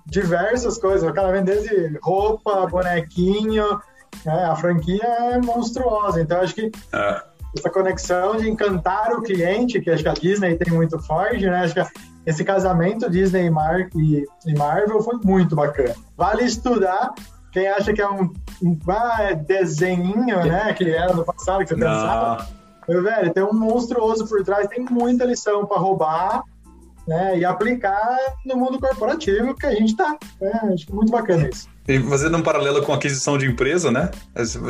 diversas 0.06 0.78
coisas. 0.78 1.10
O 1.10 1.14
cara 1.14 1.34
vende 1.34 1.52
desde 1.52 2.00
roupa, 2.02 2.66
bonequinho, 2.68 3.80
né? 4.26 4.46
a 4.46 4.56
franquia 4.56 5.04
é 5.04 5.42
monstruosa. 5.42 6.22
Então, 6.22 6.40
acho 6.40 6.56
que 6.56 6.72
é. 6.94 7.33
Essa 7.58 7.70
conexão 7.70 8.36
de 8.38 8.50
encantar 8.50 9.12
o 9.14 9.22
cliente, 9.22 9.80
que 9.80 9.90
acho 9.90 10.04
que 10.04 10.10
a 10.10 10.14
Disney 10.14 10.56
tem 10.56 10.74
muito 10.74 11.00
forte, 11.00 11.46
né? 11.46 11.64
Acho 11.64 11.74
que 11.74 11.84
esse 12.26 12.44
casamento 12.44 13.10
Disney 13.10 13.46
e, 13.46 13.50
Mar 13.50 13.88
e, 13.96 14.26
e 14.46 14.54
Marvel 14.58 15.02
foi 15.02 15.20
muito 15.24 15.56
bacana. 15.56 15.96
Vale 16.18 16.44
estudar. 16.44 17.14
Quem 17.52 17.68
acha 17.68 17.94
que 17.94 18.02
é 18.02 18.10
um, 18.10 18.34
um 18.64 18.78
ah, 18.88 19.34
desenho, 19.34 20.26
né? 20.26 20.74
Que 20.74 20.90
era 20.90 21.14
no 21.14 21.24
passado, 21.24 21.64
que 21.64 21.70
você 21.70 21.76
Não. 21.76 21.88
pensava 21.88 22.48
meu 22.88 23.02
velho, 23.02 23.34
tem 23.34 23.44
um 23.44 23.54
monstruoso 23.54 24.28
por 24.28 24.44
trás, 24.44 24.68
tem 24.68 24.86
muita 24.90 25.26
lição 25.26 25.66
para 25.66 25.80
roubar 25.80 26.44
né, 27.08 27.38
e 27.38 27.46
aplicar 27.46 28.18
no 28.46 28.56
mundo 28.56 28.80
corporativo 28.80 29.56
que 29.56 29.66
a 29.66 29.72
gente 29.72 29.92
está. 29.92 30.18
É, 30.42 30.74
acho 30.74 30.94
muito 30.94 31.12
bacana 31.12 31.50
isso. 31.50 31.74
E 31.86 32.00
fazendo 32.00 32.38
um 32.38 32.42
paralelo 32.42 32.82
com 32.82 32.94
a 32.94 32.96
aquisição 32.96 33.38
de 33.38 33.46
empresa, 33.46 33.92
né? 33.92 34.10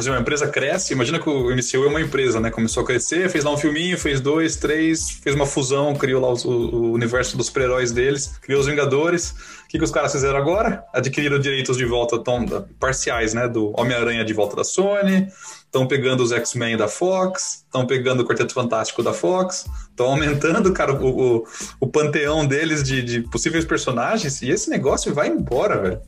Uma 0.08 0.19
empresa 0.19 0.48
cresce, 0.48 0.93
imagina 0.93 1.19
que 1.19 1.30
o 1.30 1.56
MCU 1.56 1.86
é 1.86 1.88
uma 1.88 2.02
empresa, 2.02 2.39
né? 2.39 2.50
Começou 2.50 2.82
a 2.82 2.86
crescer, 2.86 3.30
fez 3.30 3.43
lá 3.43 3.52
um 3.52 3.58
filminho, 3.58 3.98
fez 4.00 4.19
dois, 4.19 4.56
três, 4.56 5.12
fez 5.22 5.36
uma 5.36 5.46
fusão, 5.46 5.93
criou 5.93 6.19
lá 6.19 6.34
o, 6.34 6.50
o 6.50 6.91
universo 6.91 7.38
dos 7.38 7.48
super-heróis 7.48 7.91
deles, 7.91 8.39
criou 8.41 8.60
os 8.60 8.65
Vingadores. 8.65 9.30
O 9.30 9.67
que, 9.69 9.78
que 9.78 9.84
os 9.84 9.91
caras 9.91 10.12
fizeram 10.12 10.38
agora? 10.38 10.84
Adquiriram 10.91 11.38
direitos 11.38 11.78
de 11.78 11.86
volta 11.86 12.17
tom, 12.17 12.46
parciais, 12.80 13.36
né? 13.36 13.48
Do 13.48 13.80
Homem-Aranha 13.80 14.26
de 14.26 14.34
volta 14.34 14.56
da 14.56 14.63
Sony, 14.63 15.28
estão 15.65 15.88
pegando 15.88 16.24
os 16.24 16.32
X-Men 16.32 16.78
da 16.78 16.88
Fox, 16.88 17.63
estão 17.65 17.86
pegando 17.86 18.22
o 18.22 18.26
Quarteto 18.26 18.54
Fantástico 18.54 19.04
da 19.04 19.13
Fox, 19.13 19.65
estão 19.93 20.08
aumentando, 20.08 20.73
cara, 20.73 20.93
o, 20.93 21.38
o, 21.38 21.43
o 21.79 21.88
panteão 21.88 22.45
deles 22.45 22.84
de, 22.84 23.01
de 23.01 23.21
possíveis 23.21 23.63
personagens, 23.63 24.41
e 24.41 24.49
esse 24.49 24.69
negócio 24.69 25.13
vai 25.13 25.27
embora, 25.27 25.79
velho. 25.79 26.01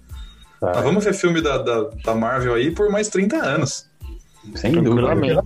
Tá. 0.60 0.82
vamos 0.82 1.04
ver 1.04 1.14
filme 1.14 1.42
da, 1.42 1.58
da, 1.58 1.90
da, 2.04 2.16
Marvel 2.16 2.54
aí 2.56 2.72
por 2.72 2.90
mais 2.90 3.10
30 3.10 3.36
anos. 3.36 3.88
Sem 4.56 4.72
dúvida. 4.82 5.42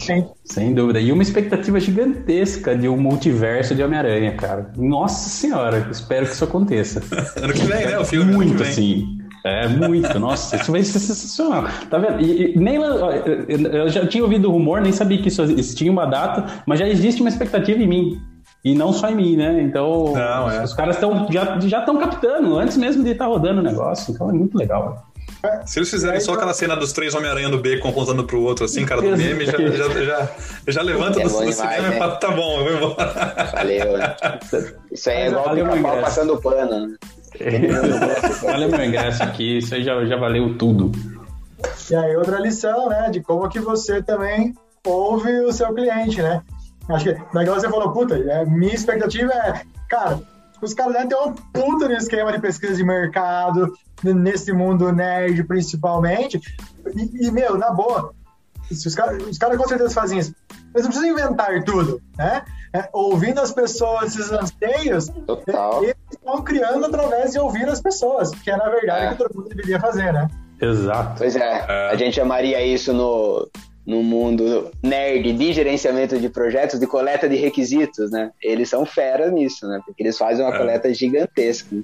Sem 0.46 0.74
dúvida. 0.74 1.00
E 1.00 1.12
uma 1.12 1.24
expectativa 1.24 1.80
gigantesca 1.80 2.76
de 2.76 2.88
um 2.88 2.98
multiverso 2.98 3.74
de 3.74 3.82
Homem-Aranha, 3.82 4.36
cara. 4.36 4.72
Nossa 4.76 5.30
senhora, 5.30 5.88
espero 5.90 6.26
que 6.26 6.34
isso 6.34 6.44
aconteça. 6.44 7.02
ano 7.42 7.54
que 7.54 7.66
vem, 7.66 7.86
né? 7.88 7.98
O 7.98 8.06
filme. 8.06 8.34
Muito, 8.34 8.62
assim. 8.62 9.20
É, 9.46 9.68
muito. 9.68 10.20
Nossa, 10.20 10.58
isso 10.58 10.72
vai 10.72 10.84
ser 10.84 11.00
sensacional. 11.00 11.66
Tá 11.90 11.98
vendo? 11.98 12.22
E, 12.22 12.54
e, 12.54 12.60
nem, 12.60 12.76
eu 12.76 13.90
já 13.90 14.06
tinha 14.06 14.24
ouvido 14.24 14.50
o 14.50 14.52
rumor, 14.52 14.82
nem 14.82 14.92
sabia 14.92 15.22
que 15.22 15.30
isso 15.30 15.42
existia 15.44 15.92
uma 15.92 16.06
data, 16.06 16.62
mas 16.66 16.80
já 16.80 16.88
existe 16.88 17.22
uma 17.22 17.30
expectativa 17.30 17.82
em 17.82 17.88
mim. 17.88 18.22
E 18.64 18.76
não 18.76 18.92
só 18.92 19.10
em 19.10 19.16
mim, 19.16 19.38
né? 19.38 19.62
Então, 19.62 20.14
não, 20.14 20.52
é. 20.52 20.64
os 20.64 20.74
caras 20.74 20.96
estão 20.96 21.28
já 21.32 21.80
estão 21.80 21.98
captando 21.98 22.58
antes 22.58 22.76
mesmo 22.76 23.04
de 23.04 23.12
estar 23.12 23.26
tá 23.26 23.32
rodando 23.32 23.62
o 23.62 23.64
negócio. 23.64 24.14
Então 24.14 24.30
é 24.30 24.34
muito 24.34 24.58
legal. 24.58 25.06
Se 25.66 25.80
eles 25.80 25.90
fizerem 25.90 26.20
só 26.20 26.34
aquela 26.34 26.54
cena 26.54 26.76
dos 26.76 26.92
três 26.92 27.16
Homem-Aranha 27.16 27.48
no 27.48 27.60
beco 27.60 27.88
apontando 27.88 28.26
pro 28.26 28.42
outro, 28.42 28.66
assim, 28.66 28.86
cara 28.86 29.02
do 29.02 29.16
meme, 29.16 29.46
já, 29.46 29.58
já, 29.58 30.04
já, 30.04 30.30
já 30.68 30.82
levanta 30.82 31.22
é 31.22 31.24
do, 31.24 31.30
do 31.30 31.54
cinema 31.54 31.88
né? 31.88 31.96
e 31.96 31.98
fala, 31.98 32.16
tá 32.18 32.32
bom, 32.32 32.60
eu 32.60 32.80
vou 32.80 32.90
embora. 32.90 33.52
Valeu. 33.54 33.98
Né? 33.98 34.16
Isso 34.92 35.10
aí 35.10 35.16
é 35.16 35.28
igual 35.28 35.56
o 35.56 35.82
pau 35.82 36.02
passando 36.02 36.42
pano. 36.42 36.88
Né? 36.88 36.98
Valeu 38.44 38.70
meu 38.70 38.84
ingresso 38.84 39.24
aqui, 39.24 39.60
isso 39.60 39.74
aí 39.74 39.84
já, 39.84 40.04
já 40.06 40.18
valeu 40.18 40.58
tudo. 40.58 40.92
E 41.90 41.96
aí, 41.96 42.18
outra 42.18 42.40
lição, 42.40 42.90
né, 42.90 43.10
de 43.10 43.22
como 43.22 43.48
que 43.48 43.60
você 43.60 44.04
também 44.04 44.54
ouve 44.86 45.32
o 45.42 45.54
seu 45.54 45.74
cliente, 45.74 46.22
né? 46.22 46.42
Acho 46.90 47.06
que 47.06 47.22
naquela 47.34 47.60
você 47.60 47.70
falou, 47.70 47.92
puta, 47.92 48.18
é, 48.18 48.46
minha 48.46 48.74
expectativa 48.74 49.32
é, 49.32 49.62
cara, 49.88 50.20
os 50.62 50.74
caras 50.74 50.94
devem 50.94 51.08
ter 51.08 51.16
uma 51.16 51.34
puta 51.54 51.88
no 51.88 51.94
esquema 51.94 52.32
de 52.32 52.40
pesquisa 52.40 52.76
de 52.76 52.84
mercado, 52.84 53.74
nesse 54.04 54.52
mundo 54.52 54.92
nerd 54.92 55.44
principalmente. 55.44 56.40
E, 56.96 57.28
e 57.28 57.32
meu, 57.32 57.58
na 57.58 57.72
boa, 57.72 58.14
os 58.72 58.96
caras 58.96 59.38
cara 59.38 59.58
com 59.58 59.68
certeza 59.68 59.94
fazem 59.94 60.20
isso. 60.20 60.34
Eles 60.74 60.84
não 60.86 60.92
precisam 60.92 61.10
inventar 61.10 61.64
tudo, 61.64 62.02
né? 62.18 62.44
É, 62.72 62.88
ouvindo 62.94 63.42
as 63.42 63.52
pessoas, 63.52 64.16
esses 64.16 64.32
anseios, 64.32 65.10
Total. 65.26 65.84
eles 65.84 65.96
estão 66.12 66.44
criando 66.44 66.86
através 66.86 67.32
de 67.32 67.40
ouvir 67.40 67.68
as 67.68 67.82
pessoas, 67.82 68.30
que 68.30 68.52
é 68.52 68.58
na 68.58 68.70
verdade 68.70 69.06
é. 69.06 69.08
o 69.08 69.12
que 69.12 69.18
todo 69.18 69.36
mundo 69.36 69.50
deveria 69.50 69.80
fazer, 69.80 70.14
né? 70.14 70.28
Exato. 70.62 71.16
Pois 71.18 71.36
é, 71.36 71.66
é. 71.68 71.90
a 71.90 71.96
gente 71.96 72.16
chamaria 72.16 72.64
isso 72.64 72.94
no, 72.94 73.50
no 73.90 74.04
mundo 74.04 74.70
nerd 74.84 75.34
de 75.34 75.52
gerenciamento 75.52 76.20
de 76.20 76.30
projetos, 76.30 76.80
de 76.80 76.86
coleta 76.86 77.28
de 77.28 77.36
requisitos, 77.36 78.12
né? 78.12 78.30
Eles 78.40 78.70
são 78.70 78.86
feras 78.86 79.34
nisso, 79.34 79.68
né? 79.68 79.82
Porque 79.84 80.04
eles 80.04 80.16
fazem 80.16 80.46
uma 80.46 80.54
é. 80.54 80.58
coleta 80.58 80.94
gigantesca. 80.94 81.76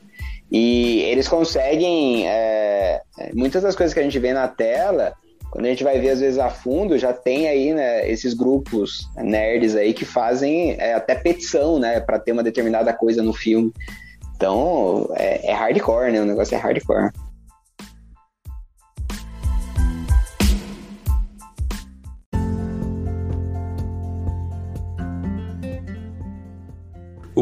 E 0.52 1.02
eles 1.02 1.28
conseguem. 1.28 2.28
É, 2.28 3.02
muitas 3.34 3.64
das 3.64 3.76
coisas 3.76 3.92
que 3.92 4.00
a 4.00 4.04
gente 4.04 4.20
vê 4.20 4.34
na 4.34 4.48
tela, 4.48 5.14
quando 5.50 5.66
a 5.66 5.70
gente 5.70 5.84
vai 5.84 6.00
ver 6.00 6.10
às 6.10 6.20
vezes 6.20 6.38
a 6.38 6.48
fundo, 6.48 6.96
já 6.96 7.12
tem 7.12 7.48
aí 7.48 7.74
né, 7.74 8.08
esses 8.08 8.36
grupos 8.36 9.10
nerds 9.18 9.76
aí 9.76 9.92
que 9.92 10.06
fazem 10.06 10.76
é, 10.78 10.94
até 10.94 11.16
petição, 11.16 11.80
né? 11.80 12.00
para 12.00 12.20
ter 12.20 12.34
uma 12.34 12.44
determinada 12.44 12.94
coisa 12.94 13.24
no 13.24 13.34
filme. 13.34 13.74
Então, 14.36 15.10
é, 15.16 15.50
é 15.50 15.54
hardcore, 15.54 16.12
né? 16.12 16.22
O 16.22 16.26
negócio 16.26 16.54
é 16.54 16.58
hardcore. 16.60 17.10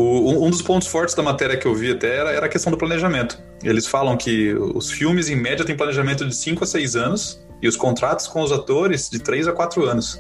Um 0.04 0.50
dos 0.50 0.62
pontos 0.62 0.88
fortes 0.88 1.16
da 1.16 1.24
matéria 1.24 1.58
que 1.58 1.66
eu 1.66 1.74
vi 1.74 1.92
até 1.92 2.18
era, 2.18 2.32
era 2.32 2.46
a 2.46 2.50
questão 2.50 2.72
do 2.72 2.78
planejamento. 2.78 3.42
Eles 3.64 3.88
falam 3.88 4.18
que 4.18 4.54
os 4.54 4.92
filmes, 4.92 5.30
em 5.30 5.36
média, 5.36 5.66
têm 5.66 5.76
planejamento 5.76 6.26
de 6.26 6.36
5 6.36 6.64
a 6.64 6.68
6 6.68 6.96
anos 6.96 7.46
e 7.62 7.68
os 7.68 7.76
contratos 7.76 8.28
com 8.28 8.42
os 8.42 8.52
atores 8.52 9.10
de 9.10 9.20
3 9.20 9.48
a 9.48 9.52
4 9.52 9.86
anos. 9.86 10.20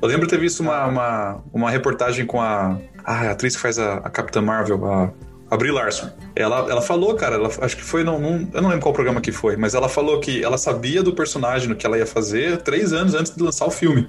Eu 0.00 0.08
lembro 0.08 0.26
ter 0.26 0.38
visto 0.38 0.60
uma, 0.60 0.86
uma, 0.86 1.42
uma 1.52 1.70
reportagem 1.70 2.26
com 2.26 2.40
a, 2.40 2.78
ah, 3.04 3.28
a 3.28 3.30
atriz 3.30 3.56
que 3.56 3.62
faz 3.62 3.78
a, 3.78 3.94
a 3.94 4.10
Capitã 4.10 4.42
Marvel, 4.42 4.84
a, 4.84 5.12
a 5.50 5.56
Brie 5.56 5.70
Larson. 5.70 6.10
Ela, 6.34 6.70
ela 6.70 6.82
falou, 6.82 7.14
cara, 7.14 7.36
ela, 7.36 7.48
acho 7.60 7.76
que 7.76 7.82
foi, 7.82 8.02
não, 8.02 8.14
eu 8.52 8.60
não 8.60 8.68
lembro 8.68 8.80
qual 8.82 8.92
programa 8.92 9.20
que 9.20 9.32
foi, 9.32 9.56
mas 9.56 9.74
ela 9.74 9.88
falou 9.88 10.20
que 10.20 10.42
ela 10.42 10.58
sabia 10.58 11.02
do 11.02 11.14
personagem, 11.14 11.68
no 11.68 11.76
que 11.76 11.86
ela 11.86 11.96
ia 11.96 12.06
fazer, 12.06 12.58
três 12.58 12.92
anos 12.92 13.14
antes 13.14 13.34
de 13.34 13.42
lançar 13.42 13.66
o 13.66 13.70
filme. 13.70 14.08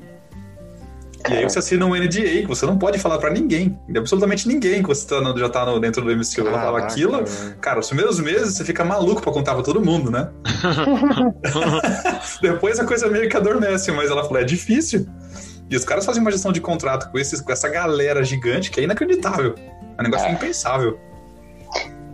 E 1.29 1.33
aí 1.33 1.43
você 1.43 1.59
assina 1.59 1.85
um 1.85 1.95
NDA, 1.95 2.41
que 2.41 2.47
você 2.47 2.65
não 2.65 2.77
pode 2.77 2.99
falar 2.99 3.17
para 3.17 3.31
ninguém, 3.31 3.79
absolutamente 3.95 4.47
ninguém 4.47 4.81
que 4.81 4.87
você 4.87 5.07
tá 5.07 5.21
no, 5.21 5.37
já 5.37 5.49
tá 5.49 5.65
no, 5.65 5.79
dentro 5.79 6.03
do 6.03 6.15
MCU. 6.15 6.47
Ela 6.47 6.59
fala 6.59 6.79
aquilo, 6.79 7.23
cara, 7.59 7.79
os 7.79 7.87
primeiros 7.87 8.19
meses 8.19 8.55
você 8.55 8.63
fica 8.63 8.83
maluco 8.83 9.21
pra 9.21 9.31
contar 9.31 9.53
pra 9.53 9.63
todo 9.63 9.83
mundo, 9.83 10.11
né? 10.11 10.29
Depois 12.41 12.79
a 12.79 12.85
coisa 12.85 13.07
meio 13.07 13.29
que 13.29 13.37
adormece, 13.37 13.91
mas 13.91 14.09
ela 14.11 14.23
falou, 14.23 14.39
é 14.39 14.43
difícil. 14.43 15.07
E 15.69 15.75
os 15.75 15.83
caras 15.83 16.05
fazem 16.05 16.21
uma 16.21 16.31
gestão 16.31 16.51
de 16.51 16.61
contrato 16.61 17.11
com, 17.11 17.17
esses, 17.17 17.41
com 17.41 17.51
essa 17.51 17.67
galera 17.67 18.23
gigante 18.23 18.69
que 18.69 18.79
é 18.79 18.83
inacreditável. 18.83 19.55
É 19.97 20.01
um 20.01 20.03
negócio 20.03 20.27
é. 20.27 20.31
impensável. 20.31 20.99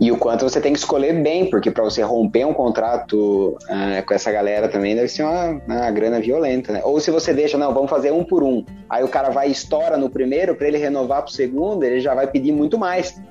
E 0.02 0.10
o 0.10 0.16
quanto 0.16 0.42
você 0.42 0.60
tem 0.60 0.72
que 0.72 0.80
escolher 0.80 1.12
bem, 1.22 1.48
porque 1.48 1.70
para 1.70 1.84
você 1.84 2.02
romper 2.02 2.44
um 2.44 2.52
contrato 2.52 3.56
uh, 3.70 4.04
com 4.04 4.12
essa 4.12 4.32
galera 4.32 4.68
também 4.68 4.96
deve 4.96 5.06
ser 5.06 5.22
uma, 5.22 5.62
uma, 5.64 5.90
grana 5.92 6.18
violenta, 6.18 6.72
né? 6.72 6.80
Ou 6.82 6.98
se 6.98 7.08
você 7.12 7.32
deixa, 7.32 7.56
não, 7.56 7.72
vamos 7.72 7.88
fazer 7.88 8.10
um 8.10 8.24
por 8.24 8.42
um. 8.42 8.64
Aí 8.90 9.04
o 9.04 9.08
cara 9.08 9.30
vai 9.30 9.48
e 9.48 9.52
estoura 9.52 9.96
no 9.96 10.10
primeiro, 10.10 10.56
para 10.56 10.66
ele 10.66 10.76
renovar 10.76 11.22
pro 11.22 11.30
segundo, 11.30 11.84
ele 11.84 12.00
já 12.00 12.16
vai 12.16 12.26
pedir 12.26 12.50
muito 12.50 12.76
mais. 12.76 13.22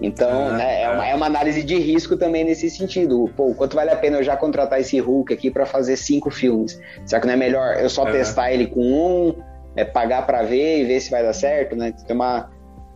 Então, 0.00 0.46
ah, 0.46 0.52
né, 0.52 0.82
é, 0.82 0.90
uma, 0.90 1.06
é 1.08 1.14
uma 1.16 1.26
análise 1.26 1.60
de 1.60 1.76
risco 1.80 2.16
também 2.16 2.44
nesse 2.44 2.70
sentido. 2.70 3.28
Pô, 3.36 3.52
quanto 3.56 3.74
vale 3.74 3.90
a 3.90 3.96
pena 3.96 4.18
eu 4.18 4.22
já 4.22 4.36
contratar 4.36 4.80
esse 4.80 5.00
Hulk 5.00 5.34
aqui 5.34 5.50
para 5.50 5.66
fazer 5.66 5.96
cinco 5.96 6.30
filmes? 6.30 6.78
Será 7.04 7.20
que 7.20 7.26
não 7.26 7.34
é 7.34 7.36
melhor 7.36 7.80
eu 7.80 7.90
só 7.90 8.06
é. 8.06 8.12
testar 8.12 8.52
ele 8.52 8.68
com 8.68 8.80
um, 8.80 9.34
é, 9.74 9.84
pagar 9.84 10.24
para 10.24 10.44
ver 10.44 10.82
e 10.82 10.84
ver 10.84 11.00
se 11.00 11.10
vai 11.10 11.24
dar 11.24 11.32
certo, 11.32 11.74
né? 11.74 11.92
Tem 12.06 12.14
uma, 12.14 12.48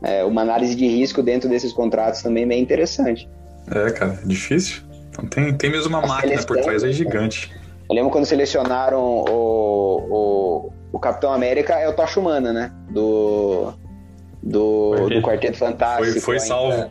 é, 0.03 0.25
uma 0.25 0.43
análise 0.43 0.75
de 0.75 0.87
risco 0.87 1.23
dentro 1.23 1.49
desses 1.49 1.73
contratos 1.73 2.23
também 2.23 2.47
bem 2.47 2.63
interessante. 2.63 3.29
É, 3.71 3.91
cara, 3.91 4.19
difícil. 4.25 4.83
Então 5.11 5.27
tem, 5.27 5.55
tem 5.55 5.71
mesmo 5.71 5.89
uma 5.89 6.01
As 6.01 6.09
máquina 6.09 6.43
por 6.43 6.61
trás 6.61 6.85
aí 6.85 6.93
gigante. 6.93 7.53
Eu 7.89 7.95
lembro 7.95 8.11
quando 8.11 8.27
selecionaram 8.27 9.01
o, 9.01 10.07
o, 10.11 10.73
o 10.93 10.99
Capitão 10.99 11.33
América, 11.33 11.75
é 11.75 11.89
o 11.89 11.93
Tocha 11.93 12.19
Humana, 12.19 12.53
né? 12.53 12.73
Do, 12.91 13.73
do, 14.47 15.09
do 15.09 15.21
Quarteto 15.23 15.59
Fantástico. 15.59 16.21
Foi, 16.21 16.39
foi 16.39 16.41
salvo. 16.41 16.89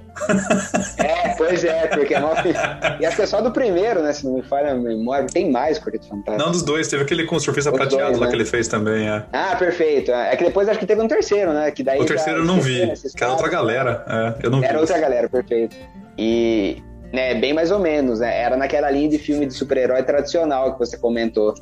É, 0.97 1.36
pois 1.38 1.64
é, 1.64 1.88
porque 1.88 2.20
não... 2.20 2.32
e 2.99 3.06
acho 3.06 3.16
que 3.16 3.22
é 3.22 3.26
só 3.26 3.39
do 3.39 3.49
primeiro, 3.49 4.03
né? 4.03 4.12
Se 4.12 4.26
não 4.26 4.34
me 4.34 4.41
falha 4.41 4.72
a 4.72 4.76
memória. 4.76 5.26
Tem 5.28 5.49
mais 5.49 5.80
Quarteto 5.80 6.10
Fantástico. 6.10 6.38
Não, 6.38 6.51
dos 6.51 6.64
dois. 6.64 6.89
Teve 6.89 7.03
aquele 7.03 7.24
com 7.24 7.39
surfista 7.39 7.72
Os 7.72 7.78
prateado 7.78 8.08
dois, 8.08 8.20
lá 8.20 8.26
né? 8.26 8.32
que 8.32 8.38
ele 8.38 8.45
fez 8.45 8.68
também, 8.68 9.08
é. 9.08 9.24
Ah, 9.32 9.56
perfeito. 9.58 10.12
É 10.12 10.36
que 10.36 10.43
depois 10.43 10.68
acho 10.68 10.80
que 10.80 10.86
teve 10.86 11.01
um 11.01 11.08
terceiro, 11.08 11.53
né? 11.53 11.72
Que 11.72 11.82
daí 11.82 11.99
o 11.99 12.06
terceiro 12.06 12.41
eu 12.41 12.45
não 12.45 12.60
vi, 12.60 12.91
que 13.16 13.24
era 13.24 13.32
outra 13.32 13.47
galera. 13.47 14.03
É, 14.06 14.45
eu 14.45 14.51
não 14.51 14.62
era 14.62 14.74
vi. 14.74 14.80
outra 14.80 14.99
galera, 14.99 15.30
perfeito. 15.30 15.78
E, 16.18 16.84
né, 17.14 17.36
bem 17.36 17.53
mais 17.53 17.72
ou 17.72 17.80
menos, 17.80 18.20
né? 18.20 18.38
Era 18.38 18.58
naquela 18.58 18.89
linha 18.89 19.08
de 19.08 19.18
filme 19.18 19.45
de 19.45 19.53
super-herói 19.53 20.03
tradicional 20.03 20.74
que 20.74 20.80
você 20.80 20.97
comentou. 20.97 21.53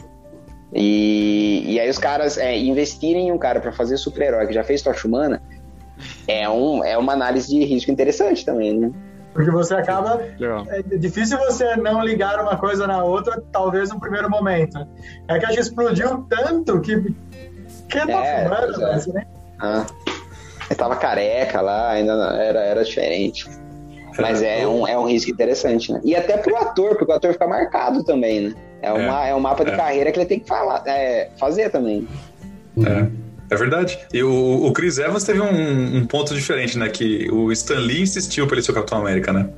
E, 0.73 1.65
e 1.67 1.79
aí 1.79 1.87
os 1.87 1.99
caras 1.99 2.39
é, 2.39 2.57
investirem 2.57 3.27
em 3.27 3.31
um 3.31 3.37
cara 3.37 3.59
para 3.59 3.71
fazer 3.71 3.95
super-herói 3.97 4.47
que 4.47 4.53
já 4.53 4.63
fez 4.63 4.81
Tocha 4.81 5.07
Humana 5.07 5.39
é, 6.27 6.47
um, 6.49 6.83
é 6.83 6.97
uma 6.97 7.13
análise 7.13 7.47
de 7.47 7.63
risco 7.63 7.91
interessante 7.91 8.45
também, 8.45 8.77
né? 8.77 8.91
Porque 9.33 9.49
você 9.49 9.73
acaba. 9.73 10.21
É 10.69 10.97
difícil 10.97 11.37
você 11.39 11.75
não 11.75 12.03
ligar 12.03 12.39
uma 12.39 12.55
coisa 12.55 12.85
na 12.85 13.03
outra, 13.03 13.41
talvez 13.51 13.89
no 13.89 13.99
primeiro 13.99 14.29
momento. 14.29 14.87
É 15.27 15.39
que 15.39 15.45
a 15.45 15.49
gente 15.49 15.61
explodiu 15.61 16.23
tanto 16.29 16.79
que. 16.81 17.01
Que 17.89 18.07
tá 18.07 18.25
é, 18.25 18.43
fumando, 18.43 18.85
é. 18.85 19.13
né? 19.13 19.25
Ah, 19.59 19.85
eu 20.69 20.75
tava 20.75 20.95
careca 20.95 21.61
lá, 21.61 21.91
ainda 21.91 22.13
era, 22.35 22.59
era 22.59 22.83
diferente. 22.83 23.49
Mas 24.19 24.43
é 24.43 24.67
um, 24.67 24.87
é 24.87 24.97
um 24.97 25.07
risco 25.07 25.31
interessante, 25.31 25.91
né? 25.91 25.99
E 26.03 26.15
até 26.15 26.37
pro 26.37 26.55
ator, 26.57 26.95
porque 26.95 27.11
o 27.11 27.15
ator 27.15 27.33
fica 27.33 27.47
marcado 27.47 28.03
também, 28.03 28.49
né? 28.49 28.55
É, 28.81 28.91
uma, 28.91 29.25
é. 29.25 29.29
é 29.31 29.35
um 29.35 29.39
mapa 29.39 29.65
de 29.65 29.71
é. 29.71 29.75
carreira 29.75 30.11
que 30.11 30.19
ele 30.19 30.25
tem 30.27 30.39
que 30.39 30.47
falar, 30.47 30.83
é, 30.85 31.29
fazer 31.37 31.71
também. 31.71 32.07
É. 32.85 33.22
É 33.49 33.55
verdade. 33.55 33.99
E 34.13 34.23
o, 34.23 34.65
o 34.65 34.73
Chris 34.73 34.97
Evans 34.97 35.23
teve 35.23 35.39
um, 35.39 35.97
um, 35.97 36.05
ponto 36.05 36.33
diferente, 36.33 36.77
né? 36.77 36.89
Que 36.89 37.29
o 37.31 37.51
Stan 37.51 37.79
Lee 37.79 38.01
insistiu 38.01 38.47
pra 38.47 38.55
ele 38.55 38.63
ser 38.63 38.71
o 38.71 38.75
Capitão 38.75 38.99
América, 38.99 39.31
né? 39.31 39.49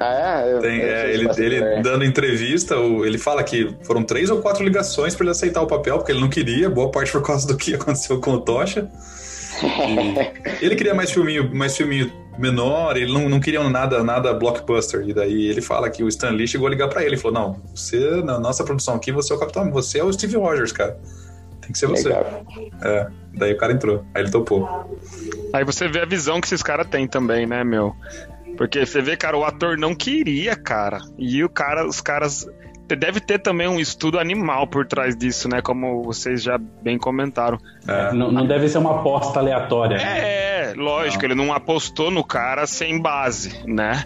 Ah, 0.00 0.42
é? 0.44 0.52
Eu, 0.52 0.58
Tem, 0.60 0.80
eu 0.80 0.88
é, 0.88 1.12
ele, 1.12 1.28
ele 1.38 1.82
dando 1.82 2.04
entrevista, 2.04 2.74
ele 2.74 3.18
fala 3.18 3.42
que 3.44 3.74
foram 3.84 4.02
três 4.02 4.30
ou 4.30 4.40
quatro 4.40 4.64
ligações 4.64 5.14
para 5.14 5.24
ele 5.24 5.30
aceitar 5.30 5.62
o 5.62 5.66
papel, 5.66 5.98
porque 5.98 6.10
ele 6.10 6.20
não 6.20 6.28
queria, 6.28 6.68
boa 6.68 6.90
parte 6.90 7.12
por 7.12 7.22
causa 7.22 7.46
do 7.46 7.56
que 7.56 7.74
aconteceu 7.76 8.20
com 8.20 8.32
o 8.32 8.40
Tocha. 8.40 8.88
ele 10.60 10.74
queria 10.74 10.94
mais 10.94 11.12
filminho, 11.12 11.54
mais 11.54 11.76
filminho 11.76 12.10
menor, 12.38 12.96
ele 12.96 13.12
não, 13.12 13.28
não 13.28 13.38
queria 13.38 13.62
nada, 13.68 14.02
nada 14.02 14.32
blockbuster. 14.32 15.06
E 15.06 15.12
daí 15.12 15.46
ele 15.46 15.60
fala 15.60 15.90
que 15.90 16.02
o 16.02 16.08
Stan 16.08 16.30
Lee 16.30 16.48
chegou 16.48 16.66
a 16.66 16.70
ligar 16.70 16.88
para 16.88 17.04
ele 17.04 17.14
e 17.14 17.18
falou: 17.18 17.40
Não, 17.40 17.60
você, 17.74 18.22
na 18.22 18.40
nossa 18.40 18.64
produção 18.64 18.94
aqui, 18.94 19.12
você 19.12 19.32
é 19.32 19.36
o 19.36 19.38
Capitão, 19.38 19.70
você 19.70 19.98
é 19.98 20.04
o 20.04 20.12
Steve 20.12 20.36
Rogers, 20.36 20.72
cara. 20.72 20.98
Tem 21.72 21.72
que 21.72 21.78
ser 21.78 21.86
você. 21.86 22.08
Legal. 22.08 22.44
É, 22.82 23.08
daí 23.34 23.52
o 23.52 23.56
cara 23.56 23.72
entrou, 23.72 24.04
aí 24.14 24.22
ele 24.22 24.30
topou. 24.30 24.68
Aí 25.52 25.64
você 25.64 25.88
vê 25.88 26.00
a 26.00 26.04
visão 26.04 26.40
que 26.40 26.46
esses 26.46 26.62
caras 26.62 26.86
têm 26.86 27.06
também, 27.08 27.46
né, 27.46 27.64
meu? 27.64 27.94
Porque 28.56 28.84
você 28.84 29.00
vê, 29.00 29.16
cara, 29.16 29.36
o 29.36 29.44
ator 29.44 29.78
não 29.78 29.94
queria, 29.94 30.54
cara. 30.54 30.98
E 31.18 31.42
o 31.42 31.48
cara, 31.48 31.86
os 31.86 32.00
caras. 32.00 32.46
Deve 32.88 33.20
ter 33.20 33.38
também 33.38 33.66
um 33.66 33.80
estudo 33.80 34.18
animal 34.18 34.66
por 34.66 34.86
trás 34.86 35.16
disso, 35.16 35.48
né? 35.48 35.62
Como 35.62 36.02
vocês 36.02 36.42
já 36.42 36.58
bem 36.58 36.98
comentaram. 36.98 37.56
É. 37.88 38.12
Não, 38.12 38.30
não, 38.30 38.46
deve 38.46 38.68
ser 38.68 38.76
uma 38.76 39.00
aposta 39.00 39.38
aleatória. 39.38 39.96
É, 39.96 40.74
lógico, 40.76 41.22
não. 41.22 41.30
ele 41.30 41.34
não 41.34 41.54
apostou 41.54 42.10
no 42.10 42.22
cara 42.22 42.66
sem 42.66 43.00
base, 43.00 43.66
né? 43.66 44.04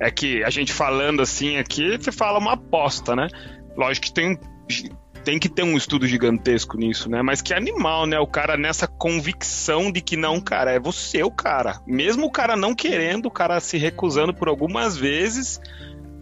É 0.00 0.10
que 0.10 0.42
a 0.42 0.48
gente 0.48 0.72
falando 0.72 1.20
assim 1.20 1.58
aqui, 1.58 1.98
você 1.98 2.10
fala 2.10 2.38
uma 2.38 2.54
aposta, 2.54 3.14
né? 3.14 3.28
Lógico 3.76 4.06
que 4.06 4.14
tem 4.14 4.38
tem 5.24 5.38
que 5.38 5.48
ter 5.48 5.62
um 5.62 5.76
estudo 5.76 6.06
gigantesco 6.06 6.76
nisso, 6.76 7.08
né? 7.08 7.22
Mas 7.22 7.40
que 7.40 7.54
animal, 7.54 8.06
né? 8.06 8.18
O 8.18 8.26
cara 8.26 8.56
nessa 8.56 8.86
convicção 8.86 9.90
de 9.90 10.00
que 10.00 10.16
não, 10.16 10.40
cara, 10.40 10.70
é 10.70 10.78
você 10.78 11.22
o 11.22 11.30
cara. 11.30 11.80
Mesmo 11.86 12.26
o 12.26 12.30
cara 12.30 12.54
não 12.54 12.74
querendo, 12.74 13.26
o 13.26 13.30
cara 13.30 13.58
se 13.58 13.78
recusando 13.78 14.34
por 14.34 14.48
algumas 14.48 14.96
vezes, 14.96 15.60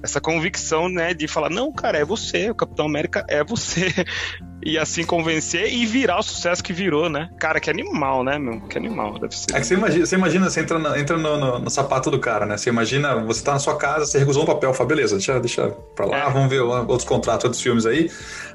essa 0.02 0.20
convicção, 0.20 0.88
né, 0.88 1.14
de 1.14 1.28
falar, 1.28 1.50
não, 1.50 1.72
cara, 1.72 1.98
é 1.98 2.04
você, 2.04 2.50
o 2.50 2.54
Capitão 2.54 2.86
América 2.86 3.24
é 3.28 3.42
você. 3.44 3.92
e 4.64 4.78
assim 4.78 5.04
convencer 5.04 5.72
e 5.72 5.84
virar 5.84 6.20
o 6.20 6.22
sucesso 6.22 6.62
que 6.62 6.72
virou, 6.72 7.08
né? 7.08 7.28
Cara, 7.38 7.58
que 7.58 7.68
animal, 7.68 8.22
né, 8.22 8.38
meu? 8.38 8.60
Que 8.60 8.78
animal, 8.78 9.18
deve 9.18 9.36
ser. 9.36 9.54
É 9.54 9.60
que 9.60 9.66
você 9.66 9.74
imagina, 9.74 10.06
você, 10.06 10.14
imagina, 10.14 10.50
você 10.50 10.60
entra, 10.60 10.78
no, 10.78 10.96
entra 10.96 11.16
no, 11.16 11.36
no, 11.36 11.58
no, 11.58 11.70
sapato 11.70 12.10
do 12.10 12.18
cara, 12.20 12.46
né? 12.46 12.56
Você 12.56 12.70
imagina, 12.70 13.16
você 13.24 13.42
tá 13.42 13.52
na 13.52 13.58
sua 13.58 13.76
casa, 13.76 14.06
você 14.06 14.18
recusou 14.18 14.44
um 14.44 14.46
papel, 14.46 14.72
fala, 14.72 14.88
beleza, 14.88 15.16
deixa, 15.16 15.38
deixa 15.40 15.68
pra 15.96 16.06
lá, 16.06 16.28
é. 16.28 16.30
vamos 16.30 16.48
ver 16.48 16.60
outros 16.60 17.04
contratos, 17.04 17.44
outros 17.44 17.62
filmes 17.62 17.86
aí. 17.86 18.08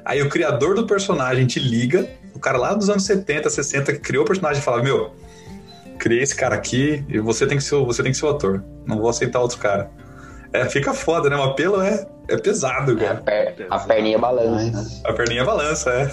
Aí 0.04 0.22
o 0.22 0.28
criador 0.28 0.74
do 0.74 0.86
personagem 0.86 1.46
te 1.46 1.60
liga, 1.60 2.08
o 2.34 2.38
cara 2.38 2.56
lá 2.56 2.72
dos 2.72 2.88
anos 2.88 3.04
70, 3.04 3.50
60, 3.50 3.92
que 3.92 3.98
criou 3.98 4.24
o 4.24 4.26
personagem, 4.26 4.62
fala, 4.62 4.82
meu, 4.82 5.14
criei 5.98 6.22
esse 6.22 6.34
cara 6.34 6.54
aqui 6.54 7.04
e 7.08 7.18
você 7.18 7.46
tem 7.46 7.58
que 7.58 7.64
ser, 7.64 7.76
você 7.76 8.02
tem 8.02 8.12
que 8.12 8.18
ser 8.18 8.24
o 8.24 8.30
ator. 8.30 8.64
Não 8.86 8.98
vou 8.98 9.10
aceitar 9.10 9.40
outro 9.40 9.58
cara. 9.58 9.90
É, 10.52 10.64
fica 10.66 10.94
foda, 10.94 11.28
né? 11.28 11.36
O 11.36 11.42
apelo 11.42 11.80
é, 11.82 12.06
é 12.28 12.36
pesado, 12.36 12.96
cara. 12.96 13.22
É, 13.26 13.48
a, 13.48 13.52
per, 13.52 13.66
a 13.70 13.78
perninha 13.80 14.18
balança. 14.18 15.00
A 15.04 15.12
perninha 15.12 15.44
balança, 15.44 15.90
é. 15.90 16.10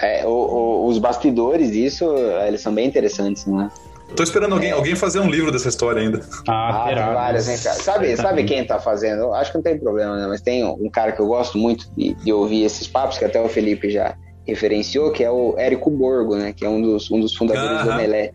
é 0.22 0.26
o, 0.26 0.30
o, 0.30 0.86
os 0.86 0.98
bastidores 0.98 1.70
disso, 1.70 2.12
eles 2.46 2.60
são 2.60 2.74
bem 2.74 2.86
interessantes, 2.86 3.46
né? 3.46 3.70
Tô 4.16 4.22
esperando 4.22 4.54
alguém, 4.54 4.70
é. 4.70 4.72
alguém 4.72 4.96
fazer 4.96 5.20
um 5.20 5.30
livro 5.30 5.52
dessa 5.52 5.68
história 5.68 6.02
ainda. 6.02 6.20
Ah, 6.48 6.88
ah 6.88 7.12
várias, 7.12 7.48
hein, 7.48 7.58
cara. 7.62 7.76
Sabe, 7.76 8.16
sabe 8.16 8.44
quem 8.44 8.66
tá 8.66 8.78
fazendo? 8.78 9.32
Acho 9.32 9.52
que 9.52 9.58
não 9.58 9.62
tem 9.62 9.78
problema, 9.78 10.16
né? 10.16 10.26
Mas 10.26 10.40
tem 10.40 10.64
um 10.64 10.90
cara 10.90 11.12
que 11.12 11.20
eu 11.20 11.26
gosto 11.26 11.56
muito 11.56 11.88
de, 11.96 12.14
de 12.14 12.32
ouvir 12.32 12.64
esses 12.64 12.88
papos, 12.88 13.18
que 13.18 13.24
até 13.24 13.40
o 13.40 13.48
Felipe 13.48 13.90
já 13.90 14.16
referenciou, 14.46 15.12
que 15.12 15.22
é 15.22 15.30
o 15.30 15.54
Érico 15.56 15.90
Borgo, 15.90 16.36
né? 16.36 16.52
Que 16.52 16.64
é 16.64 16.68
um 16.68 16.82
dos, 16.82 17.10
um 17.10 17.20
dos 17.20 17.34
fundadores 17.36 17.82
uh 17.82 17.84
-huh. 17.84 17.92
do 17.92 17.96
Melé. 17.96 18.32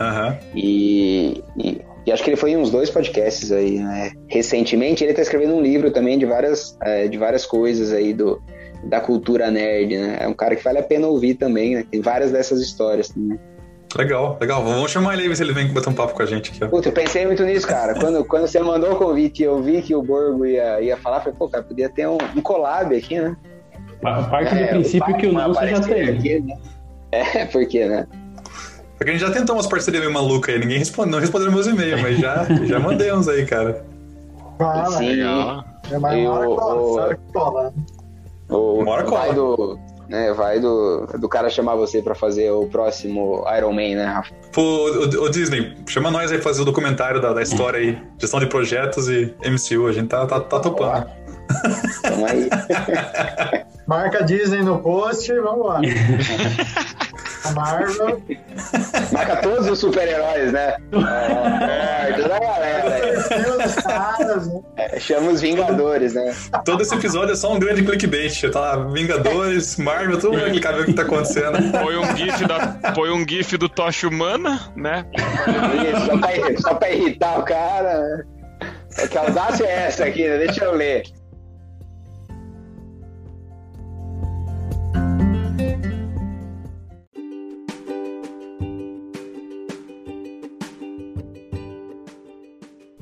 Uh 0.00 0.04
-huh. 0.04 0.38
e, 0.54 1.42
e 1.56 1.80
e 2.08 2.12
acho 2.12 2.24
que 2.24 2.30
ele 2.30 2.38
foi 2.38 2.52
em 2.52 2.56
uns 2.56 2.70
dois 2.70 2.88
podcasts 2.88 3.52
aí, 3.52 3.80
né? 3.80 4.12
Recentemente, 4.28 5.04
ele 5.04 5.10
está 5.10 5.20
escrevendo 5.20 5.52
um 5.52 5.60
livro 5.60 5.90
também 5.90 6.18
de 6.18 6.24
várias, 6.24 6.74
é, 6.80 7.06
de 7.06 7.18
várias 7.18 7.44
coisas 7.44 7.92
aí 7.92 8.14
do, 8.14 8.40
da 8.84 8.98
cultura 8.98 9.50
nerd, 9.50 9.94
né? 9.94 10.16
É 10.18 10.26
um 10.26 10.32
cara 10.32 10.56
que 10.56 10.64
vale 10.64 10.78
a 10.78 10.82
pena 10.82 11.06
ouvir 11.06 11.34
também, 11.34 11.74
né? 11.74 11.84
Tem 11.90 12.00
várias 12.00 12.32
dessas 12.32 12.62
histórias 12.62 13.10
também. 13.10 13.38
Legal, 13.94 14.38
legal. 14.40 14.64
Vamos 14.64 14.90
chamar 14.90 15.12
ele 15.12 15.24
aí, 15.24 15.28
ver 15.28 15.36
se 15.36 15.42
ele 15.42 15.52
vem 15.52 15.68
bater 15.68 15.90
um 15.90 15.92
papo 15.92 16.14
com 16.14 16.22
a 16.22 16.26
gente 16.26 16.50
aqui. 16.50 16.64
Ó. 16.64 16.68
Puta, 16.68 16.88
eu 16.88 16.92
pensei 16.92 17.26
muito 17.26 17.44
nisso, 17.44 17.66
cara. 17.66 17.92
quando, 18.00 18.24
quando 18.24 18.46
você 18.46 18.60
mandou 18.60 18.92
o 18.92 18.96
convite 18.96 19.42
e 19.42 19.44
eu 19.44 19.62
vi 19.62 19.82
que 19.82 19.94
o 19.94 20.02
Borgo 20.02 20.46
ia, 20.46 20.80
ia 20.80 20.96
falar, 20.96 21.20
falei, 21.20 21.34
pô, 21.38 21.46
cara, 21.46 21.62
podia 21.62 21.90
ter 21.90 22.08
um, 22.08 22.16
um 22.34 22.40
collab 22.40 22.96
aqui, 22.96 23.20
né? 23.20 23.36
A 24.02 24.22
parte 24.22 24.54
é, 24.54 24.64
do 24.64 24.68
princípio 24.68 25.14
que 25.18 25.26
o 25.26 25.32
não 25.34 25.52
você 25.52 25.68
já 25.68 25.80
tem. 25.80 26.08
Aqui, 26.08 26.40
né? 26.40 26.56
É, 27.12 27.44
porque, 27.52 27.84
né? 27.84 28.06
Porque 28.98 29.10
a 29.10 29.12
gente 29.12 29.20
já 29.20 29.30
tentou 29.30 29.54
umas 29.54 29.66
parcerias 29.68 30.02
meio 30.02 30.12
malucas 30.12 30.54
aí, 30.54 30.60
ninguém 30.60 30.78
responde, 30.78 31.10
não 31.10 31.20
respondeu 31.20 31.52
meus 31.52 31.68
e-mails, 31.68 32.02
mas 32.02 32.18
já, 32.18 32.44
já 32.66 32.80
mandei 32.80 33.12
uns 33.12 33.28
aí, 33.28 33.46
cara. 33.46 33.84
Fala, 34.58 34.98
Sim. 34.98 35.08
legal. 35.08 35.64
É 35.90 35.98
mais 35.98 36.18
uma 36.20 36.32
hora 36.32 37.18
cola, 37.32 37.72
o, 38.48 38.54
o, 38.54 38.82
o 38.82 39.10
pai 39.10 39.32
do, 39.32 39.78
né? 40.08 40.32
Vai 40.32 40.58
do, 40.58 41.06
do 41.18 41.28
cara 41.28 41.48
chamar 41.48 41.76
você 41.76 42.02
para 42.02 42.14
fazer 42.14 42.50
o 42.50 42.66
próximo 42.66 43.44
Iron 43.56 43.72
Man, 43.72 43.94
né, 43.94 44.04
Rafa? 44.04 44.34
Pô, 44.52 44.62
o, 44.62 45.24
o, 45.24 45.30
Disney, 45.30 45.76
chama 45.86 46.10
nós 46.10 46.32
aí 46.32 46.40
fazer 46.40 46.62
o 46.62 46.64
documentário 46.64 47.20
da, 47.20 47.32
da 47.32 47.42
história 47.42 47.78
aí, 47.78 48.02
gestão 48.18 48.40
de 48.40 48.46
projetos 48.46 49.08
e 49.08 49.32
MCU, 49.44 49.86
a 49.86 49.92
gente 49.92 50.08
tá, 50.08 50.26
tá, 50.26 50.40
tá 50.40 50.58
topando. 50.58 51.06
Vamos 52.02 52.30
aí. 52.30 52.48
Marca 53.86 54.22
Disney 54.22 54.62
no 54.62 54.78
post, 54.80 55.32
vamos 55.40 55.64
lá. 55.66 55.80
A 57.44 57.50
Marvel. 57.52 58.22
Marca 59.12 59.36
todos 59.36 59.68
os 59.68 59.78
super-heróis, 59.78 60.52
né? 60.52 60.76
É, 60.92 62.12
toda 62.12 62.36
a 62.36 62.40
galera. 62.40 63.08
Caras, 63.82 64.48
né? 64.48 64.60
é, 64.76 65.00
chama 65.00 65.30
os 65.30 65.40
Vingadores, 65.40 66.14
né? 66.14 66.34
Todo 66.64 66.82
esse 66.82 66.94
episódio 66.94 67.32
é 67.32 67.36
só 67.36 67.52
um 67.52 67.58
grande 67.58 67.82
clickbait. 67.84 68.50
Tá 68.50 68.60
lá, 68.60 68.76
Vingadores, 68.88 69.76
Marvel, 69.76 70.18
todo 70.18 70.32
mundo 70.32 70.42
vai 70.42 70.50
clicar 70.50 70.74
ver 70.74 70.82
o 70.82 70.84
que 70.86 70.92
tá 70.94 71.02
acontecendo. 71.02 71.58
Foi 71.80 71.96
um 71.96 72.16
GIF, 72.16 72.46
da, 72.46 72.94
foi 72.94 73.10
um 73.10 73.26
GIF 73.28 73.56
do 73.56 73.68
Tocha 73.68 74.08
Humana, 74.08 74.72
né? 74.76 75.04
só, 76.06 76.18
pra, 76.18 76.60
só 76.60 76.74
pra 76.74 76.90
irritar 76.90 77.38
o 77.38 77.42
cara. 77.44 78.26
Que 79.10 79.18
audácia 79.18 79.64
é 79.64 79.86
essa 79.86 80.04
aqui, 80.04 80.26
né? 80.26 80.38
Deixa 80.38 80.64
eu 80.64 80.74
ler. 80.74 81.04